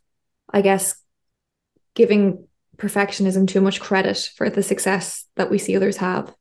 I 0.51 0.61
guess, 0.61 0.95
giving 1.95 2.47
perfectionism 2.77 3.47
too 3.47 3.61
much 3.61 3.79
credit 3.79 4.29
for 4.35 4.49
the 4.49 4.61
success 4.61 5.25
that 5.35 5.49
we 5.49 5.57
see 5.57 5.75
others 5.75 5.97
have. 5.97 6.33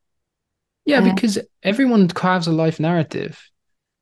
Yeah, 0.84 0.98
uh, 0.98 1.14
because 1.14 1.38
everyone 1.62 2.08
carves 2.08 2.46
a 2.46 2.52
life 2.52 2.78
narrative. 2.78 3.42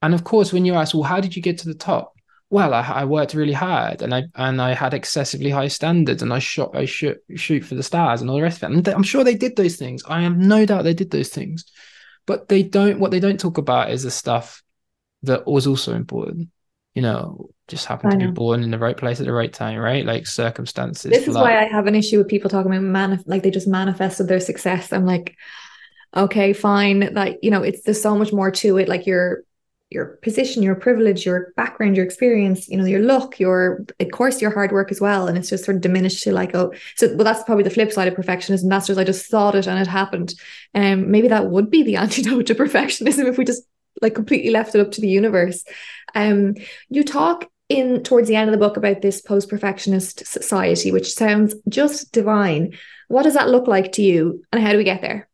And 0.02 0.12
of 0.12 0.24
course, 0.24 0.52
when 0.52 0.64
you 0.64 0.74
ask, 0.74 0.92
well, 0.92 1.04
how 1.04 1.20
did 1.20 1.36
you 1.36 1.42
get 1.42 1.58
to 1.58 1.68
the 1.68 1.74
top? 1.74 2.15
Well, 2.48 2.74
I, 2.74 2.82
I, 2.82 3.04
worked 3.04 3.34
really 3.34 3.52
hard 3.52 4.02
and 4.02 4.14
I 4.14 4.24
and 4.36 4.62
I 4.62 4.74
had 4.74 4.94
excessively 4.94 5.50
high 5.50 5.68
standards 5.68 6.22
and 6.22 6.32
I 6.32 6.38
shot 6.38 6.76
I 6.76 6.84
shoot 6.84 7.18
shoot 7.34 7.64
for 7.64 7.74
the 7.74 7.82
stars 7.82 8.20
and 8.20 8.30
all 8.30 8.36
the 8.36 8.42
rest 8.42 8.62
of 8.62 8.70
it. 8.70 8.76
And 8.76 8.88
I'm 8.88 9.02
sure 9.02 9.24
they 9.24 9.34
did 9.34 9.56
those 9.56 9.76
things. 9.76 10.02
I 10.06 10.22
have 10.22 10.36
no 10.36 10.64
doubt 10.64 10.84
they 10.84 10.94
did 10.94 11.10
those 11.10 11.28
things, 11.28 11.64
but 12.24 12.48
they 12.48 12.62
don't. 12.62 13.00
What 13.00 13.10
they 13.10 13.20
don't 13.20 13.40
talk 13.40 13.58
about 13.58 13.90
is 13.90 14.04
the 14.04 14.12
stuff 14.12 14.62
that 15.22 15.46
was 15.46 15.66
also 15.66 15.94
important. 15.94 16.50
You 16.94 17.02
know, 17.02 17.50
just 17.68 17.86
happened 17.86 18.12
to 18.12 18.26
be 18.26 18.32
born 18.32 18.62
in 18.62 18.70
the 18.70 18.78
right 18.78 18.96
place 18.96 19.20
at 19.20 19.26
the 19.26 19.32
right 19.32 19.52
time, 19.52 19.78
right? 19.78 20.06
Like 20.06 20.26
circumstances. 20.26 21.10
This 21.10 21.28
is 21.28 21.34
why 21.34 21.60
I 21.60 21.64
have 21.64 21.86
an 21.86 21.96
issue 21.96 22.18
with 22.18 22.28
people 22.28 22.48
talking 22.48 22.72
about 22.72 22.82
manif- 22.82 23.24
like 23.26 23.42
they 23.42 23.50
just 23.50 23.68
manifested 23.68 24.28
their 24.28 24.40
success. 24.40 24.92
I'm 24.92 25.04
like, 25.04 25.34
okay, 26.16 26.52
fine. 26.52 27.12
Like 27.12 27.40
you 27.42 27.50
know, 27.50 27.64
it's 27.64 27.82
there's 27.82 28.00
so 28.00 28.16
much 28.16 28.32
more 28.32 28.52
to 28.52 28.78
it. 28.78 28.88
Like 28.88 29.04
you're 29.04 29.42
your 29.90 30.18
position, 30.22 30.62
your 30.62 30.74
privilege, 30.74 31.24
your 31.24 31.52
background, 31.56 31.96
your 31.96 32.04
experience, 32.04 32.68
you 32.68 32.76
know, 32.76 32.84
your 32.84 33.00
luck, 33.00 33.38
your 33.38 33.84
of 34.00 34.10
course 34.10 34.40
your 34.40 34.50
hard 34.50 34.72
work 34.72 34.90
as 34.90 35.00
well. 35.00 35.28
And 35.28 35.38
it's 35.38 35.48
just 35.48 35.64
sort 35.64 35.76
of 35.76 35.80
diminished 35.80 36.24
to 36.24 36.32
like, 36.32 36.54
oh, 36.54 36.72
so 36.96 37.14
well, 37.14 37.24
that's 37.24 37.44
probably 37.44 37.64
the 37.64 37.70
flip 37.70 37.92
side 37.92 38.08
of 38.08 38.14
perfectionism. 38.14 38.68
That's 38.68 38.88
just 38.88 38.98
I 38.98 39.04
just 39.04 39.30
thought 39.30 39.54
it 39.54 39.68
and 39.68 39.78
it 39.78 39.86
happened. 39.86 40.34
And 40.74 41.04
um, 41.04 41.10
maybe 41.10 41.28
that 41.28 41.46
would 41.46 41.70
be 41.70 41.82
the 41.82 41.96
antidote 42.02 42.46
to 42.46 42.54
perfectionism 42.54 43.28
if 43.28 43.38
we 43.38 43.44
just 43.44 43.62
like 44.02 44.14
completely 44.14 44.50
left 44.50 44.74
it 44.74 44.80
up 44.80 44.90
to 44.92 45.00
the 45.00 45.08
universe. 45.08 45.64
Um, 46.14 46.54
you 46.88 47.04
talk 47.04 47.48
in 47.68 48.02
towards 48.02 48.28
the 48.28 48.36
end 48.36 48.48
of 48.48 48.52
the 48.52 48.64
book 48.64 48.76
about 48.76 49.02
this 49.02 49.20
post-perfectionist 49.20 50.26
society, 50.26 50.92
which 50.92 51.12
sounds 51.12 51.54
just 51.68 52.12
divine. 52.12 52.76
What 53.08 53.22
does 53.22 53.34
that 53.34 53.48
look 53.48 53.66
like 53.66 53.92
to 53.92 54.02
you, 54.02 54.44
and 54.52 54.62
how 54.62 54.72
do 54.72 54.78
we 54.78 54.84
get 54.84 55.00
there? 55.00 55.28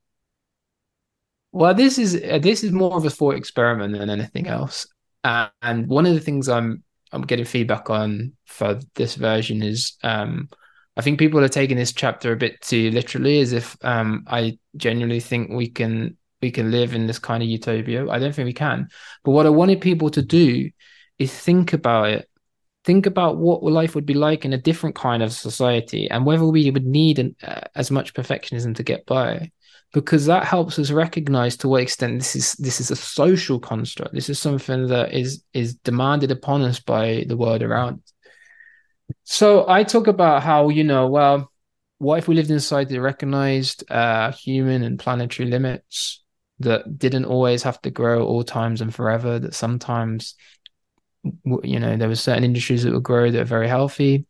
Well, 1.53 1.75
this 1.75 1.99
is 1.99 2.15
uh, 2.15 2.39
this 2.39 2.65
is 2.65 2.73
more 2.73 2.97
of 2.97 3.05
a 3.05 3.11
thought 3.11 3.37
experiment 3.37 3.97
than 3.97 4.11
anything 4.11 4.47
else. 4.47 4.87
Uh, 5.23 5.49
and 5.61 5.87
one 5.87 6.07
of 6.07 6.15
the 6.15 6.21
things 6.21 6.49
I'm 6.49 6.83
I'm 7.13 7.23
getting 7.23 7.45
feedback 7.45 7.91
on 7.91 8.33
for 8.47 8.81
this 8.95 9.15
version 9.17 9.63
is 9.63 9.97
um, 10.03 10.49
I 10.97 11.03
think 11.03 11.19
people 11.19 11.41
are 11.41 11.49
taking 11.49 11.77
this 11.77 11.93
chapter 11.93 12.33
a 12.33 12.37
bit 12.37 12.61
too 12.63 12.91
literally, 12.91 13.41
as 13.41 13.53
if 13.53 13.77
um, 13.85 14.25
I 14.27 14.59
genuinely 14.77 15.21
think 15.21 15.51
we 15.51 15.69
can 15.69 16.17
we 16.41 16.51
can 16.51 16.71
live 16.71 16.95
in 16.95 17.07
this 17.07 17.19
kind 17.19 17.43
of 17.43 17.49
utopia. 17.49 18.09
I 18.09 18.19
don't 18.19 18.35
think 18.35 18.47
we 18.47 18.53
can. 18.55 18.89
But 19.23 19.33
what 19.33 19.47
I 19.47 19.51
wanted 19.51 19.81
people 19.81 20.11
to 20.11 20.23
do 20.23 20.71
is 21.19 21.33
think 21.33 21.73
about 21.73 22.09
it. 22.09 22.29
Think 22.85 23.07
about 23.07 23.37
what 23.37 23.63
life 23.63 23.95
would 23.95 24.07
be 24.07 24.15
like 24.15 24.45
in 24.45 24.53
a 24.53 24.59
different 24.59 24.97
kind 24.97 25.23
of 25.23 25.33
society, 25.33 26.11
and 26.11 26.25
whether 26.27 26.45
we 26.45 26.71
would 26.71 26.87
need 26.87 27.19
an, 27.19 27.37
uh, 27.43 27.61
as 27.77 27.91
much 27.91 28.15
perfectionism 28.15 28.75
to 28.77 28.83
get 28.83 29.07
by, 29.07 29.51
because 29.93 30.26
that 30.26 30.45
helps 30.45 30.78
us 30.78 30.90
recognize 30.90 31.57
to 31.59 31.68
what 31.68 31.82
extent 31.82 32.18
this 32.18 32.34
is 32.34 32.53
this 32.55 32.80
is 32.80 32.90
a 32.90 32.97
social 32.97 33.59
construct. 33.59 34.14
This 34.14 34.28
is 34.28 34.38
something 34.38 34.88
that 34.88 35.12
is 35.12 35.45
is 35.53 35.74
demanded 35.76 36.30
upon 36.30 36.62
us 36.62 36.80
by 36.80 37.24
the 37.28 37.36
world 37.36 37.62
around. 37.62 38.03
So 39.24 39.68
I 39.68 39.84
talk 39.84 40.07
about 40.07 40.43
how, 40.43 40.68
you 40.70 40.84
know, 40.84 41.09
well, 41.09 41.51
what 41.99 42.18
if 42.18 42.28
we 42.28 42.34
lived 42.34 42.51
inside 42.51 42.88
the 42.88 42.99
recognized 42.99 43.90
uh, 43.90 44.32
human 44.32 44.82
and 44.82 44.99
planetary 44.99 45.49
limits 45.49 46.22
that 46.61 46.99
didn't 46.99 47.26
always 47.26 47.62
have 47.62 47.80
to 47.82 47.90
grow 47.90 48.24
all 48.24 48.43
times 48.45 48.80
and 48.80 48.95
forever, 48.95 49.38
that 49.38 49.55
sometimes, 49.55 50.34
you 51.45 51.78
know, 51.78 51.97
there 51.97 52.09
were 52.09 52.14
certain 52.16 52.45
industries 52.45 52.82
that 52.84 52.93
would 52.93 53.03
grow 53.03 53.30
that 53.30 53.43
are 53.43 53.45
very 53.45 53.68
healthy, 53.68 54.26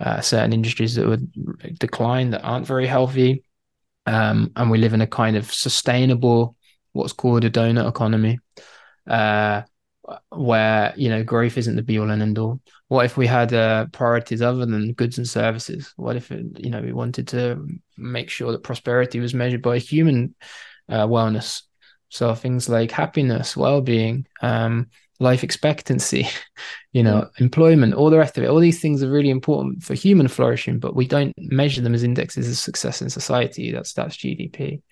uh, 0.00 0.20
certain 0.20 0.52
industries 0.52 0.94
that 0.94 1.06
would 1.06 1.78
decline 1.78 2.30
that 2.30 2.42
aren't 2.42 2.66
very 2.66 2.86
healthy. 2.86 3.44
Um, 4.06 4.52
and 4.56 4.70
we 4.70 4.78
live 4.78 4.94
in 4.94 5.00
a 5.00 5.06
kind 5.06 5.36
of 5.36 5.52
sustainable, 5.52 6.56
what's 6.92 7.12
called 7.12 7.44
a 7.44 7.50
donut 7.50 7.88
economy, 7.88 8.38
uh, 9.08 9.62
where, 10.30 10.92
you 10.96 11.08
know, 11.08 11.24
growth 11.24 11.56
isn't 11.56 11.76
the 11.76 11.82
be 11.82 11.98
all 11.98 12.10
and 12.10 12.22
end 12.22 12.38
all 12.38 12.60
what 12.88 13.06
if 13.06 13.16
we 13.16 13.26
had 13.26 13.52
uh, 13.52 13.86
priorities 13.86 14.42
other 14.42 14.66
than 14.66 14.92
goods 14.92 15.18
and 15.18 15.28
services? 15.28 15.92
What 15.96 16.16
if 16.16 16.30
you 16.30 16.70
know 16.70 16.80
we 16.80 16.92
wanted 16.92 17.28
to 17.28 17.66
make 17.96 18.30
sure 18.30 18.52
that 18.52 18.62
prosperity 18.62 19.20
was 19.20 19.34
measured 19.34 19.62
by 19.62 19.78
human 19.78 20.34
uh, 20.88 21.06
wellness? 21.06 21.62
So 22.08 22.34
things 22.34 22.68
like 22.68 22.92
happiness, 22.92 23.56
well-being, 23.56 24.26
um, 24.40 24.90
life 25.20 25.44
expectancy, 25.44 26.28
you 26.92 27.02
know, 27.02 27.28
employment, 27.38 27.94
all 27.94 28.10
the 28.10 28.18
rest 28.18 28.36
of 28.36 28.44
it. 28.44 28.48
All 28.48 28.60
these 28.60 28.80
things 28.80 29.02
are 29.02 29.10
really 29.10 29.30
important 29.30 29.82
for 29.82 29.94
human 29.94 30.28
flourishing, 30.28 30.78
but 30.78 30.94
we 30.94 31.06
don't 31.06 31.34
measure 31.38 31.80
them 31.80 31.94
as 31.94 32.02
indexes 32.02 32.48
of 32.48 32.56
success 32.56 33.02
in 33.02 33.10
society. 33.10 33.70
That's 33.70 33.92
that's 33.92 34.16
GDP. 34.16 34.82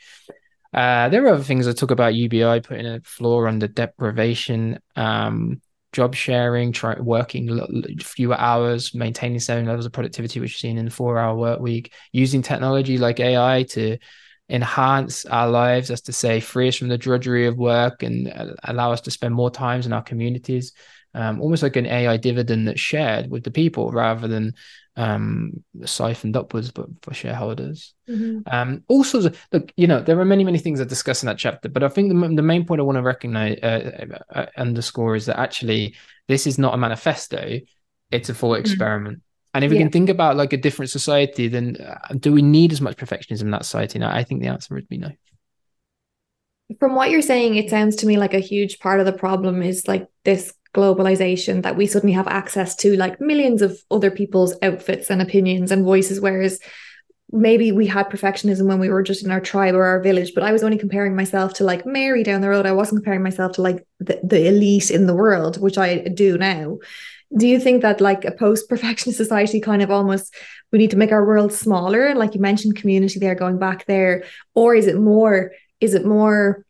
Uh, 0.73 1.09
there 1.11 1.25
are 1.25 1.35
other 1.35 1.45
things 1.45 1.69
I 1.69 1.73
talk 1.73 1.91
about 1.91 2.15
UBI 2.15 2.61
putting 2.61 2.87
a 2.87 3.01
floor 3.01 3.47
under 3.47 3.69
deprivation. 3.69 4.79
Um, 4.97 5.61
job 5.93 6.15
sharing, 6.15 6.73
try 6.73 6.99
working 6.99 7.95
fewer 8.01 8.39
hours, 8.39 8.95
maintaining 8.95 9.39
certain 9.39 9.67
levels 9.67 9.85
of 9.85 9.93
productivity, 9.93 10.41
which 10.41 10.53
you've 10.53 10.61
seen 10.61 10.79
in 10.79 10.87
the 10.87 10.91
four 10.91 11.19
hour 11.19 11.37
work 11.37 11.61
week, 11.61 11.93
using 12.13 12.41
technology 12.43 12.97
like 12.97 13.21
AI 13.21 13.65
to 13.65 13.99
enhance 14.53 15.25
our 15.25 15.49
lives, 15.49 15.91
as 15.91 16.03
to 16.03 16.13
say, 16.13 16.39
free 16.39 16.69
us 16.69 16.77
from 16.77 16.89
the 16.89 16.99
drudgery 16.99 17.47
of 17.47 17.57
work 17.57 18.03
and 18.03 18.33
allow 18.63 18.93
us 18.93 19.01
to 19.01 19.11
spend 19.11 19.35
more 19.35 19.51
times 19.51 19.87
in 19.87 19.93
our 19.93 20.03
communities. 20.03 20.73
Um, 21.15 21.43
almost 21.43 21.63
like 21.63 21.77
an 21.77 21.87
AI 21.87 22.17
dividend 22.17 22.69
that's 22.69 22.81
shared 22.81 23.31
with 23.31 23.45
the 23.45 23.51
people 23.51 23.91
rather 23.91 24.29
than 24.29 24.55
um, 24.97 25.63
siphoned 25.85 26.37
upwards, 26.37 26.71
but 26.71 26.87
for 27.03 27.15
shareholders. 27.15 27.95
Mm-hmm. 28.09 28.41
Um, 28.47 28.85
also, 28.89 29.31
look, 29.53 29.73
you 29.77 29.87
know, 29.87 30.01
there 30.01 30.19
are 30.21 30.25
many, 30.25 30.45
many 30.45 30.59
things 30.59 30.81
I 30.81 30.85
discuss 30.85 31.23
in 31.23 31.27
that 31.27 31.39
chapter, 31.39 31.69
but 31.69 31.83
I 31.83 31.89
think 31.89 32.13
the, 32.13 32.35
the 32.35 32.43
main 32.43 32.67
point 32.67 32.81
I 32.81 32.85
want 32.85 32.97
to 32.97 33.03
recognize, 33.03 33.59
uh, 33.63 34.19
uh, 34.35 34.47
underscore 34.57 35.17
is 35.17 35.27
that 35.27 35.39
actually 35.39 35.97
this 36.29 36.47
is 36.47 36.59
not 36.59 36.75
a 36.75 36.79
manifesto, 36.79 37.61
it's 38.11 38.29
a 38.29 38.35
full 38.35 38.51
mm-hmm. 38.51 38.61
experiment. 38.61 39.23
And 39.55 39.65
if 39.65 39.71
we 39.71 39.77
can 39.77 39.91
think 39.91 40.09
about 40.09 40.37
like 40.37 40.53
a 40.53 40.57
different 40.57 40.91
society, 40.91 41.47
then 41.47 41.77
uh, 41.77 42.15
do 42.19 42.33
we 42.33 42.41
need 42.41 42.73
as 42.73 42.81
much 42.81 42.97
perfectionism 42.97 43.43
in 43.43 43.51
that 43.51 43.65
society? 43.65 43.99
Now, 43.99 44.11
I 44.11 44.25
think 44.25 44.41
the 44.41 44.49
answer 44.49 44.75
would 44.75 44.89
be 44.89 44.97
no. 44.97 45.11
From 46.79 46.95
what 46.95 47.11
you're 47.11 47.21
saying, 47.21 47.57
it 47.57 47.69
sounds 47.69 47.97
to 47.97 48.07
me 48.07 48.17
like 48.17 48.33
a 48.33 48.39
huge 48.39 48.79
part 48.79 49.01
of 49.01 49.05
the 49.05 49.13
problem 49.13 49.63
is 49.63 49.87
like 49.87 50.09
this 50.25 50.55
globalization 50.75 51.63
that 51.63 51.77
we 51.77 51.87
suddenly 51.87 52.15
have 52.15 52.29
access 52.29 52.75
to 52.77 52.97
like 52.97 53.21
millions 53.21 53.61
of 53.61 53.79
other 53.91 54.11
people's 54.11 54.55
outfits 54.63 55.11
and 55.11 55.21
opinions 55.21 55.71
and 55.71 55.85
voices 55.85 56.21
whereas 56.21 56.61
maybe 57.31 57.73
we 57.73 57.87
had 57.87 58.09
perfectionism 58.09 58.67
when 58.67 58.79
we 58.79 58.89
were 58.89 59.03
just 59.03 59.25
in 59.25 59.31
our 59.31 59.41
tribe 59.41 59.75
or 59.75 59.85
our 59.85 60.01
village 60.01 60.33
but 60.35 60.43
i 60.43 60.53
was 60.53 60.63
only 60.63 60.79
comparing 60.79 61.15
myself 61.15 61.53
to 61.53 61.65
like 61.65 61.85
mary 61.85 62.23
down 62.23 62.41
the 62.41 62.49
road 62.49 62.65
i 62.65 62.73
wasn't 62.73 62.99
comparing 62.99 63.23
myself 63.23 63.53
to 63.53 63.61
like 63.63 63.87
the, 64.01 64.19
the 64.25 64.49
elite 64.49 64.91
in 64.91 65.07
the 65.07 65.15
world 65.15 65.61
which 65.61 65.77
i 65.77 65.99
do 65.99 66.39
now 66.39 66.79
do 67.37 67.47
you 67.47 67.59
think 67.59 67.83
that 67.83 68.01
like 68.01 68.25
a 68.25 68.33
post 68.33 68.69
perfectionist 68.69 69.17
society 69.17 69.61
kind 69.61 69.83
of 69.83 69.91
almost 69.91 70.35
we 70.71 70.79
need 70.79 70.91
to 70.91 70.97
make 70.97 71.13
our 71.13 71.25
world 71.25 71.53
smaller? 71.53 72.15
Like 72.15 72.35
you 72.35 72.41
mentioned 72.41 72.77
community 72.77 73.19
there 73.19 73.35
going 73.35 73.59
back 73.59 73.87
there. 73.87 74.25
Or 74.55 74.75
is 74.75 74.87
it 74.87 74.99
more 74.99 75.53
is 75.81 75.95
it 75.95 76.05
more 76.05 76.65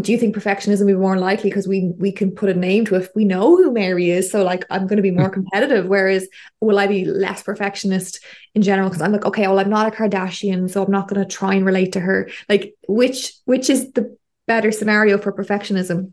do 0.00 0.10
you 0.10 0.18
think 0.18 0.34
perfectionism 0.34 0.80
would 0.80 0.86
be 0.88 0.94
more 0.94 1.18
likely 1.18 1.50
because 1.50 1.68
we 1.68 1.92
we 1.98 2.10
can 2.10 2.32
put 2.32 2.48
a 2.48 2.54
name 2.54 2.84
to 2.86 2.96
it? 2.96 3.10
We 3.14 3.24
know 3.24 3.56
who 3.56 3.72
mary 3.72 4.10
is 4.10 4.30
so 4.30 4.42
like 4.42 4.64
i'm 4.70 4.86
going 4.86 4.96
to 4.96 5.02
be 5.02 5.10
more 5.10 5.30
competitive 5.38 5.86
whereas 5.86 6.26
will 6.60 6.78
i 6.78 6.86
be 6.86 7.04
less 7.04 7.42
perfectionist 7.42 8.20
in 8.54 8.62
general? 8.62 8.88
Because 8.88 9.02
i'm 9.02 9.12
like 9.12 9.24
okay 9.24 9.46
well 9.46 9.60
i'm 9.60 9.70
not 9.70 9.92
a 9.92 9.96
kardashian 9.96 10.70
so 10.70 10.82
i'm 10.82 10.90
not 10.90 11.08
going 11.08 11.22
to 11.22 11.36
try 11.36 11.54
and 11.54 11.66
relate 11.66 11.92
to 11.92 12.00
her. 12.00 12.28
Like 12.48 12.74
which 12.88 13.34
which 13.44 13.70
is 13.70 13.92
the 13.92 14.16
better 14.46 14.72
scenario 14.72 15.18
for 15.18 15.32
perfectionism? 15.32 16.12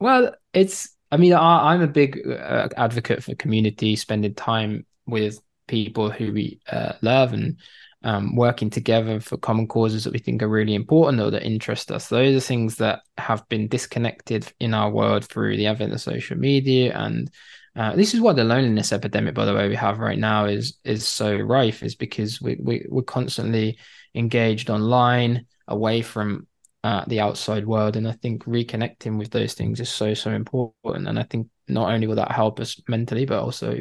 Well 0.00 0.34
it's 0.52 0.94
i 1.14 1.16
mean 1.16 1.32
I, 1.32 1.74
am 1.74 1.82
a 1.82 1.86
big 1.86 2.26
uh, 2.26 2.68
advocate 2.76 3.22
for 3.22 3.34
community 3.34 3.96
spending 3.96 4.34
time 4.34 4.84
with 5.06 5.40
people 5.66 6.10
who 6.10 6.32
we 6.32 6.60
uh, 6.70 6.94
love 7.02 7.32
and 7.32 7.58
um, 8.02 8.36
working 8.36 8.68
together 8.68 9.18
for 9.18 9.38
common 9.38 9.66
causes 9.66 10.04
that 10.04 10.12
we 10.12 10.18
think 10.18 10.42
are 10.42 10.48
really 10.48 10.74
important 10.74 11.22
or 11.22 11.30
that 11.30 11.46
interest 11.46 11.90
us. 11.90 12.08
Those 12.08 12.36
are 12.36 12.46
things 12.46 12.76
that 12.76 13.00
have 13.16 13.48
been 13.48 13.66
disconnected 13.66 14.52
in 14.60 14.74
our 14.74 14.90
world 14.90 15.24
through 15.24 15.56
the 15.56 15.66
advent 15.66 15.94
of 15.94 16.02
social 16.02 16.36
media. 16.36 16.94
And 16.94 17.30
uh, 17.74 17.96
this 17.96 18.12
is 18.12 18.20
why 18.20 18.34
the 18.34 18.44
loneliness 18.44 18.92
epidemic, 18.92 19.34
by 19.34 19.46
the 19.46 19.54
way, 19.54 19.68
we 19.68 19.76
have 19.76 19.98
right 19.98 20.18
now 20.18 20.44
is 20.44 20.78
is 20.84 21.06
so 21.06 21.34
rife, 21.34 21.82
is 21.82 21.94
because 21.94 22.40
we, 22.42 22.56
we 22.60 22.86
we're 22.90 23.02
constantly 23.02 23.78
engaged 24.14 24.68
online, 24.68 25.46
away 25.66 26.02
from 26.02 26.46
uh, 26.84 27.02
the 27.06 27.18
outside 27.18 27.66
world. 27.66 27.96
And 27.96 28.06
I 28.06 28.12
think 28.12 28.44
reconnecting 28.44 29.18
with 29.18 29.30
those 29.30 29.54
things 29.54 29.80
is 29.80 29.88
so 29.88 30.12
so 30.14 30.30
important. 30.30 31.08
And 31.08 31.18
I 31.18 31.24
think 31.24 31.48
not 31.66 31.90
only 31.90 32.06
will 32.06 32.16
that 32.16 32.30
help 32.30 32.60
us 32.60 32.80
mentally, 32.86 33.24
but 33.24 33.42
also 33.42 33.80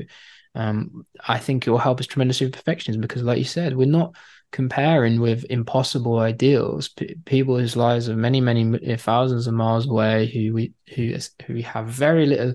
um, 0.55 1.05
I 1.27 1.37
think 1.37 1.67
it 1.67 1.69
will 1.69 1.77
help 1.79 1.99
us 1.99 2.07
tremendously 2.07 2.47
with 2.47 2.63
perfectionism 2.63 3.01
because, 3.01 3.21
like 3.21 3.39
you 3.39 3.43
said, 3.43 3.75
we're 3.75 3.87
not 3.87 4.15
comparing 4.53 5.19
with 5.19 5.45
impossible 5.49 6.19
ideals. 6.19 6.87
P- 6.89 7.15
people 7.25 7.57
whose 7.57 7.75
lives 7.75 8.07
are 8.07 8.15
many, 8.15 8.39
many 8.39 8.95
thousands 8.95 9.47
of 9.47 9.53
miles 9.53 9.87
away, 9.87 10.27
who 10.27 10.53
we 10.53 10.73
who 10.95 11.13
who 11.45 11.55
we 11.55 11.63
have 11.63 11.87
very 11.87 12.25
little 12.25 12.53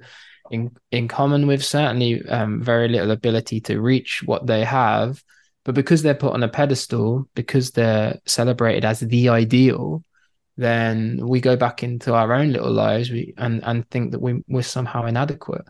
in 0.51 0.70
in 0.90 1.09
common 1.09 1.46
with, 1.46 1.62
certainly 1.62 2.26
um, 2.26 2.62
very 2.62 2.88
little 2.88 3.11
ability 3.11 3.61
to 3.62 3.82
reach 3.82 4.22
what 4.24 4.46
they 4.46 4.64
have. 4.64 5.22
But 5.64 5.74
because 5.74 6.03
they're 6.03 6.14
put 6.14 6.32
on 6.32 6.42
a 6.42 6.49
pedestal, 6.49 7.28
because 7.34 7.72
they're 7.72 8.18
celebrated 8.24 8.86
as 8.86 9.01
the 9.01 9.28
ideal, 9.28 10.03
then 10.59 11.26
we 11.26 11.40
go 11.40 11.56
back 11.56 11.82
into 11.82 12.12
our 12.12 12.34
own 12.34 12.52
little 12.52 12.72
lives 12.72 13.11
we, 13.11 13.32
and 13.38 13.64
and 13.64 13.88
think 13.88 14.11
that 14.11 14.20
we, 14.20 14.42
we're 14.48 14.62
somehow 14.62 15.06
inadequate. 15.06 15.64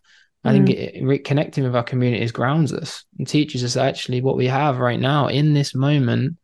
I 0.44 0.52
think 0.52 0.68
mm. 0.68 1.12
it, 1.12 1.24
connecting 1.24 1.64
with 1.64 1.76
our 1.76 1.82
communities 1.82 2.32
grounds 2.32 2.72
us 2.72 3.04
and 3.18 3.28
teaches 3.28 3.62
us 3.62 3.76
actually 3.76 4.22
what 4.22 4.36
we 4.36 4.46
have 4.46 4.78
right 4.78 4.98
now 4.98 5.26
in 5.28 5.52
this 5.52 5.74
moment 5.74 6.38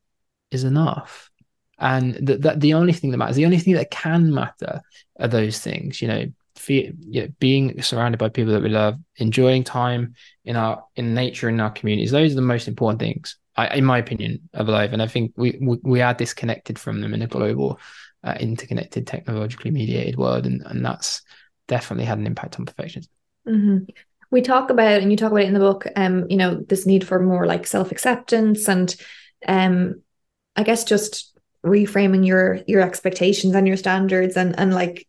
is 0.51 0.64
enough. 0.64 1.30
And 1.78 2.14
that 2.26 2.42
the, 2.42 2.55
the 2.57 2.74
only 2.74 2.92
thing 2.92 3.11
that 3.11 3.16
matters, 3.16 3.36
the 3.36 3.47
only 3.47 3.59
thing 3.59 3.74
that 3.74 3.90
can 3.90 4.32
matter 4.32 4.82
are 5.18 5.28
those 5.28 5.59
things, 5.59 6.03
you 6.03 6.09
know, 6.09 6.26
you 6.68 7.22
know, 7.22 7.28
being 7.38 7.80
surrounded 7.82 8.18
by 8.18 8.28
people 8.28 8.53
that 8.53 8.62
we 8.62 8.68
love, 8.68 8.97
enjoying 9.16 9.64
time 9.64 10.14
in 10.45 10.57
our 10.57 10.84
in 10.97 11.14
nature 11.14 11.49
in 11.49 11.61
our 11.61 11.70
communities. 11.70 12.11
Those 12.11 12.32
are 12.32 12.36
the 12.36 12.42
most 12.42 12.68
important 12.68 13.01
things, 13.01 13.36
I, 13.57 13.76
in 13.76 13.84
my 13.84 13.98
opinion, 13.98 14.48
of 14.52 14.68
life. 14.68 14.92
And 14.92 15.02
I 15.02 15.07
think 15.07 15.32
we 15.36 15.59
we, 15.61 15.78
we 15.82 16.00
are 16.00 16.14
disconnected 16.14 16.78
from 16.78 17.00
them 17.00 17.14
in 17.14 17.22
a 17.22 17.26
global, 17.26 17.78
uh, 18.22 18.36
interconnected, 18.40 19.07
technologically 19.07 19.70
mediated 19.70 20.16
world, 20.16 20.46
and 20.46 20.62
and 20.66 20.84
that's 20.84 21.22
definitely 21.68 22.05
had 22.05 22.18
an 22.18 22.26
impact 22.26 22.59
on 22.59 22.66
perfectionism. 22.66 23.09
Mm-hmm. 23.48 23.84
We 24.30 24.42
talk 24.42 24.70
about, 24.70 25.00
and 25.00 25.11
you 25.11 25.16
talk 25.16 25.30
about 25.30 25.42
it 25.44 25.48
in 25.48 25.55
the 25.55 25.61
book, 25.61 25.86
um, 25.96 26.26
you 26.28 26.36
know, 26.36 26.57
this 26.68 26.86
need 26.86 27.07
for 27.07 27.20
more 27.20 27.46
like 27.46 27.66
self 27.66 27.92
acceptance 27.92 28.68
and, 28.68 28.94
um, 29.46 30.02
I 30.57 30.62
guess 30.62 30.84
just 30.84 31.38
reframing 31.64 32.26
your 32.26 32.61
your 32.66 32.82
expectations 32.82 33.55
and 33.55 33.66
your 33.66 33.76
standards 33.76 34.36
and 34.36 34.59
and 34.59 34.74
like 34.74 35.07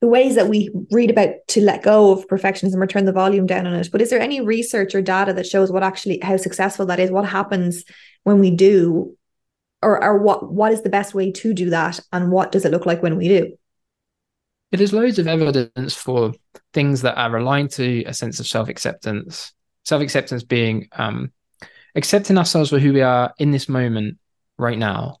the 0.00 0.08
ways 0.08 0.34
that 0.34 0.48
we 0.48 0.70
read 0.90 1.10
about 1.10 1.30
to 1.48 1.60
let 1.60 1.82
go 1.82 2.12
of 2.12 2.26
perfectionism 2.28 2.76
or 2.76 2.86
turn 2.86 3.04
the 3.04 3.12
volume 3.12 3.46
down 3.46 3.66
on 3.66 3.74
it. 3.74 3.88
But 3.90 4.02
is 4.02 4.10
there 4.10 4.20
any 4.20 4.40
research 4.40 4.94
or 4.94 5.00
data 5.00 5.32
that 5.32 5.46
shows 5.46 5.72
what 5.72 5.82
actually 5.82 6.20
how 6.20 6.36
successful 6.36 6.86
that 6.86 7.00
is? 7.00 7.10
What 7.10 7.26
happens 7.26 7.84
when 8.22 8.38
we 8.38 8.50
do, 8.50 9.16
or 9.82 10.02
or 10.02 10.18
what 10.18 10.52
what 10.52 10.72
is 10.72 10.82
the 10.82 10.90
best 10.90 11.14
way 11.14 11.32
to 11.32 11.54
do 11.54 11.70
that, 11.70 12.00
and 12.12 12.30
what 12.30 12.52
does 12.52 12.64
it 12.64 12.72
look 12.72 12.86
like 12.86 13.02
when 13.02 13.16
we 13.16 13.28
do? 13.28 13.56
It 14.72 14.80
is 14.80 14.92
loads 14.92 15.18
of 15.18 15.28
evidence 15.28 15.94
for 15.94 16.32
things 16.72 17.02
that 17.02 17.16
are 17.16 17.36
aligned 17.36 17.70
to 17.72 18.02
a 18.04 18.12
sense 18.12 18.40
of 18.40 18.46
self 18.46 18.68
acceptance. 18.68 19.52
Self 19.84 20.02
acceptance 20.02 20.42
being 20.42 20.88
um, 20.92 21.32
accepting 21.94 22.38
ourselves 22.38 22.70
for 22.70 22.78
who 22.78 22.92
we 22.92 23.02
are 23.02 23.32
in 23.38 23.52
this 23.52 23.68
moment 23.68 24.18
right 24.58 24.78
now. 24.78 25.18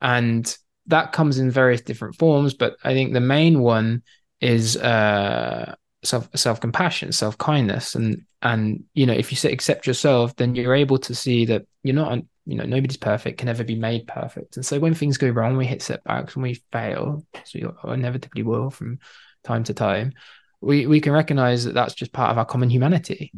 And 0.00 0.56
that 0.88 1.12
comes 1.12 1.38
in 1.38 1.50
various 1.50 1.80
different 1.80 2.16
forms, 2.16 2.54
but 2.54 2.76
I 2.84 2.92
think 2.94 3.12
the 3.12 3.20
main 3.20 3.60
one 3.60 4.02
is 4.40 4.76
uh, 4.76 5.74
self 6.04 6.28
self 6.34 6.60
compassion, 6.60 7.12
self 7.12 7.36
kindness, 7.38 7.94
and 7.94 8.22
and 8.42 8.84
you 8.94 9.06
know 9.06 9.12
if 9.12 9.32
you 9.32 9.50
accept 9.50 9.86
yourself, 9.86 10.36
then 10.36 10.54
you're 10.54 10.74
able 10.74 10.98
to 10.98 11.14
see 11.14 11.46
that 11.46 11.66
you're 11.82 11.94
not 11.94 12.18
you 12.46 12.56
know 12.56 12.64
nobody's 12.64 12.96
perfect, 12.96 13.38
can 13.38 13.46
never 13.46 13.64
be 13.64 13.76
made 13.76 14.06
perfect, 14.06 14.56
and 14.56 14.64
so 14.64 14.78
when 14.78 14.94
things 14.94 15.18
go 15.18 15.28
wrong, 15.28 15.56
we 15.56 15.66
hit 15.66 15.82
setbacks, 15.82 16.36
when 16.36 16.42
we 16.42 16.62
fail, 16.72 17.24
so 17.44 17.58
you 17.58 17.76
inevitably 17.84 18.42
will 18.42 18.70
from 18.70 18.98
time 19.44 19.64
to 19.64 19.74
time, 19.74 20.12
we 20.60 20.86
we 20.86 21.00
can 21.00 21.12
recognize 21.12 21.64
that 21.64 21.74
that's 21.74 21.94
just 21.94 22.12
part 22.12 22.30
of 22.30 22.38
our 22.38 22.44
common 22.44 22.70
humanity, 22.70 23.32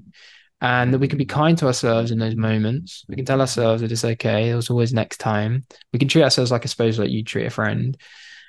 and 0.60 0.92
that 0.92 0.98
we 0.98 1.08
can 1.08 1.18
be 1.18 1.24
kind 1.24 1.56
to 1.58 1.66
ourselves 1.66 2.10
in 2.10 2.18
those 2.18 2.34
moments. 2.34 3.04
We 3.08 3.16
can 3.16 3.24
tell 3.24 3.40
ourselves 3.40 3.82
that 3.82 3.92
it's 3.92 4.04
okay. 4.04 4.50
There's 4.50 4.70
always 4.70 4.92
next 4.92 5.18
time. 5.18 5.64
We 5.92 5.98
can 5.98 6.08
treat 6.08 6.24
ourselves 6.24 6.50
like 6.50 6.64
I 6.64 6.66
suppose 6.66 6.98
like 6.98 7.10
you 7.10 7.22
treat 7.22 7.46
a 7.46 7.50
friend. 7.50 7.96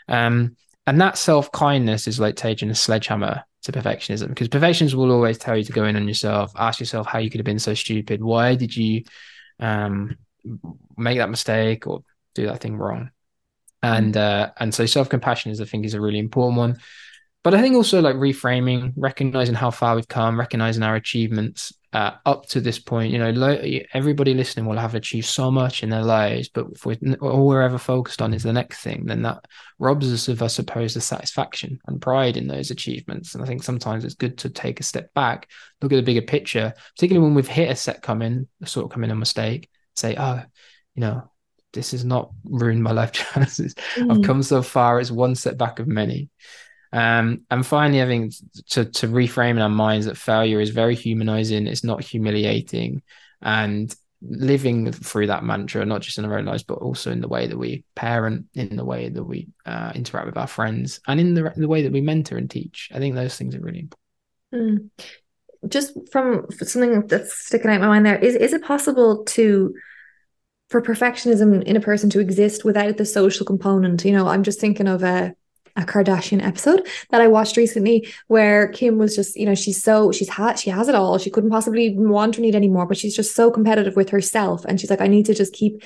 Um, 0.08 0.56
and 0.88 1.00
that 1.02 1.18
self 1.18 1.52
kindness 1.52 2.08
is 2.08 2.20
like 2.20 2.36
taking 2.36 2.70
a 2.72 2.76
sledgehammer 2.76 3.44
to 3.64 3.72
perfectionism 3.72 4.30
because 4.30 4.48
perfectionism 4.48 4.96
will 4.96 5.12
always 5.12 5.38
tell 5.38 5.56
you 5.56 5.64
to 5.64 5.72
go 5.72 5.86
in 5.86 5.96
on 5.96 6.08
yourself, 6.08 6.52
ask 6.56 6.80
yourself 6.80 7.06
how 7.06 7.20
you 7.20 7.30
could 7.30 7.40
have 7.40 7.46
been 7.46 7.60
so 7.60 7.74
stupid. 7.76 8.24
Why 8.24 8.56
did 8.56 8.76
you 8.76 9.04
um, 9.60 10.18
make 10.98 11.20
that 11.20 11.30
mistake 11.30 11.86
or 11.86 12.04
do 12.34 12.48
that 12.48 12.62
thing 12.62 12.76
wrong? 12.76 13.12
And 13.84 14.18
uh, 14.18 14.52
and 14.58 14.74
so 14.74 14.88
self 14.88 15.10
compassion 15.10 15.52
is 15.52 15.62
I 15.62 15.66
think 15.66 15.86
is 15.86 15.94
a 15.94 16.02
really 16.02 16.20
important 16.20 16.58
one. 16.58 16.80
But 17.44 17.54
I 17.54 17.62
think 17.62 17.76
also 17.76 18.02
like 18.02 18.16
reframing, 18.16 18.94
recognizing 18.98 19.56
how 19.56 19.72
far 19.72 19.96
we've 19.96 20.08
come, 20.08 20.40
recognizing 20.40 20.84
our 20.84 20.96
achievements, 20.96 21.72
uh, 21.92 22.12
up 22.26 22.46
to 22.48 22.62
this 22.62 22.78
point, 22.78 23.12
you 23.12 23.18
know, 23.18 23.32
lo- 23.32 23.62
everybody 23.94 24.34
listening 24.34 24.66
will 24.66 24.78
have 24.78 24.94
achieved 24.94 25.26
so 25.26 25.50
much 25.50 25.82
in 25.82 25.90
their 25.90 26.04
lives, 26.04 26.48
but 26.48 26.68
if 26.72 26.86
we're, 26.86 26.98
all 27.22 27.48
we're 27.48 27.64
ever 27.64 27.80
focused 27.80 28.22
on 28.22 28.34
is 28.34 28.44
the 28.44 28.54
next 28.54 28.82
thing, 28.82 29.06
then 29.06 29.24
that 29.24 29.44
robs 29.80 30.12
us 30.14 30.28
of, 30.28 30.44
I 30.44 30.48
suppose, 30.48 30.94
the 30.94 31.02
satisfaction 31.02 31.80
and 31.88 32.02
pride 32.02 32.38
in 32.38 32.48
those 32.48 32.70
achievements. 32.70 33.34
And 33.34 33.44
I 33.44 33.48
think 33.48 33.64
sometimes 33.64 34.06
it's 34.06 34.14
good 34.14 34.38
to 34.40 34.50
take 34.50 34.80
a 34.80 34.84
step 34.84 35.14
back, 35.16 35.50
look 35.82 35.92
at 35.92 35.96
the 35.96 36.04
bigger 36.04 36.22
picture, 36.22 36.74
particularly 36.96 37.26
when 37.26 37.36
we've 37.36 37.48
hit 37.48 37.72
a 37.72 37.76
set 37.76 38.04
coming, 38.04 38.48
a 38.62 38.68
sort 38.68 38.86
of 38.86 38.92
coming 38.92 39.10
a 39.10 39.16
mistake, 39.16 39.68
say, 39.96 40.16
oh, 40.16 40.44
you 40.94 41.02
know, 41.02 41.24
this 41.74 41.92
has 41.92 42.06
not 42.06 42.32
ruined 42.44 42.84
my 42.84 42.92
life 42.92 43.12
chances. 43.34 43.74
Mm. 43.96 44.12
I've 44.12 44.24
come 44.24 44.44
so 44.44 44.62
far. 44.62 45.00
It's 45.00 45.12
one 45.12 45.36
setback 45.36 45.80
of 45.80 45.88
many. 45.88 46.30
Um, 46.92 47.42
and 47.52 47.66
finally, 47.66 48.02
I 48.02 48.06
think 48.06 48.34
to 48.70 48.86
to 48.86 49.08
reframe 49.08 49.52
in 49.52 49.62
our 49.62 49.70
minds 49.70 50.06
that 50.06 50.18
failure 50.18 50.60
is 50.60 50.72
very 50.72 50.96
humanizing. 50.96 51.68
It's 51.68 51.84
not 51.84 52.04
humiliating, 52.04 53.04
and 53.42 53.94
living 54.22 54.92
through 54.92 55.28
that 55.28 55.44
mantra, 55.44 55.86
not 55.86 56.02
just 56.02 56.18
in 56.18 56.26
our 56.26 56.38
own 56.38 56.46
lives, 56.46 56.64
but 56.64 56.80
also 56.80 57.12
in 57.12 57.22
the 57.22 57.28
way 57.28 57.48
that 57.48 57.58
we 57.58 57.84
parent, 57.96 58.46
in 58.54 58.76
the 58.76 58.86
way 58.86 59.10
that 59.10 59.24
we 59.24 59.48
uh, 59.66 59.92
interact 59.96 60.26
with 60.26 60.38
our 60.38 60.48
friends, 60.48 61.00
and 61.08 61.20
in 61.20 61.36
the 61.36 61.54
the 61.56 61.68
way 61.68 61.84
that 61.84 61.92
we 61.92 62.02
mentor 62.02 62.38
and 62.38 62.50
teach. 62.50 62.90
I 62.94 62.98
think 62.98 63.16
those 63.16 63.38
things 63.38 63.56
are 63.56 63.62
really 63.62 63.88
important. 64.52 64.92
Mm. 65.04 65.70
Just 65.70 65.94
from 66.12 66.48
something 66.52 67.06
that's 67.08 67.38
sticking 67.46 67.70
out 67.70 67.76
in 67.76 67.82
my 67.82 67.88
mind 67.88 68.06
there 68.06 68.18
is 68.18 68.36
is 68.36 68.54
it 68.54 68.64
possible 68.64 69.24
to 69.26 69.76
for 70.70 70.82
perfectionism 70.82 71.64
in 71.64 71.76
a 71.76 71.82
person 71.82 72.10
to 72.12 72.20
exist 72.20 72.64
without 72.66 72.98
the 72.98 73.06
social 73.06 73.46
component? 73.46 74.06
You 74.06 74.14
know, 74.14 74.28
I'm 74.28 74.44
just 74.44 74.60
thinking 74.60 74.88
of 74.88 75.04
a 75.04 75.08
uh, 75.08 75.30
a 75.80 75.86
Kardashian 75.86 76.44
episode 76.44 76.88
that 77.10 77.22
I 77.22 77.28
watched 77.28 77.58
recently 77.58 78.08
where 78.28 78.68
Kim 78.70 78.98
was 78.98 79.16
just, 79.16 79.36
you 79.36 79.46
know, 79.46 79.56
she's 79.56 79.82
so 79.82 80.12
she's 80.12 80.30
had 80.30 80.60
she 80.60 80.70
has 80.70 80.88
it 80.88 80.96
all. 80.96 81.18
She 81.18 81.30
couldn't 81.30 81.50
possibly 81.50 81.96
want 81.96 82.38
or 82.38 82.42
need 82.42 82.56
anymore, 82.56 82.86
but 82.86 82.98
she's 82.98 83.16
just 83.16 83.36
so 83.36 83.52
competitive 83.52 83.96
with 83.96 84.10
herself. 84.10 84.66
And 84.66 84.80
she's 84.80 84.90
like, 84.90 85.02
I 85.02 85.08
need 85.08 85.26
to 85.28 85.34
just 85.34 85.54
keep 85.54 85.84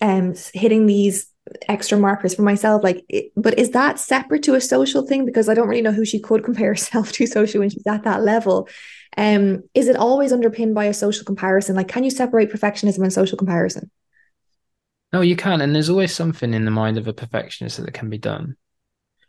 um 0.00 0.34
hitting 0.52 0.86
these 0.86 1.26
extra 1.68 1.98
markers 1.98 2.34
for 2.34 2.42
myself. 2.42 2.82
Like, 2.82 3.04
it, 3.08 3.32
but 3.36 3.58
is 3.58 3.70
that 3.70 3.98
separate 3.98 4.42
to 4.44 4.54
a 4.54 4.60
social 4.60 5.06
thing? 5.06 5.24
Because 5.24 5.48
I 5.48 5.54
don't 5.54 5.68
really 5.68 5.82
know 5.82 5.92
who 5.92 6.04
she 6.04 6.18
could 6.18 6.44
compare 6.44 6.68
herself 6.68 7.12
to 7.12 7.26
socially 7.26 7.60
when 7.60 7.70
she's 7.70 7.86
at 7.86 8.04
that 8.04 8.22
level. 8.22 8.68
Um, 9.16 9.62
is 9.74 9.88
it 9.88 9.96
always 9.96 10.32
underpinned 10.32 10.74
by 10.74 10.86
a 10.86 10.94
social 10.94 11.24
comparison? 11.24 11.76
Like, 11.76 11.88
can 11.88 12.04
you 12.04 12.10
separate 12.10 12.52
perfectionism 12.52 13.02
and 13.02 13.12
social 13.12 13.38
comparison? 13.38 13.90
No, 15.12 15.20
you 15.20 15.36
can. 15.36 15.60
And 15.60 15.74
there's 15.74 15.88
always 15.88 16.14
something 16.14 16.52
in 16.52 16.64
the 16.64 16.70
mind 16.70 16.98
of 16.98 17.08
a 17.08 17.12
perfectionist 17.12 17.82
that 17.82 17.94
can 17.94 18.10
be 18.10 18.18
done. 18.18 18.56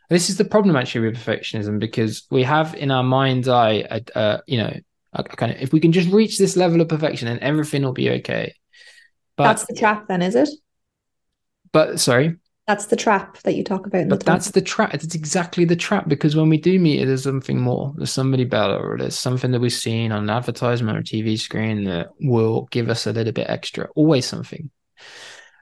This 0.08 0.30
is 0.30 0.38
the 0.38 0.44
problem 0.44 0.76
actually 0.76 1.08
with 1.08 1.18
perfectionism 1.18 1.78
because 1.78 2.26
we 2.30 2.42
have 2.42 2.74
in 2.74 2.90
our 2.90 3.02
mind's 3.02 3.48
eye, 3.48 3.84
a, 3.90 4.00
a, 4.14 4.42
you 4.46 4.58
know, 4.58 4.74
a 5.12 5.22
kind 5.22 5.52
of 5.52 5.60
if 5.60 5.72
we 5.72 5.80
can 5.80 5.92
just 5.92 6.10
reach 6.10 6.38
this 6.38 6.56
level 6.56 6.80
of 6.80 6.88
perfection, 6.88 7.26
then 7.26 7.38
everything 7.40 7.82
will 7.82 7.92
be 7.92 8.10
okay. 8.10 8.54
But 9.36 9.44
that's 9.44 9.66
the 9.66 9.74
trap, 9.74 10.08
then, 10.08 10.22
is 10.22 10.34
it? 10.34 10.48
But 11.72 12.00
sorry, 12.00 12.36
that's 12.66 12.86
the 12.86 12.96
trap 12.96 13.38
that 13.38 13.54
you 13.54 13.64
talk 13.64 13.86
about. 13.86 14.08
but 14.08 14.20
the 14.20 14.24
that's 14.24 14.50
the 14.50 14.62
trap. 14.62 14.94
It's 14.94 15.14
exactly 15.14 15.64
the 15.64 15.76
trap 15.76 16.08
because 16.08 16.34
when 16.34 16.48
we 16.48 16.58
do 16.58 16.78
meet 16.78 17.00
it, 17.00 17.06
there's 17.06 17.24
something 17.24 17.60
more. 17.60 17.92
There's 17.96 18.12
somebody 18.12 18.44
better, 18.44 18.76
or 18.76 18.98
there's 18.98 19.18
something 19.18 19.50
that 19.50 19.60
we've 19.60 19.72
seen 19.72 20.12
on 20.12 20.24
an 20.24 20.30
advertisement 20.30 20.96
or 20.96 21.00
a 21.00 21.04
TV 21.04 21.38
screen 21.38 21.84
that 21.84 22.08
will 22.20 22.66
give 22.70 22.88
us 22.88 23.06
a 23.06 23.12
little 23.12 23.32
bit 23.32 23.48
extra. 23.48 23.88
Always 23.94 24.26
something 24.26 24.70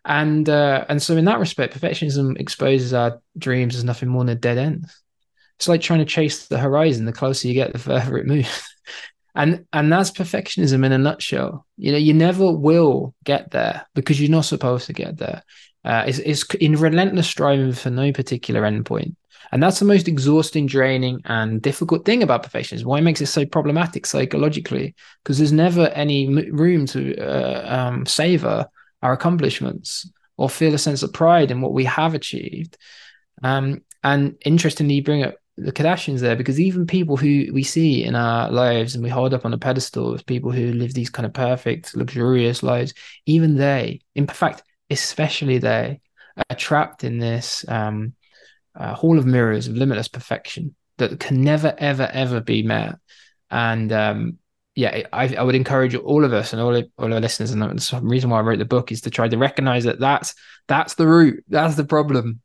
and 0.06 0.48
uh, 0.48 0.84
and 0.88 1.02
so 1.02 1.16
in 1.16 1.24
that 1.24 1.40
respect, 1.40 1.78
perfectionism 1.78 2.38
exposes 2.38 2.94
our 2.94 3.20
dreams 3.36 3.74
as 3.74 3.84
nothing 3.84 4.08
more 4.08 4.24
than 4.24 4.36
a 4.36 4.40
dead 4.40 4.56
ends. 4.56 5.02
It's 5.56 5.68
like 5.68 5.80
trying 5.80 5.98
to 5.98 6.04
chase 6.04 6.46
the 6.46 6.58
horizon. 6.58 7.06
The 7.06 7.12
closer 7.12 7.48
you 7.48 7.54
get, 7.54 7.72
the 7.72 7.78
further 7.78 8.16
it 8.16 8.26
moves. 8.26 8.72
and 9.34 9.66
and 9.72 9.92
that's 9.92 10.12
perfectionism 10.12 10.86
in 10.86 10.92
a 10.92 10.98
nutshell. 10.98 11.66
You 11.76 11.90
know, 11.90 11.98
you 11.98 12.14
never 12.14 12.52
will 12.52 13.14
get 13.24 13.50
there 13.50 13.84
because 13.94 14.20
you're 14.20 14.30
not 14.30 14.44
supposed 14.44 14.86
to 14.86 14.92
get 14.92 15.18
there. 15.18 15.42
Uh, 15.84 16.04
it's, 16.06 16.18
it's 16.18 16.44
in 16.54 16.76
relentless 16.76 17.28
striving 17.28 17.72
for 17.72 17.90
no 17.90 18.12
particular 18.12 18.62
endpoint. 18.62 19.14
And 19.52 19.62
that's 19.62 19.78
the 19.78 19.84
most 19.84 20.08
exhausting, 20.08 20.66
draining, 20.66 21.20
and 21.24 21.62
difficult 21.62 22.04
thing 22.04 22.22
about 22.22 22.42
perfectionism. 22.42 22.84
Why 22.84 22.98
it 22.98 23.02
makes 23.02 23.20
it 23.20 23.26
so 23.26 23.46
problematic 23.46 24.04
psychologically? 24.04 24.94
Because 25.22 25.38
there's 25.38 25.52
never 25.52 25.86
any 25.88 26.28
room 26.50 26.86
to 26.86 27.16
uh, 27.16 27.88
um, 27.88 28.06
savor 28.06 28.66
our 29.06 29.12
accomplishments 29.12 30.10
or 30.36 30.50
feel 30.50 30.74
a 30.74 30.78
sense 30.78 31.02
of 31.02 31.12
pride 31.12 31.50
in 31.50 31.60
what 31.60 31.72
we 31.72 31.84
have 31.84 32.14
achieved. 32.14 32.76
Um, 33.42 33.82
and 34.02 34.36
interestingly, 34.44 34.94
you 34.94 35.04
bring 35.04 35.22
up 35.22 35.36
the 35.56 35.72
Kardashians 35.72 36.20
there 36.20 36.36
because 36.36 36.60
even 36.60 36.86
people 36.86 37.16
who 37.16 37.46
we 37.52 37.62
see 37.62 38.04
in 38.04 38.14
our 38.14 38.50
lives 38.50 38.94
and 38.94 39.02
we 39.02 39.08
hold 39.08 39.32
up 39.32 39.44
on 39.44 39.54
a 39.54 39.58
pedestal 39.58 40.14
as 40.14 40.22
people 40.22 40.50
who 40.50 40.72
live 40.72 40.92
these 40.92 41.08
kind 41.08 41.24
of 41.24 41.32
perfect, 41.32 41.96
luxurious 41.96 42.62
lives, 42.62 42.92
even 43.24 43.56
they, 43.56 44.00
in 44.14 44.26
fact, 44.26 44.62
especially 44.90 45.58
they, 45.58 46.00
are 46.50 46.56
trapped 46.56 47.02
in 47.02 47.18
this 47.18 47.64
um, 47.66 48.12
uh, 48.74 48.92
hall 48.92 49.18
of 49.18 49.24
mirrors 49.24 49.68
of 49.68 49.74
limitless 49.74 50.08
perfection 50.08 50.74
that 50.98 51.18
can 51.18 51.40
never, 51.40 51.74
ever, 51.78 52.06
ever 52.12 52.42
be 52.42 52.62
met. 52.62 52.96
And 53.50 53.90
um, 53.90 54.38
yeah, 54.76 55.04
I, 55.10 55.34
I 55.34 55.42
would 55.42 55.54
encourage 55.54 55.94
all 55.94 56.22
of 56.22 56.34
us 56.34 56.52
and 56.52 56.60
all 56.60 56.76
of, 56.76 56.86
all 56.98 57.12
our 57.12 57.20
listeners, 57.20 57.50
and 57.50 57.62
the 57.62 58.00
reason 58.02 58.28
why 58.28 58.38
I 58.38 58.42
wrote 58.42 58.58
the 58.58 58.66
book 58.66 58.92
is 58.92 59.00
to 59.00 59.10
try 59.10 59.26
to 59.26 59.38
recognize 59.38 59.84
that 59.84 59.98
that's 59.98 60.34
that's 60.68 60.94
the 60.94 61.08
root, 61.08 61.42
that's 61.48 61.76
the 61.76 61.84
problem, 61.84 62.40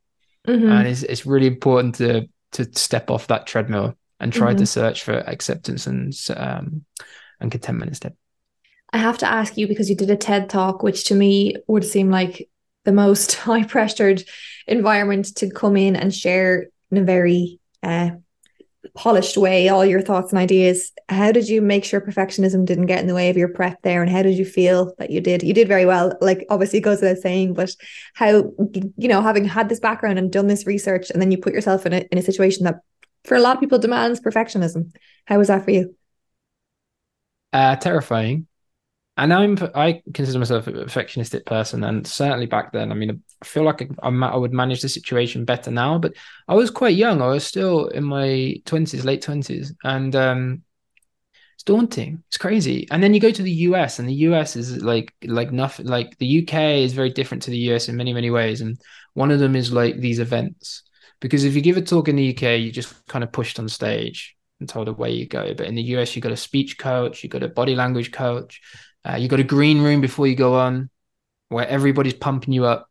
mm-hmm. 0.48 0.66
and 0.66 0.88
it's 0.88 1.02
it's 1.02 1.26
really 1.26 1.46
important 1.46 1.96
to 1.96 2.28
to 2.52 2.64
step 2.72 3.10
off 3.10 3.26
that 3.26 3.46
treadmill 3.46 3.96
and 4.18 4.32
try 4.32 4.50
mm-hmm. 4.50 4.58
to 4.58 4.66
search 4.66 5.02
for 5.02 5.18
acceptance 5.18 5.86
and 5.86 6.14
um 6.34 6.86
and 7.38 7.52
contentment 7.52 7.90
instead. 7.90 8.16
I 8.94 8.98
have 8.98 9.18
to 9.18 9.30
ask 9.30 9.58
you 9.58 9.68
because 9.68 9.90
you 9.90 9.96
did 9.96 10.10
a 10.10 10.16
TED 10.16 10.48
talk, 10.48 10.82
which 10.82 11.04
to 11.04 11.14
me 11.14 11.56
would 11.66 11.84
seem 11.84 12.10
like 12.10 12.48
the 12.84 12.92
most 12.92 13.34
high 13.36 13.64
pressured 13.64 14.24
environment 14.66 15.36
to 15.36 15.50
come 15.50 15.76
in 15.76 15.96
and 15.96 16.14
share 16.14 16.68
in 16.90 16.96
a 16.96 17.04
very 17.04 17.60
uh, 17.82 18.10
polished 18.94 19.36
way 19.36 19.68
all 19.68 19.84
your 19.84 20.02
thoughts 20.02 20.32
and 20.32 20.38
ideas. 20.38 20.92
How 21.08 21.32
did 21.32 21.48
you 21.48 21.62
make 21.62 21.84
sure 21.84 22.00
perfectionism 22.00 22.64
didn't 22.64 22.86
get 22.86 23.00
in 23.00 23.06
the 23.06 23.14
way 23.14 23.30
of 23.30 23.36
your 23.36 23.48
prep 23.48 23.80
there? 23.82 24.02
And 24.02 24.10
how 24.10 24.22
did 24.22 24.36
you 24.36 24.44
feel 24.44 24.94
that 24.98 25.10
you 25.10 25.20
did? 25.20 25.42
You 25.42 25.54
did 25.54 25.68
very 25.68 25.86
well. 25.86 26.16
Like 26.20 26.44
obviously 26.50 26.80
goes 26.80 27.00
without 27.00 27.18
saying, 27.18 27.54
but 27.54 27.70
how 28.14 28.52
you 28.96 29.08
know, 29.08 29.22
having 29.22 29.44
had 29.44 29.68
this 29.68 29.80
background 29.80 30.18
and 30.18 30.32
done 30.32 30.46
this 30.46 30.66
research, 30.66 31.10
and 31.10 31.20
then 31.20 31.30
you 31.30 31.38
put 31.38 31.54
yourself 31.54 31.86
in 31.86 31.92
a 31.92 32.04
in 32.10 32.18
a 32.18 32.22
situation 32.22 32.64
that 32.64 32.80
for 33.24 33.36
a 33.36 33.40
lot 33.40 33.56
of 33.56 33.60
people 33.60 33.78
demands 33.78 34.20
perfectionism. 34.20 34.92
How 35.26 35.38
was 35.38 35.48
that 35.48 35.64
for 35.64 35.70
you? 35.70 35.94
Uh 37.52 37.76
terrifying 37.76 38.46
and 39.16 39.32
I'm 39.32 39.58
I 39.74 40.02
consider 40.14 40.38
myself 40.38 40.66
a 40.66 40.72
perfectionistic 40.72 41.44
person, 41.44 41.84
and 41.84 42.06
certainly 42.06 42.46
back 42.46 42.72
then, 42.72 42.90
I 42.90 42.94
mean, 42.94 43.22
I 43.42 43.44
feel 43.44 43.62
like 43.62 43.82
I, 44.02 44.08
I 44.08 44.36
would 44.36 44.52
manage 44.52 44.80
the 44.80 44.88
situation 44.88 45.44
better 45.44 45.70
now. 45.70 45.98
But 45.98 46.14
I 46.48 46.54
was 46.54 46.70
quite 46.70 46.96
young; 46.96 47.20
I 47.20 47.28
was 47.28 47.46
still 47.46 47.88
in 47.88 48.04
my 48.04 48.56
twenties, 48.64 49.04
late 49.04 49.20
twenties, 49.22 49.74
and 49.84 50.16
um, 50.16 50.62
it's 51.54 51.64
daunting. 51.64 52.22
It's 52.28 52.38
crazy. 52.38 52.88
And 52.90 53.02
then 53.02 53.14
you 53.14 53.20
go 53.20 53.30
to 53.30 53.42
the 53.42 53.50
US, 53.50 53.98
and 53.98 54.08
the 54.08 54.14
US 54.14 54.56
is 54.56 54.82
like 54.82 55.14
like 55.24 55.52
nothing. 55.52 55.86
Like 55.86 56.16
the 56.18 56.26
UK 56.26 56.82
is 56.82 56.94
very 56.94 57.10
different 57.10 57.42
to 57.44 57.50
the 57.50 57.58
US 57.72 57.88
in 57.88 57.96
many 57.96 58.14
many 58.14 58.30
ways, 58.30 58.62
and 58.62 58.80
one 59.14 59.30
of 59.30 59.40
them 59.40 59.56
is 59.56 59.72
like 59.72 59.96
these 59.98 60.20
events. 60.20 60.84
Because 61.20 61.44
if 61.44 61.54
you 61.54 61.60
give 61.60 61.76
a 61.76 61.82
talk 61.82 62.08
in 62.08 62.16
the 62.16 62.30
UK, 62.30 62.56
you're 62.56 62.72
just 62.72 63.06
kind 63.06 63.22
of 63.22 63.30
pushed 63.30 63.58
on 63.58 63.68
stage 63.68 64.36
and 64.58 64.68
told 64.68 64.88
away 64.88 65.12
you 65.12 65.26
go. 65.26 65.54
But 65.54 65.66
in 65.66 65.74
the 65.74 65.82
US, 65.96 66.16
you 66.16 66.22
got 66.22 66.32
a 66.32 66.36
speech 66.36 66.78
coach, 66.78 67.22
you 67.22 67.28
got 67.28 67.42
a 67.42 67.48
body 67.48 67.76
language 67.76 68.10
coach, 68.10 68.60
uh, 69.08 69.16
you 69.16 69.28
got 69.28 69.40
a 69.40 69.44
green 69.44 69.82
room 69.82 70.00
before 70.00 70.26
you 70.26 70.36
go 70.36 70.54
on, 70.54 70.90
where 71.48 71.68
everybody's 71.68 72.14
pumping 72.14 72.54
you 72.54 72.64
up. 72.64 72.88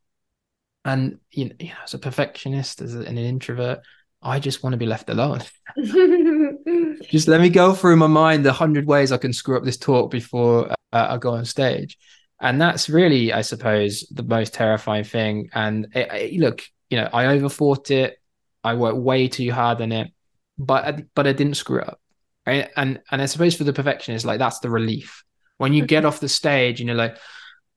And 0.84 1.20
you 1.32 1.46
know, 1.46 1.56
you 1.60 1.70
know 1.70 1.76
as 1.84 1.94
a 1.94 2.00
perfectionist, 2.00 2.82
as 2.82 2.96
an 2.96 3.18
introvert, 3.18 3.82
I 4.22 4.40
just 4.40 4.64
want 4.64 4.74
to 4.74 4.78
be 4.78 4.86
left 4.86 5.10
alone. 5.10 5.42
just 7.10 7.28
let 7.28 7.42
me 7.42 7.50
go 7.50 7.74
through 7.74 7.98
my 7.98 8.08
mind 8.08 8.46
the 8.46 8.54
hundred 8.54 8.88
ways 8.88 9.12
I 9.12 9.18
can 9.18 9.34
screw 9.34 9.58
up 9.58 9.64
this 9.64 9.78
talk 9.78 10.12
before 10.12 10.72
uh, 10.92 11.08
I 11.10 11.18
go 11.18 11.32
on 11.32 11.46
stage. 11.46 11.98
And 12.40 12.60
that's 12.60 12.90
really, 12.90 13.32
I 13.32 13.42
suppose, 13.42 14.08
the 14.10 14.24
most 14.24 14.54
terrifying 14.54 15.04
thing. 15.04 15.50
And 15.54 15.88
it, 15.94 16.12
it, 16.12 16.40
look, 16.40 16.64
you 16.90 16.98
know, 16.98 17.08
I 17.14 17.26
overthought 17.26 17.92
it. 17.92 18.18
I 18.64 18.74
worked 18.74 18.98
way 18.98 19.28
too 19.28 19.52
hard 19.52 19.82
on 19.82 19.92
it, 19.92 20.12
but 20.58 21.02
but 21.16 21.28
I 21.28 21.34
didn't 21.34 21.56
screw 21.56 21.82
up. 21.82 22.00
Right? 22.46 22.70
And 22.76 23.00
and 23.12 23.22
I 23.22 23.26
suppose 23.28 23.56
for 23.56 23.64
the 23.64 23.74
perfectionist, 23.74 24.26
like 24.26 24.40
that's 24.40 24.60
the 24.60 24.70
relief 24.70 25.24
when 25.62 25.74
you 25.74 25.86
get 25.86 26.06
off 26.06 26.20
the 26.20 26.28
stage 26.28 26.82
and 26.82 26.88
you're 26.88 26.98
like, 26.98 27.18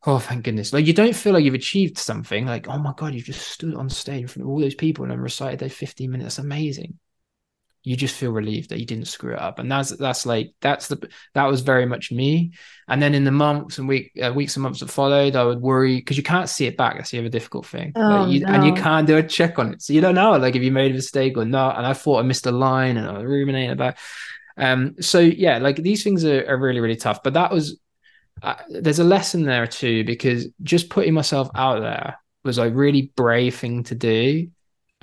oh 0.07 0.19
thank 0.19 0.45
goodness. 0.45 0.73
Like 0.73 0.87
you 0.87 0.93
don't 0.93 1.15
feel 1.15 1.35
like 1.35 1.45
you've 1.45 1.55
achieved 1.55 1.99
something. 1.99 2.47
Like 2.47 2.69
oh 2.69 2.79
my 2.79 2.95
god, 2.97 3.15
you've 3.15 3.25
just 3.25 3.47
stood 3.47 3.75
on 3.75 3.91
stage 3.91 4.23
in 4.23 4.29
front 4.29 4.45
of 4.45 4.49
all 4.49 4.61
those 4.61 4.75
people 4.75 5.05
and 5.05 5.23
recited 5.23 5.61
those 5.61 5.73
15 5.73 6.11
minutes. 6.11 6.39
Amazing 6.39 6.99
you 7.87 7.97
just 7.97 8.17
feel 8.17 8.33
relieved 8.33 8.71
that 8.71 8.81
you 8.81 8.87
didn't 8.87 9.05
screw 9.05 9.35
it 9.35 9.39
up 9.39 9.59
and 9.59 9.71
that's 9.71 9.91
that's 9.91 10.25
like 10.25 10.55
that's 10.63 10.89
the 10.89 11.09
that 11.35 11.45
was 11.45 11.61
very 11.61 11.85
much 11.85 12.11
me 12.11 12.53
and 12.89 13.01
then 13.01 13.15
in 13.15 13.25
the 13.25 13.31
months 13.31 13.77
and 13.79 13.87
week 13.87 14.11
uh, 14.23 14.33
weeks 14.33 14.57
and 14.57 14.63
months 14.63 14.81
that 14.81 14.91
followed 14.91 15.37
i 15.37 15.45
would 15.45 15.61
worry 15.61 15.97
because 15.97 16.17
you 16.17 16.23
can't 16.23 16.49
see 16.49 16.67
it 16.67 16.79
back 16.79 16.97
that's 16.97 17.11
the 17.11 17.19
other 17.19 17.29
difficult 17.29 17.67
thing 17.67 17.93
oh, 17.95 18.01
like 18.01 18.33
you, 18.33 18.41
no. 18.41 18.53
and 18.53 18.67
you 18.67 18.73
can't 18.73 19.07
do 19.07 19.19
a 19.19 19.23
check 19.23 19.59
on 19.59 19.75
it 19.75 19.83
so 19.83 19.93
you 19.93 20.01
don't 20.01 20.15
know 20.15 20.37
like 20.39 20.57
if 20.57 20.63
you 20.63 20.73
made 20.73 20.91
a 20.91 20.95
mistake 20.95 21.37
or 21.37 21.45
not 21.45 21.77
and 21.77 21.87
i 21.87 21.93
thought 21.93 22.21
i 22.21 22.23
missed 22.23 22.47
a 22.47 22.53
line 22.53 22.97
and 22.97 23.07
i 23.07 23.13
was 23.13 23.25
ruminating 23.25 23.71
about 23.71 23.97
um 24.57 24.95
so 25.01 25.19
yeah 25.19 25.59
like 25.59 25.77
these 25.77 26.05
things 26.05 26.25
are, 26.25 26.45
are 26.49 26.57
really 26.57 26.81
really 26.81 26.97
tough 26.97 27.23
but 27.23 27.35
that 27.35 27.51
was 27.51 27.79
uh, 28.43 28.55
there's 28.69 28.99
a 28.99 29.05
lesson 29.05 29.45
there 29.45 29.67
too 29.67 30.05
because 30.05 30.49
just 30.63 30.91
putting 30.91 31.15
myself 31.15 31.49
out 31.55 31.81
there 31.81 32.19
was 32.45 32.59
a 32.59 32.71
really 32.71 33.13
brave 33.17 33.57
thing 33.57 33.83
to 33.85 33.95
do 33.95 34.49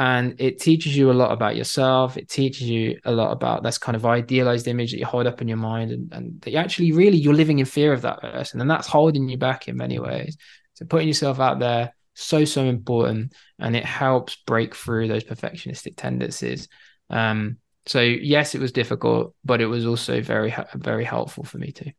and 0.02 0.42
it 0.42 0.60
teaches 0.60 0.98
you 0.98 1.12
a 1.12 1.14
lot 1.14 1.32
about 1.32 1.56
yourself. 1.56 2.18
It 2.18 2.28
teaches 2.28 2.68
you 2.68 3.00
a 3.06 3.12
lot 3.12 3.32
about 3.32 3.62
this 3.62 3.78
kind 3.78 3.96
of 3.96 4.04
idealized 4.04 4.68
image 4.68 4.92
that 4.92 4.98
you 4.98 5.06
hold 5.06 5.28
up 5.28 5.44
in 5.44 5.48
your 5.48 5.58
mind 5.58 5.92
and, 5.92 6.12
and 6.12 6.42
that 6.42 6.50
you 6.50 6.58
actually 6.58 6.92
really 6.92 7.18
you're 7.18 7.36
living 7.36 7.60
in 7.60 7.66
fear 7.66 7.94
of 7.94 8.02
that 8.02 8.20
person 8.20 8.62
and 8.62 8.70
that's 8.70 8.88
holding 8.88 9.30
you 9.30 9.38
back 9.38 9.68
in 9.68 9.78
many 9.78 10.00
ways. 10.00 10.38
So 10.74 10.86
putting 10.86 11.08
yourself 11.08 11.40
out 11.40 11.60
there 11.60 11.94
so 12.16 12.46
so 12.46 12.64
important 12.64 13.34
and 13.60 13.76
it 13.76 13.86
helps 13.86 14.38
break 14.48 14.76
through 14.76 15.08
those 15.08 15.24
perfectionistic 15.24 15.98
tendencies. 15.98 16.68
Um 17.12 17.58
so 17.86 18.02
yes 18.02 18.56
it 18.56 18.62
was 18.62 18.72
difficult 18.72 19.34
but 19.44 19.62
it 19.62 19.66
was 19.66 19.86
also 19.86 20.22
very 20.22 20.54
very 20.76 21.04
helpful 21.04 21.44
for 21.44 21.58
me 21.58 21.72
too. 21.72 21.92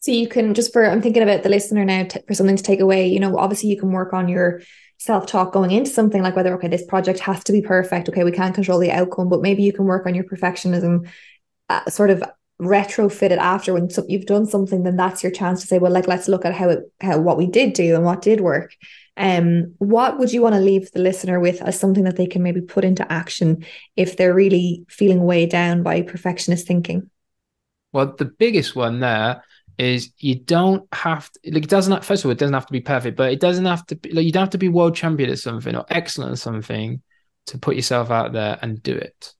So 0.00 0.12
you 0.12 0.28
can 0.28 0.54
just 0.54 0.72
for 0.72 0.86
i'm 0.86 1.02
thinking 1.02 1.22
about 1.22 1.42
the 1.42 1.48
listener 1.48 1.84
now 1.84 2.04
t- 2.04 2.20
for 2.26 2.34
something 2.34 2.56
to 2.56 2.62
take 2.62 2.80
away 2.80 3.08
you 3.08 3.20
know 3.20 3.36
obviously 3.36 3.70
you 3.70 3.78
can 3.78 3.90
work 3.90 4.12
on 4.12 4.28
your 4.28 4.62
self-talk 4.98 5.52
going 5.52 5.72
into 5.72 5.90
something 5.90 6.22
like 6.22 6.36
whether 6.36 6.54
okay 6.54 6.68
this 6.68 6.86
project 6.86 7.18
has 7.20 7.44
to 7.44 7.52
be 7.52 7.60
perfect 7.60 8.08
okay 8.08 8.24
we 8.24 8.32
can't 8.32 8.54
control 8.54 8.78
the 8.78 8.92
outcome 8.92 9.28
but 9.28 9.42
maybe 9.42 9.62
you 9.62 9.72
can 9.72 9.84
work 9.84 10.06
on 10.06 10.14
your 10.14 10.24
perfectionism 10.24 11.08
uh, 11.68 11.84
sort 11.90 12.10
of 12.10 12.22
retrofit 12.60 13.30
it 13.30 13.38
after 13.38 13.74
when 13.74 13.90
so 13.90 14.04
you've 14.08 14.24
done 14.24 14.46
something 14.46 14.82
then 14.82 14.96
that's 14.96 15.22
your 15.22 15.32
chance 15.32 15.60
to 15.60 15.66
say 15.66 15.78
well 15.78 15.92
like 15.92 16.06
let's 16.06 16.28
look 16.28 16.44
at 16.46 16.54
how 16.54 16.70
it 16.70 16.90
how 17.00 17.18
what 17.18 17.36
we 17.36 17.46
did 17.46 17.74
do 17.74 17.94
and 17.94 18.04
what 18.04 18.22
did 18.22 18.40
work 18.40 18.74
um 19.16 19.74
what 19.78 20.18
would 20.18 20.32
you 20.32 20.42
want 20.42 20.54
to 20.54 20.60
leave 20.60 20.90
the 20.92 21.00
listener 21.00 21.40
with 21.40 21.62
as 21.62 21.78
something 21.78 22.04
that 22.04 22.16
they 22.16 22.26
can 22.26 22.42
maybe 22.42 22.60
put 22.60 22.84
into 22.84 23.10
action 23.10 23.64
if 23.96 24.16
they're 24.16 24.34
really 24.34 24.84
feeling 24.88 25.24
weighed 25.24 25.50
down 25.50 25.82
by 25.82 26.02
perfectionist 26.02 26.66
thinking? 26.66 27.10
Well 27.92 28.14
the 28.16 28.26
biggest 28.26 28.76
one 28.76 29.00
there 29.00 29.42
is 29.78 30.12
you 30.18 30.34
don't 30.34 30.86
have 30.92 31.30
to 31.30 31.40
like 31.52 31.64
it 31.64 31.70
doesn't 31.70 32.04
first 32.04 32.24
of 32.24 32.28
all 32.28 32.32
it 32.32 32.38
doesn't 32.38 32.54
have 32.54 32.66
to 32.66 32.72
be 32.72 32.80
perfect 32.80 33.16
but 33.16 33.30
it 33.30 33.40
doesn't 33.40 33.66
have 33.66 33.84
to 33.86 33.96
be 33.96 34.10
like 34.12 34.24
you 34.24 34.32
don't 34.32 34.42
have 34.42 34.50
to 34.50 34.58
be 34.58 34.68
world 34.68 34.94
champion 34.94 35.28
at 35.28 35.38
something 35.38 35.76
or 35.76 35.84
excellent 35.90 36.32
at 36.32 36.38
something 36.38 37.02
to 37.46 37.58
put 37.58 37.76
yourself 37.76 38.10
out 38.10 38.32
there 38.32 38.58
and 38.60 38.82
do 38.82 38.94
it. 38.94 39.32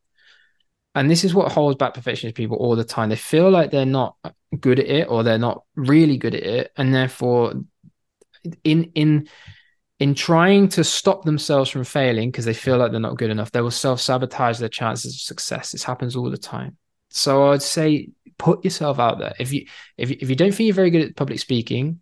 And 0.94 1.10
this 1.10 1.24
is 1.24 1.34
what 1.34 1.52
holds 1.52 1.76
back 1.76 1.94
perfectionist 1.94 2.36
people 2.36 2.56
all 2.56 2.74
the 2.74 2.84
time. 2.84 3.10
They 3.10 3.16
feel 3.16 3.50
like 3.50 3.70
they're 3.70 3.84
not 3.84 4.16
good 4.58 4.78
at 4.78 4.86
it 4.86 5.08
or 5.08 5.22
they're 5.22 5.38
not 5.38 5.62
really 5.74 6.16
good 6.16 6.34
at 6.34 6.42
it 6.42 6.72
and 6.76 6.94
therefore 6.94 7.54
in 8.64 8.84
in 8.94 9.28
in 9.98 10.14
trying 10.14 10.68
to 10.68 10.84
stop 10.84 11.24
themselves 11.24 11.70
from 11.70 11.84
failing 11.84 12.30
because 12.30 12.44
they 12.44 12.54
feel 12.54 12.76
like 12.76 12.90
they're 12.90 13.00
not 13.00 13.16
good 13.16 13.30
enough 13.30 13.50
they 13.52 13.60
will 13.60 13.70
self-sabotage 13.70 14.58
their 14.58 14.68
chances 14.68 15.14
of 15.14 15.20
success 15.20 15.72
this 15.72 15.84
happens 15.84 16.16
all 16.16 16.30
the 16.30 16.36
time 16.36 16.76
so 17.08 17.50
i'd 17.52 17.62
say 17.62 18.08
put 18.38 18.64
yourself 18.64 18.98
out 18.98 19.18
there. 19.18 19.34
If 19.38 19.52
you 19.52 19.66
if 19.96 20.10
you, 20.10 20.16
if 20.20 20.28
you 20.30 20.36
don't 20.36 20.52
think 20.52 20.66
you're 20.66 20.74
very 20.74 20.90
good 20.90 21.02
at 21.02 21.16
public 21.16 21.38
speaking, 21.38 22.00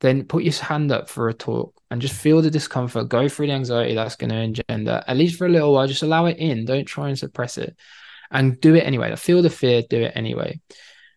then 0.00 0.24
put 0.24 0.44
your 0.44 0.54
hand 0.54 0.92
up 0.92 1.08
for 1.08 1.28
a 1.28 1.34
talk 1.34 1.74
and 1.90 2.00
just 2.00 2.14
feel 2.14 2.42
the 2.42 2.50
discomfort. 2.50 3.08
Go 3.08 3.28
through 3.28 3.48
the 3.48 3.54
anxiety 3.54 3.94
that's 3.94 4.16
going 4.16 4.30
to 4.30 4.36
engender. 4.36 5.02
At 5.06 5.16
least 5.16 5.38
for 5.38 5.46
a 5.46 5.50
little 5.50 5.72
while, 5.72 5.86
just 5.86 6.02
allow 6.02 6.26
it 6.26 6.38
in. 6.38 6.64
Don't 6.64 6.84
try 6.84 7.08
and 7.08 7.18
suppress 7.18 7.58
it, 7.58 7.76
and 8.30 8.60
do 8.60 8.74
it 8.74 8.84
anyway. 8.84 9.14
Feel 9.16 9.42
the 9.42 9.50
fear. 9.50 9.82
Do 9.88 10.02
it 10.02 10.12
anyway, 10.14 10.60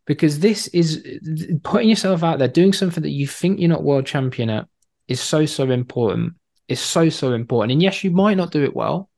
because 0.05 0.39
this 0.39 0.67
is 0.67 1.19
putting 1.63 1.89
yourself 1.89 2.23
out 2.23 2.39
there, 2.39 2.47
doing 2.47 2.73
something 2.73 3.03
that 3.03 3.09
you 3.09 3.27
think 3.27 3.59
you're 3.59 3.69
not 3.69 3.83
world 3.83 4.05
champion 4.05 4.49
at, 4.49 4.67
is 5.09 5.21
so 5.21 5.45
so 5.45 5.69
important. 5.69 6.35
It's 6.67 6.81
so 6.81 7.09
so 7.09 7.33
important. 7.33 7.73
And 7.73 7.81
yes, 7.81 8.03
you 8.03 8.11
might 8.11 8.37
not 8.37 8.51
do 8.51 8.63
it 8.63 8.75
well, 8.75 9.09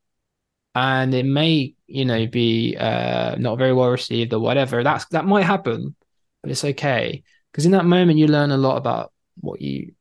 and 0.76 1.14
it 1.14 1.26
may 1.26 1.76
you 1.88 2.06
know 2.06 2.28
be 2.28 2.76
uh, 2.78 3.36
not 3.38 3.58
very 3.58 3.74
well 3.74 3.90
received 3.90 4.34
or 4.34 4.40
whatever. 4.40 4.84
That's 4.84 5.06
that 5.08 5.26
might 5.26 5.44
happen 5.44 5.96
but 6.42 6.52
it's 6.52 6.66
okay 6.66 7.24
because 7.52 7.66
in 7.66 7.72
that 7.72 7.86
moment 7.86 8.20
you 8.20 8.28
learn 8.28 8.52
a 8.52 8.58
lot 8.58 8.78
about 8.78 9.12
what 9.40 9.62
you 9.62 9.94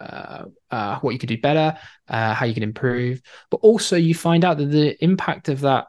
uh, 0.00 0.44
uh, 0.70 0.98
what 1.00 1.10
you 1.10 1.18
could 1.18 1.28
do 1.28 1.38
better 1.38 1.76
uh, 2.08 2.34
how 2.34 2.46
you 2.46 2.54
can 2.54 2.62
improve. 2.62 3.20
But 3.50 3.58
also 3.58 3.96
you 3.96 4.14
find 4.14 4.44
out 4.44 4.56
that 4.58 4.70
the 4.70 5.02
impact 5.04 5.48
of 5.48 5.60
that 5.60 5.86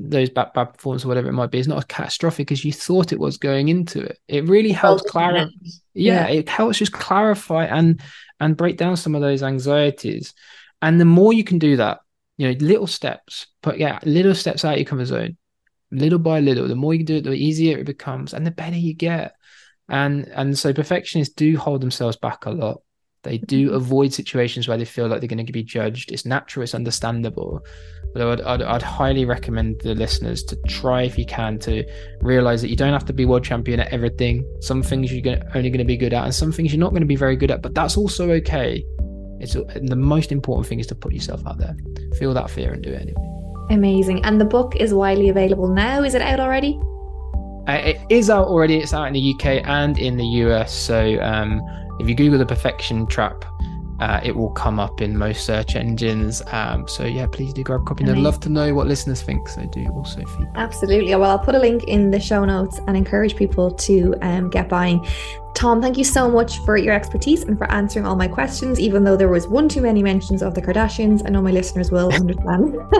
those 0.00 0.30
bad, 0.30 0.52
bad 0.54 0.72
performance 0.72 1.04
or 1.04 1.08
whatever 1.08 1.28
it 1.28 1.34
might 1.34 1.50
be 1.50 1.58
is 1.58 1.68
not 1.68 1.76
as 1.76 1.84
catastrophic 1.84 2.50
as 2.50 2.64
you 2.64 2.72
thought 2.72 3.12
it 3.12 3.20
was 3.20 3.36
going 3.36 3.68
into 3.68 4.00
it. 4.00 4.18
It 4.28 4.48
really 4.48 4.72
helps 4.72 5.02
clarify 5.02 5.50
yeah, 5.92 6.26
yeah. 6.26 6.28
it 6.28 6.48
helps 6.48 6.78
just 6.78 6.92
clarify 6.92 7.66
and 7.66 8.00
and 8.40 8.56
break 8.56 8.76
down 8.76 8.96
some 8.96 9.14
of 9.14 9.20
those 9.20 9.42
anxieties 9.42 10.34
and 10.82 11.00
the 11.00 11.04
more 11.04 11.32
you 11.32 11.44
can 11.44 11.58
do 11.58 11.76
that 11.76 12.00
you 12.36 12.48
know, 12.48 12.56
little 12.58 12.86
steps, 12.86 13.46
but 13.62 13.78
yeah, 13.78 13.98
little 14.04 14.34
steps 14.34 14.64
out 14.64 14.76
your 14.76 14.84
comfort 14.84 15.06
zone, 15.06 15.36
little 15.90 16.18
by 16.18 16.40
little. 16.40 16.66
The 16.66 16.74
more 16.74 16.94
you 16.94 17.04
do 17.04 17.16
it, 17.16 17.24
the 17.24 17.32
easier 17.32 17.78
it 17.78 17.86
becomes, 17.86 18.34
and 18.34 18.46
the 18.46 18.50
better 18.50 18.76
you 18.76 18.94
get. 18.94 19.34
And 19.88 20.26
and 20.28 20.58
so 20.58 20.72
perfectionists 20.72 21.34
do 21.34 21.56
hold 21.56 21.80
themselves 21.80 22.16
back 22.16 22.46
a 22.46 22.50
lot. 22.50 22.80
They 23.24 23.38
do 23.38 23.72
avoid 23.72 24.12
situations 24.12 24.68
where 24.68 24.78
they 24.78 24.84
feel 24.84 25.08
like 25.08 25.20
they're 25.20 25.28
going 25.28 25.44
to 25.44 25.52
be 25.52 25.62
judged. 25.62 26.12
It's 26.12 26.24
natural, 26.24 26.62
it's 26.62 26.74
understandable. 26.74 27.64
But 28.12 28.40
I'd, 28.40 28.40
I'd, 28.42 28.62
I'd, 28.62 28.82
highly 28.82 29.24
recommend 29.24 29.80
the 29.80 29.94
listeners 29.94 30.44
to 30.44 30.56
try, 30.68 31.02
if 31.02 31.18
you 31.18 31.26
can, 31.26 31.58
to 31.60 31.84
realize 32.20 32.62
that 32.62 32.68
you 32.68 32.76
don't 32.76 32.92
have 32.92 33.06
to 33.06 33.12
be 33.12 33.24
world 33.24 33.42
champion 33.42 33.80
at 33.80 33.92
everything. 33.92 34.46
Some 34.60 34.82
things 34.82 35.12
you're 35.12 35.36
only 35.54 35.70
going 35.70 35.78
to 35.78 35.84
be 35.84 35.96
good 35.96 36.14
at, 36.14 36.24
and 36.24 36.34
some 36.34 36.52
things 36.52 36.72
you're 36.72 36.80
not 36.80 36.90
going 36.90 37.02
to 37.02 37.06
be 37.06 37.16
very 37.16 37.34
good 37.34 37.50
at, 37.50 37.62
but 37.62 37.74
that's 37.74 37.96
also 37.96 38.30
okay. 38.30 38.84
It's 39.40 39.54
the 39.54 39.96
most 39.96 40.30
important 40.30 40.68
thing 40.68 40.78
is 40.78 40.86
to 40.88 40.94
put 40.94 41.12
yourself 41.12 41.44
out 41.46 41.58
there, 41.58 41.76
feel 42.18 42.32
that 42.34 42.50
fear, 42.50 42.72
and 42.72 42.82
do 42.82 42.90
it 42.90 43.02
anyway. 43.02 43.34
Amazing. 43.70 44.24
And 44.24 44.40
the 44.40 44.44
book 44.44 44.76
is 44.76 44.94
widely 44.94 45.28
available 45.28 45.68
now. 45.68 46.02
Is 46.02 46.14
it 46.14 46.22
out 46.22 46.38
already? 46.38 46.78
Uh, 47.66 47.72
it 47.72 48.00
is 48.10 48.28
out 48.28 48.46
already. 48.46 48.76
It's 48.76 48.92
out 48.92 49.06
in 49.06 49.14
the 49.14 49.34
UK 49.34 49.66
and 49.66 49.98
in 49.98 50.16
the 50.16 50.24
US. 50.24 50.72
So 50.72 51.18
um, 51.22 51.62
if 51.98 52.08
you 52.08 52.14
Google 52.14 52.38
the 52.38 52.46
Perfection 52.46 53.06
Trap, 53.06 53.44
uh, 54.00 54.20
it 54.24 54.34
will 54.34 54.50
come 54.50 54.80
up 54.80 55.00
in 55.00 55.16
most 55.16 55.44
search 55.44 55.76
engines. 55.76 56.42
Um, 56.48 56.88
so 56.88 57.04
yeah, 57.04 57.26
please 57.26 57.52
do 57.52 57.62
grab 57.62 57.82
a 57.82 57.84
copy. 57.84 58.04
And 58.04 58.12
I'd 58.12 58.18
love 58.18 58.40
to 58.40 58.48
know 58.48 58.74
what 58.74 58.86
listeners 58.86 59.22
think. 59.22 59.48
So 59.48 59.64
do 59.66 59.86
also 59.90 60.24
feedback. 60.24 60.56
Absolutely. 60.56 61.14
Well, 61.14 61.30
I'll 61.30 61.38
put 61.38 61.54
a 61.54 61.58
link 61.58 61.84
in 61.84 62.10
the 62.10 62.20
show 62.20 62.44
notes 62.44 62.80
and 62.86 62.96
encourage 62.96 63.36
people 63.36 63.70
to 63.70 64.14
um, 64.22 64.50
get 64.50 64.68
buying. 64.68 65.06
Tom, 65.54 65.80
thank 65.80 65.96
you 65.96 66.04
so 66.04 66.28
much 66.28 66.58
for 66.60 66.76
your 66.76 66.92
expertise 66.92 67.44
and 67.44 67.56
for 67.56 67.70
answering 67.70 68.04
all 68.04 68.16
my 68.16 68.26
questions, 68.26 68.80
even 68.80 69.04
though 69.04 69.16
there 69.16 69.28
was 69.28 69.46
one 69.46 69.68
too 69.68 69.80
many 69.80 70.02
mentions 70.02 70.42
of 70.42 70.54
the 70.54 70.60
Kardashians. 70.60 71.22
I 71.24 71.30
know 71.30 71.40
my 71.40 71.52
listeners 71.52 71.92
will 71.92 72.12
understand. 72.12 72.76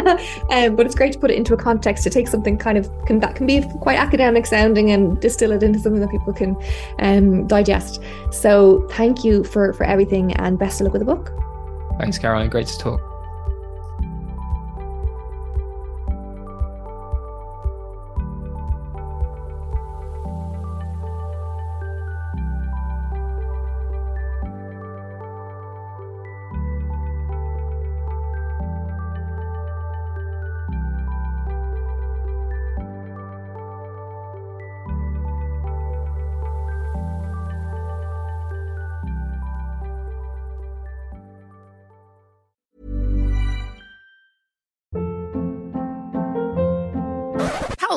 um, 0.51 0.77
but 0.77 0.87
it's 0.87 0.95
great 0.95 1.13
to 1.15 1.19
put 1.19 1.33
it 1.33 1.35
into 1.35 1.53
a 1.53 1.57
context 1.57 2.05
to 2.05 2.11
take 2.11 2.29
something 2.29 2.57
kind 2.57 2.79
of 2.79 2.89
can, 3.07 3.19
that 3.21 3.35
can 3.35 3.47
be 3.47 3.63
quite 3.81 3.99
academic 3.99 4.47
sounding 4.47 4.93
and 4.93 5.21
distill 5.21 5.51
it 5.51 5.65
into 5.65 5.81
something 5.81 6.01
that 6.01 6.11
people 6.11 6.33
can 6.33 6.57
um, 7.01 7.47
digest. 7.49 8.01
So 8.31 8.87
thank 8.93 9.25
you 9.25 9.43
for, 9.43 9.73
for 9.73 9.85
everything 9.85 10.33
and 10.35 10.57
best 10.57 10.81
of 10.81 10.85
luck 10.85 10.93
with 10.93 11.01
the 11.01 11.07
book. 11.07 11.33
Thanks, 11.99 12.19
Caroline. 12.19 12.51
Great 12.51 12.69
to 12.69 12.79
talk. 12.79 13.14